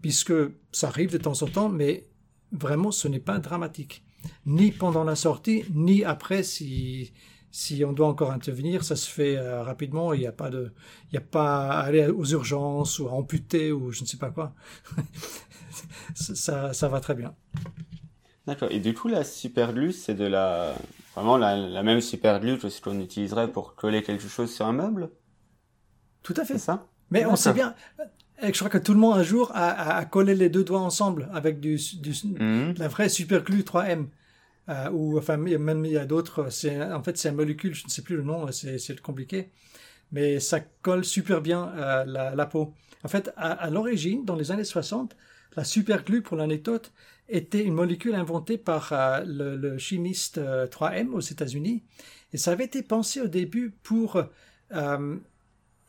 puisque 0.00 0.32
ça 0.72 0.88
arrive 0.88 1.10
de 1.10 1.18
temps 1.18 1.42
en 1.42 1.46
temps, 1.46 1.68
mais 1.68 2.04
vraiment 2.52 2.90
ce 2.90 3.08
n'est 3.08 3.20
pas 3.20 3.38
dramatique 3.38 4.02
ni 4.46 4.70
pendant 4.70 5.04
la 5.04 5.16
sortie 5.16 5.64
ni 5.72 6.04
après 6.04 6.42
si 6.42 7.12
si 7.50 7.84
on 7.84 7.92
doit 7.92 8.08
encore 8.08 8.32
intervenir, 8.32 8.82
ça 8.82 8.96
se 8.96 9.08
fait 9.08 9.36
euh, 9.36 9.62
rapidement. 9.62 10.12
Il 10.12 10.18
n'y 10.18 10.26
a 10.26 10.32
pas 10.32 10.50
a 10.50 11.20
pas 11.20 11.68
à 11.68 11.80
aller 11.82 12.08
aux 12.08 12.24
urgences 12.24 12.98
ou 12.98 13.06
à 13.06 13.12
amputer 13.12 13.70
ou 13.70 13.92
je 13.92 14.02
ne 14.02 14.06
sais 14.06 14.16
pas 14.16 14.30
quoi. 14.30 14.52
ça, 16.14 16.72
ça 16.72 16.88
va 16.88 16.98
très 16.98 17.14
bien. 17.14 17.32
D'accord. 18.46 18.68
Et 18.70 18.80
du 18.80 18.94
coup, 18.94 19.08
la 19.08 19.24
superglue, 19.24 19.92
c'est 19.92 20.14
de 20.14 20.24
la, 20.24 20.74
vraiment 21.14 21.38
la, 21.38 21.56
la 21.56 21.82
même 21.82 22.00
superglue 22.00 22.58
que 22.58 22.68
ce 22.68 22.80
qu'on 22.80 23.00
utiliserait 23.00 23.50
pour 23.50 23.74
coller 23.74 24.02
quelque 24.02 24.28
chose 24.28 24.52
sur 24.54 24.66
un 24.66 24.72
meuble? 24.72 25.10
Tout 26.22 26.34
à 26.36 26.44
fait. 26.44 26.58
ça? 26.58 26.86
Mais 27.10 27.24
on 27.26 27.36
sait 27.36 27.52
bien. 27.52 27.74
Je 28.42 28.50
crois 28.52 28.68
que 28.68 28.78
tout 28.78 28.92
le 28.92 29.00
monde 29.00 29.16
un 29.16 29.22
jour 29.22 29.50
a, 29.54 29.70
a, 29.70 29.96
a 29.96 30.04
collé 30.04 30.34
les 30.34 30.50
deux 30.50 30.64
doigts 30.64 30.80
ensemble 30.80 31.28
avec 31.32 31.60
du, 31.60 31.78
du 32.00 32.10
mmh. 32.10 32.74
la 32.78 32.88
vraie 32.88 33.08
superglue 33.08 33.62
3M 33.62 34.08
euh, 34.68 34.90
ou 34.90 35.18
enfin 35.18 35.36
même 35.36 35.84
il 35.84 35.92
y 35.92 35.98
a 35.98 36.06
d'autres. 36.06 36.50
C'est 36.50 36.82
en 36.82 37.02
fait 37.02 37.16
c'est 37.18 37.28
un 37.28 37.32
molécule, 37.32 37.74
je 37.74 37.84
ne 37.84 37.90
sais 37.90 38.02
plus 38.02 38.16
le 38.16 38.22
nom, 38.22 38.50
c'est 38.50 39.00
compliqué, 39.00 39.50
mais 40.12 40.40
ça 40.40 40.60
colle 40.60 41.04
super 41.04 41.40
bien 41.40 41.72
euh, 41.76 42.04
la, 42.06 42.34
la, 42.34 42.46
peau. 42.46 42.74
En 43.04 43.08
fait, 43.08 43.30
à, 43.36 43.52
à 43.52 43.70
l'origine, 43.70 44.24
dans 44.24 44.36
les 44.36 44.50
années 44.52 44.64
60, 44.64 45.16
la 45.56 45.64
superglue, 45.64 46.22
pour 46.22 46.36
l'anecdote, 46.36 46.92
était 47.28 47.64
une 47.64 47.74
molécule 47.74 48.14
inventée 48.14 48.58
par 48.58 48.92
euh, 48.92 49.22
le, 49.24 49.78
chimiste 49.78 50.38
3M 50.38 51.08
euh, 51.08 51.16
aux 51.16 51.20
États-Unis, 51.20 51.82
et 52.32 52.36
ça 52.36 52.52
avait 52.52 52.64
été 52.64 52.82
pensé 52.82 53.20
au 53.20 53.28
début 53.28 53.72
pour 53.82 54.22
euh, 54.72 55.16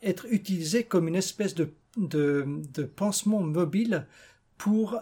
être 0.02 0.26
utilisé 0.30 0.84
comme 0.84 1.08
une 1.08 1.16
espèce 1.16 1.54
de, 1.54 1.72
de, 1.96 2.46
de 2.72 2.84
pansement 2.84 3.40
mobile 3.40 4.06
pour 4.58 4.98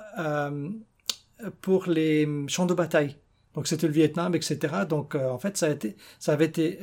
pour 1.61 1.87
les 1.87 2.27
champs 2.49 2.67
de 2.67 2.75
bataille. 2.75 3.17
Donc 3.55 3.67
c'était 3.67 3.87
le 3.87 3.93
Vietnam, 3.93 4.35
etc. 4.35 4.75
Donc 4.89 5.15
en 5.15 5.39
fait, 5.39 5.57
ça, 5.57 5.67
a 5.67 5.71
été, 5.71 5.97
ça 6.19 6.33
avait 6.33 6.47
été 6.47 6.79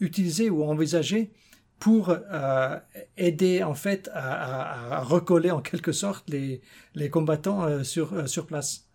utilisé 0.00 0.50
ou 0.50 0.64
envisagé 0.64 1.30
pour 1.78 2.10
euh, 2.10 2.78
aider 3.16 3.62
en 3.62 3.74
fait 3.74 4.08
à, 4.12 4.32
à, 4.32 4.96
à, 4.96 5.02
recoller 5.02 5.50
en 5.50 5.60
quelque 5.60 5.92
sorte 5.92 6.28
les, 6.30 6.62
les 6.94 7.10
combattants 7.10 7.64
euh, 7.64 7.82
sur, 7.82 8.14
euh, 8.14 8.26
sur 8.26 8.46
place, 8.46 8.88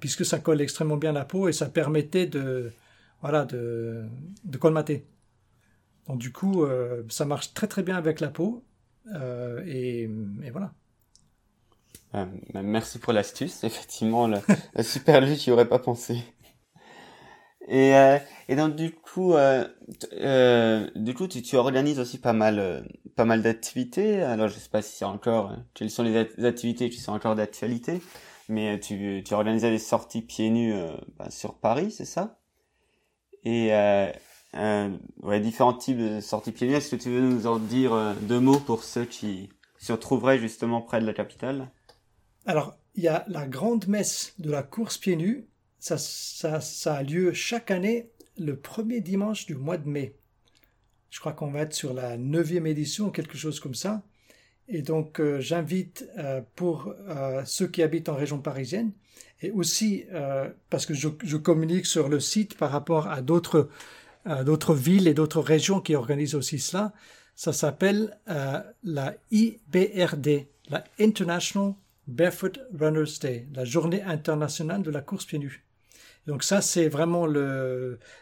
puisque 0.00 0.24
ça 0.24 0.38
colle 0.38 0.60
extrêmement 0.60 0.96
bien 0.96 1.12
la 1.12 1.24
peau 1.24 1.48
et 1.48 1.52
ça 1.52 1.66
permettait 1.66 2.26
de, 2.26 2.72
voilà, 3.20 3.44
de, 3.44 4.04
de 4.44 4.58
colmater. 4.58 5.06
Donc 6.06 6.18
du 6.18 6.32
coup, 6.32 6.64
euh, 6.64 7.02
ça 7.08 7.24
marche 7.24 7.52
très 7.54 7.66
très 7.66 7.82
bien 7.82 7.96
avec 7.96 8.20
la 8.20 8.28
peau. 8.28 8.64
Euh, 9.14 9.62
et, 9.66 10.08
voilà. 10.50 10.72
Euh, 12.14 12.24
bah, 12.52 12.62
merci 12.62 12.98
pour 12.98 13.12
l'astuce. 13.12 13.64
Effectivement, 13.64 14.28
la, 14.28 14.42
super 14.82 15.20
lutte, 15.20 15.40
j'y 15.40 15.50
aurais 15.50 15.68
pas 15.68 15.78
pensé. 15.78 16.22
Et, 17.68 17.94
et 18.48 18.54
donc 18.54 18.76
du 18.76 18.92
coup, 18.92 19.34
du 19.34 21.14
coup, 21.14 21.26
tu, 21.26 21.42
tu, 21.42 21.56
organises 21.56 21.98
aussi 21.98 22.18
pas 22.18 22.32
mal, 22.32 22.88
pas 23.16 23.24
mal 23.24 23.42
d'activités. 23.42 24.22
Alors 24.22 24.48
je 24.48 24.54
sais 24.54 24.68
pas 24.68 24.82
si 24.82 24.96
c'est 24.96 25.04
encore, 25.04 25.52
quelles 25.74 25.90
sont 25.90 26.04
les 26.04 26.16
activités 26.44 26.90
qui 26.90 27.00
sont 27.00 27.12
encore 27.12 27.34
d'actualité, 27.34 28.00
mais 28.48 28.78
tu, 28.78 29.22
tu 29.24 29.34
organisais 29.34 29.70
des 29.70 29.78
sorties 29.78 30.22
pieds 30.22 30.50
nus 30.50 30.74
bah, 31.18 31.28
sur 31.30 31.54
Paris, 31.54 31.90
c'est 31.90 32.04
ça? 32.04 32.38
Et 33.44 33.72
euh, 34.56 34.88
ouais, 35.22 35.40
différents 35.40 35.74
types 35.74 35.98
de 35.98 36.20
sorties 36.20 36.52
pieds 36.52 36.68
nus. 36.68 36.74
Est-ce 36.74 36.96
que 36.96 37.02
tu 37.02 37.10
veux 37.10 37.20
nous 37.20 37.46
en 37.46 37.58
dire 37.58 37.92
euh, 37.92 38.14
deux 38.22 38.40
mots 38.40 38.58
pour 38.58 38.84
ceux 38.84 39.04
qui 39.04 39.50
se 39.78 39.92
retrouveraient 39.92 40.38
justement 40.38 40.80
près 40.80 41.00
de 41.00 41.06
la 41.06 41.12
capitale? 41.12 41.70
Alors, 42.46 42.76
il 42.94 43.02
y 43.02 43.08
a 43.08 43.24
la 43.28 43.46
grande 43.46 43.86
messe 43.88 44.34
de 44.38 44.50
la 44.50 44.62
course 44.62 44.98
pieds 44.98 45.16
nus. 45.16 45.46
Ça, 45.94 46.96
a 46.96 47.02
lieu 47.04 47.32
chaque 47.32 47.70
année 47.70 48.10
le 48.38 48.56
premier 48.56 49.00
dimanche 49.00 49.46
du 49.46 49.54
mois 49.54 49.78
de 49.78 49.88
mai. 49.88 50.16
Je 51.10 51.20
crois 51.20 51.32
qu'on 51.32 51.52
va 51.52 51.60
être 51.60 51.74
sur 51.74 51.94
la 51.94 52.16
neuvième 52.16 52.66
édition, 52.66 53.10
quelque 53.10 53.38
chose 53.38 53.60
comme 53.60 53.76
ça. 53.76 54.02
Et 54.66 54.82
donc, 54.82 55.20
euh, 55.20 55.38
j'invite 55.38 56.08
euh, 56.18 56.40
pour 56.56 56.92
euh, 57.08 57.42
ceux 57.44 57.68
qui 57.68 57.84
habitent 57.84 58.08
en 58.08 58.16
région 58.16 58.40
parisienne, 58.40 58.90
et 59.42 59.52
aussi 59.52 60.06
parce 60.70 60.86
que 60.86 60.94
je, 60.94 61.36
communique 61.36 61.86
sur 61.86 62.08
le 62.08 62.20
site 62.20 62.56
par 62.56 62.70
rapport 62.70 63.06
à 63.06 63.20
d'autres 63.20 63.68
d'autres 64.44 64.74
villes 64.74 65.06
et 65.06 65.14
d'autres 65.14 65.40
régions 65.40 65.80
qui 65.80 65.94
organisent 65.94 66.34
aussi 66.34 66.58
cela. 66.58 66.94
Ça 67.34 67.52
s'appelle 67.52 68.18
la 68.82 69.14
IBRD, 69.30 70.46
la 70.70 70.84
International 70.98 71.74
Barefoot 72.06 72.58
Runners 72.78 73.18
Day, 73.20 73.46
la 73.54 73.66
journée 73.66 74.02
internationale 74.02 74.82
de 74.82 74.90
la 74.90 75.02
course 75.02 75.26
pieds 75.26 75.38
nus. 75.38 75.65
Donc 76.26 76.42
ça, 76.42 76.60
c'est 76.60 76.88
vraiment 76.88 77.26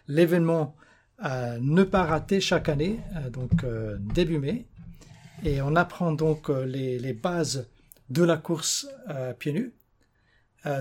l'événement 0.09 0.77
à 1.19 1.59
ne 1.59 1.85
pas 1.85 2.05
rater 2.05 2.41
chaque 2.41 2.69
année, 2.69 3.01
euh, 3.17 3.31
donc 3.31 3.65
début 4.15 4.39
mai. 4.39 4.67
Et 5.43 5.61
on 5.63 5.77
apprend 5.77 6.13
donc 6.13 6.49
les, 6.49 6.99
les 6.99 7.13
bases 7.13 7.69
de 8.11 8.23
la 8.23 8.37
course 8.37 8.87
pieds 9.39 9.53
nus 9.53 9.75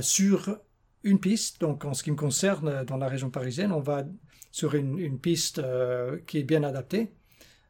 sur 0.02 0.58
une 1.04 1.20
piste. 1.20 1.60
Donc 1.62 1.86
en 1.86 1.94
ce 1.94 2.04
qui 2.04 2.12
me 2.12 2.16
concerne, 2.16 2.84
dans 2.86 2.98
la 2.98 3.08
région 3.08 3.30
parisienne, 3.30 3.72
on 3.72 3.80
va 3.80 4.06
sur 4.54 4.76
une, 4.76 5.20
piste 5.20 5.60
euh, 5.60 6.20
qui 6.28 6.38
est 6.38 6.44
bien 6.44 6.64
adaptée. 6.64 7.12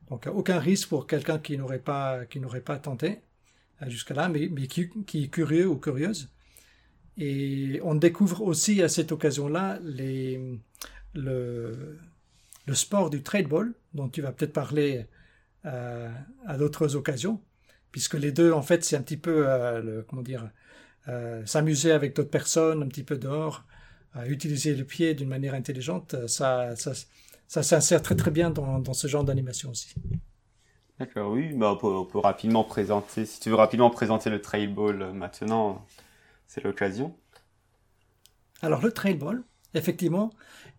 Donc 0.09 0.27
aucun 0.27 0.59
risque 0.59 0.89
pour 0.89 1.07
quelqu'un 1.07 1.39
qui 1.39 1.57
n'aurait 1.57 1.79
pas 1.79 2.19
pas 2.65 2.77
tenté 2.77 3.21
euh, 3.81 3.89
jusqu'à 3.89 4.13
là, 4.13 4.29
mais, 4.29 4.49
qui, 4.67 5.23
est 5.23 5.27
curieux 5.29 5.67
ou 5.67 5.77
curieuse. 5.77 6.29
Et 7.17 7.79
on 7.83 7.95
découvre 7.95 8.41
aussi 8.41 8.81
à 8.81 8.89
cette 8.89 9.11
occasion-là 9.11 9.79
le, 9.83 10.59
sport 12.73 13.09
du 13.09 13.21
tradeball, 13.21 13.73
dont 13.93 14.09
tu 14.09 14.21
vas 14.21 14.31
peut-être 14.31 14.53
parler 14.53 15.05
euh, 15.65 16.09
à 16.47 16.57
d'autres 16.57 16.95
occasions, 16.95 17.39
puisque 17.91 18.15
les 18.15 18.31
deux, 18.31 18.51
en 18.51 18.61
fait, 18.61 18.83
c'est 18.83 18.95
un 18.95 19.01
petit 19.01 19.17
peu, 19.17 19.43
le, 19.81 20.05
comment 20.07 20.23
dire, 20.23 20.49
s'amuser 21.45 21.91
avec 21.91 22.15
d'autres 22.15 22.31
personnes, 22.31 22.81
un 22.81 22.87
petit 22.87 23.03
peu 23.03 23.17
dehors, 23.17 23.65
utiliser 24.27 24.75
le 24.75 24.83
pied 24.83 25.13
d'une 25.13 25.29
manière 25.29 25.53
intelligente, 25.53 26.13
euh, 26.13 26.27
ça, 26.27 26.75
ça, 26.75 26.93
ça 27.47 27.63
s'insère 27.63 28.01
très 28.01 28.15
très 28.15 28.31
bien 28.31 28.49
dans, 28.49 28.93
ce 28.93 29.07
genre 29.07 29.23
d'animation 29.23 29.71
aussi. 29.71 29.93
D'accord, 30.99 31.31
oui, 31.31 31.53
bah 31.53 31.77
on, 31.81 32.05
peut, 32.05 32.19
rapidement 32.19 32.63
présenter, 32.63 33.25
si 33.25 33.39
tu 33.39 33.49
veux 33.49 33.55
rapidement 33.55 33.89
présenter 33.89 34.29
le 34.29 34.41
trailball 34.41 35.01
euh, 35.01 35.13
maintenant, 35.13 35.83
c'est 36.53 36.63
l'occasion. 36.63 37.17
Alors 38.61 38.83
le 38.83 38.91
trailball, 38.91 39.43
effectivement, 39.73 40.31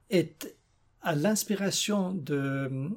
est 0.09 0.57
à 1.03 1.16
l'inspiration 1.16 2.14
de, 2.14 2.91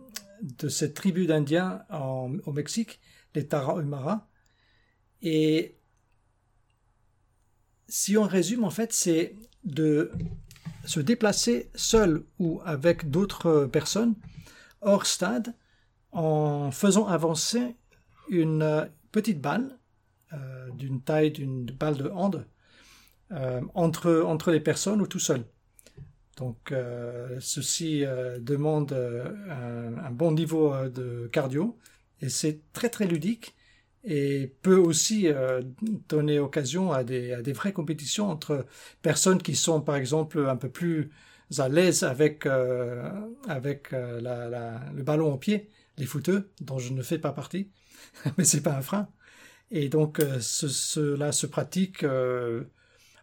cette 0.69 0.93
tribu 0.93 1.25
d'Indiens 1.25 1.83
au 1.89 2.51
Mexique, 2.53 2.99
les 3.33 3.47
Tarahumara. 3.47 4.29
Et 5.23 5.79
si 7.87 8.15
on 8.15 8.27
résume, 8.27 8.63
en 8.63 8.69
fait, 8.69 8.93
c'est 8.93 9.33
de 9.63 10.11
se 10.85 10.99
déplacer 10.99 11.71
seul 11.73 12.25
ou 12.37 12.61
avec 12.63 13.09
d'autres 13.09 13.65
personnes 13.65 14.13
hors 14.81 15.07
stade 15.07 15.55
en 16.11 16.69
faisant 16.69 17.07
avancer 17.07 17.75
une 18.29 18.87
petite 19.11 19.41
balle 19.41 19.79
euh, 20.33 20.69
d'une 20.71 21.01
taille 21.01 21.31
d'une 21.31 21.65
balle 21.65 21.97
de 21.97 22.09
hand 22.09 22.45
euh, 23.31 23.61
entre, 23.73 24.23
entre 24.25 24.51
les 24.51 24.59
personnes 24.59 25.01
ou 25.01 25.07
tout 25.07 25.19
seul. 25.19 25.43
Donc 26.37 26.71
ceci 27.39 28.03
demande 28.39 28.93
un, 28.93 30.11
bon 30.11 30.31
niveau 30.33 30.71
de 30.87 31.27
cardio 31.31 31.79
et 32.21 32.29
c'est 32.29 32.61
très 32.73 32.89
très 32.89 33.07
ludique 33.07 33.55
et 34.03 34.53
peut 34.61 34.77
aussi 34.77 35.27
euh, 35.27 35.61
donner 36.07 36.39
occasion 36.39 36.91
à 36.93 37.03
des, 37.03 37.33
à 37.33 37.41
des 37.41 37.53
vraies 37.53 37.73
compétitions 37.73 38.29
entre 38.29 38.65
personnes 39.01 39.41
qui 39.41 39.55
sont 39.55 39.81
par 39.81 39.97
exemple 39.97 40.39
un 40.47 40.55
peu 40.55 40.69
plus 40.69 41.11
à 41.57 41.67
l'aise 41.67 42.03
avec, 42.03 42.45
euh, 42.45 43.09
avec 43.47 43.93
euh, 43.93 44.79
le 44.95 45.03
ballon 45.03 45.33
au 45.33 45.37
pied, 45.37 45.69
les 45.97 46.05
footeux, 46.05 46.49
dont 46.61 46.79
je 46.79 46.93
ne 46.93 47.01
fais 47.01 47.19
pas 47.19 47.33
partie, 47.33 47.69
mais 48.37 48.45
c'est 48.45 48.61
pas 48.61 48.75
un 48.77 48.81
frein. 48.81 49.09
Et 49.71 49.89
donc 49.89 50.21
ce, 50.39 50.69
cela 50.69 51.33
se 51.33 51.45
pratique 51.45 52.05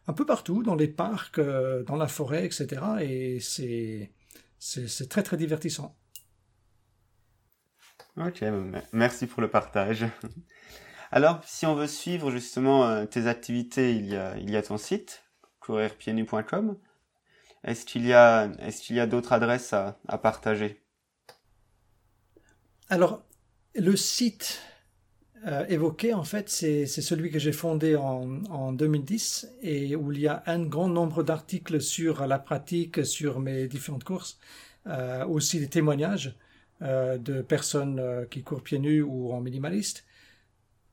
un 0.07 0.13
peu 0.13 0.27
partout, 0.27 0.63
dans 0.63 0.75
les 0.75 0.89
parcs, 0.89 1.41
dans 1.41 1.97
la 1.97 2.09
forêt, 2.09 2.45
etc. 2.45 2.83
Et 3.01 3.41
c'est, 3.41 4.13
c'est 4.59 5.09
très 5.09 5.23
très 5.23 5.37
divertissant. 5.37 5.97
Ok, 8.17 8.45
merci 8.93 9.27
pour 9.27 9.43
le 9.43 9.51
partage. 9.51 10.07
Alors, 11.11 11.43
si 11.45 11.67
on 11.67 11.75
veut 11.75 11.87
suivre 11.87 12.31
justement 12.31 12.87
euh, 12.87 13.07
tes 13.07 13.27
activités, 13.27 13.95
il 13.95 14.07
y 14.07 14.17
a, 14.17 14.37
il 14.37 14.51
y 14.51 14.57
a 14.57 14.63
ton 14.63 14.79
site, 14.79 15.25
courirpiednus.com. 15.61 16.77
Est-ce 17.65 17.85
qu'il 17.85 18.07
y 18.07 18.13
a, 18.13 18.51
est-ce 18.59 18.83
qu'il 18.83 18.97
y 18.97 19.01
a 19.01 19.07
d'autres 19.07 19.33
adresses 19.33 19.73
à, 19.73 19.99
à 20.09 20.19
partager? 20.19 20.83
Alors, 22.89 23.25
le 23.75 23.97
site 23.97 24.61
euh, 25.47 25.67
évoqué, 25.69 26.15
en 26.15 26.25
fait, 26.25 26.49
c'est, 26.49 26.87
celui 26.87 27.31
que 27.31 27.39
j'ai 27.39 27.53
fondé 27.53 27.97
en, 27.97 28.43
en 28.47 28.73
2010 28.73 29.49
et 29.63 29.95
où 29.97 30.13
il 30.13 30.21
y 30.21 30.29
a 30.29 30.43
un 30.47 30.65
grand 30.65 30.89
nombre 30.89 31.23
d'articles 31.23 31.81
sur 31.81 32.27
la 32.27 32.39
pratique, 32.39 33.05
sur 33.05 33.41
mes 33.41 33.69
différentes 33.69 34.05
courses, 34.05 34.39
euh, 34.87 35.25
aussi 35.27 35.61
des 35.61 35.69
témoignages 35.69 36.37
euh, 36.83 37.19
de 37.19 37.43
personnes 37.43 38.27
qui 38.31 38.43
courent 38.43 38.63
pieds 38.63 38.79
nus 38.79 39.03
ou 39.03 39.33
en 39.33 39.41
minimaliste 39.41 40.05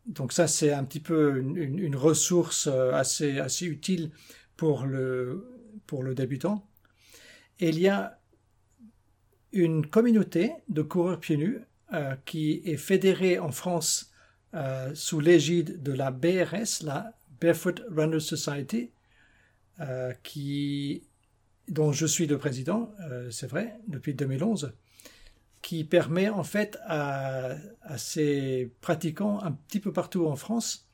donc 0.05 0.33
ça, 0.33 0.47
c'est 0.47 0.71
un 0.71 0.83
petit 0.83 0.99
peu 0.99 1.37
une, 1.37 1.95
ressource 1.95 2.67
euh, 2.67 2.91
assez, 2.93 3.39
assez 3.39 3.65
utile 3.65 4.11
pour 4.57 4.85
le, 4.85 5.47
pour 5.85 6.03
le 6.03 6.15
débutant. 6.15 6.67
Et 7.59 7.69
il 7.69 7.79
y 7.79 7.87
a 7.87 8.19
une 9.51 9.85
communauté 9.85 10.53
de 10.69 10.81
coureurs 10.81 11.19
pieds 11.19 11.37
nus 11.37 11.59
qui 12.25 12.61
est 12.63 12.77
fédérée 12.77 13.37
en 13.37 13.51
France 13.51 14.10
euh, 14.53 14.93
sous 14.95 15.19
l'égide 15.19 15.81
de 15.81 15.93
la 15.93 16.11
BRS, 16.11 16.83
la 16.83 17.13
Barefoot 17.39 17.81
Runner 17.89 18.19
Society, 18.19 18.91
qui, 20.21 21.07
dont 21.67 21.91
je 21.91 22.05
suis 22.05 22.27
le 22.27 22.37
président, 22.37 22.93
c'est 23.31 23.47
vrai, 23.47 23.79
depuis 23.87 24.13
2011 24.13 24.73
qui 25.61 25.83
permet 25.83 26.29
en 26.29 26.43
fait 26.43 26.77
à, 26.85 27.55
ces 27.97 28.71
pratiquants 28.81 29.39
un 29.41 29.51
petit 29.51 29.79
peu 29.79 29.93
partout 29.93 30.27
en 30.27 30.35
France 30.35 30.87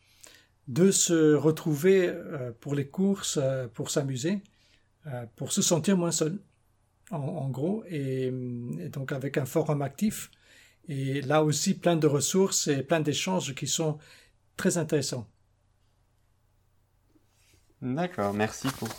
de 0.68 0.92
se 0.92 1.34
retrouver 1.34 2.10
euh, 2.10 2.52
pour 2.60 2.76
les 2.76 2.88
courses, 2.88 3.40
euh, 3.42 3.68
pour 3.68 3.90
s'amuser, 3.90 4.42
euh, 5.08 5.26
pour 5.38 5.54
se 5.54 5.62
sentir 5.62 5.98
moins 5.98 6.12
seul, 6.12 6.40
en, 7.10 7.50
gros, 7.50 7.86
et, 7.90 8.30
donc 8.92 9.14
avec 9.14 9.38
un 9.38 9.46
forum 9.46 9.82
actif, 9.82 10.30
et 10.88 11.22
là 11.22 11.44
aussi 11.44 11.74
plein 11.74 11.96
de 11.96 12.08
ressources 12.08 12.68
et 12.68 12.84
plein 12.84 13.00
d'échanges 13.00 13.54
qui 13.56 13.68
sont 13.68 13.98
très 14.56 14.78
intéressants. 14.78 15.28
D'accord, 17.82 18.34
merci 18.34 18.68
pour. 18.70 18.90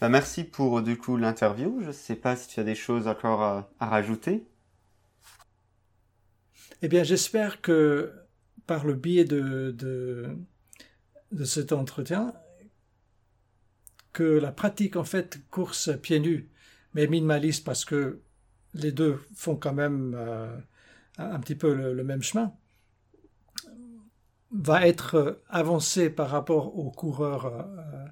Bah, 0.00 0.08
merci 0.08 0.44
pour 0.44 0.82
du 0.82 0.96
coup 0.96 1.16
l'interview. 1.16 1.80
Je 1.80 1.88
ne 1.88 1.92
sais 1.92 2.16
pas 2.16 2.36
si 2.36 2.48
tu 2.48 2.60
as 2.60 2.64
des 2.64 2.74
choses 2.74 3.08
encore 3.08 3.42
à 3.42 3.86
rajouter. 3.86 4.46
Eh 6.82 6.88
bien, 6.88 7.02
j'espère 7.02 7.60
que 7.60 8.12
par 8.66 8.84
le 8.84 8.94
biais 8.94 9.24
de, 9.24 9.74
de, 9.76 10.36
de, 11.32 11.44
cet 11.44 11.72
entretien, 11.72 12.34
que 14.12 14.22
la 14.22 14.52
pratique 14.52 14.96
en 14.96 15.04
fait 15.04 15.40
course 15.50 15.90
pieds 16.00 16.20
nus 16.20 16.48
mais 16.94 17.06
minimaliste 17.06 17.64
parce 17.64 17.84
que 17.84 18.20
les 18.72 18.92
deux 18.92 19.20
font 19.34 19.56
quand 19.56 19.72
même 19.72 20.14
euh, 20.16 20.56
un 21.18 21.38
petit 21.40 21.54
peu 21.54 21.72
le, 21.74 22.04
même 22.04 22.22
chemin, 22.22 22.52
va 24.50 24.86
être 24.86 25.42
avancé 25.48 26.10
par 26.10 26.30
rapport 26.30 26.78
aux 26.78 26.90
coureurs 26.90 27.46
euh, 27.46 28.06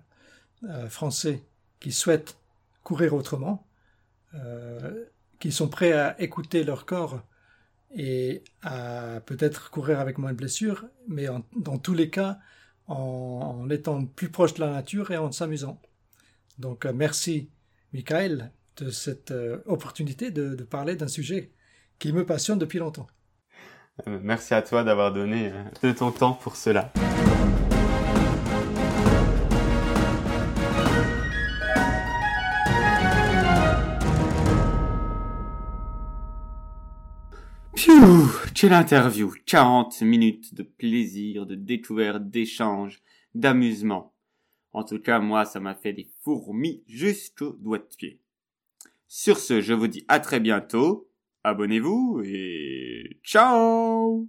euh, 0.65 0.89
français 0.89 1.43
qui 1.81 1.93
souhaitent 1.93 2.37
courir 2.83 3.15
autrement, 3.15 3.67
qui 5.39 5.53
sont 5.53 5.69
prêts 5.69 5.93
à 5.93 6.21
écouter 6.21 6.65
leur 6.65 6.87
corps 6.87 7.21
et 7.95 8.43
à 8.63 9.21
peut-être 9.27 9.71
courir 9.71 10.01
avec 10.01 10.17
moins 10.19 10.33
de 10.33 10.39
blessures, 10.39 10.87
mais 11.07 11.27
dans 11.55 11.79
tous 11.79 11.93
les 11.93 12.09
cas 12.09 12.39
en, 12.87 13.69
étant 13.71 14.05
plus 14.05 14.31
proche 14.31 14.55
de 14.55 14.61
la 14.61 14.71
nature 14.71 15.11
et 15.11 15.17
en 15.17 15.31
s'amusant. 15.31 15.81
Donc 16.59 16.87
merci 16.87 17.51
Michael 17.93 18.53
de 18.77 18.91
cette 18.91 19.31
euh, 19.31 19.59
opportunité 19.67 20.31
de, 20.31 20.55
parler 20.65 20.97
d'un 20.97 21.09
sujet 21.09 21.53
qui 22.03 22.13
me 22.13 22.27
passionne 22.27 22.59
depuis 22.59 22.81
longtemps. 22.81 23.07
Euh, 24.09 24.19
merci 24.21 24.55
à 24.55 24.63
toi 24.63 24.83
d'avoir 24.83 25.13
donné 25.13 25.53
euh, 25.53 25.63
de 25.85 25.93
ton 25.93 26.11
temps 26.11 26.33
pour 26.33 26.57
cela. 26.57 26.93
Piou, 37.77 38.33
quelle 38.53 38.73
interview 38.73 39.33
40 39.47 40.01
minutes 40.03 40.55
de 40.57 40.65
plaisir, 40.65 41.47
de 41.47 41.55
découverte, 41.55 42.29
d'échange, 42.29 43.01
d'amusement. 43.37 44.13
En 44.73 44.83
tout 44.83 44.99
cas, 44.99 45.21
moi, 45.21 45.45
ça 45.45 45.61
m'a 45.61 45.77
fait 45.77 45.93
des 45.93 46.09
fourmis 46.23 46.83
jusqu'au 46.89 47.53
doigt 47.61 47.79
de 47.79 47.87
pied. 47.97 48.19
Sur 49.07 49.39
ce, 49.39 49.61
je 49.61 49.73
vous 49.73 49.87
dis 49.87 50.05
à 50.09 50.19
très 50.19 50.41
bientôt. 50.41 51.09
Abonnez-vous 51.45 52.23
et 52.25 53.21
ciao 53.25 54.29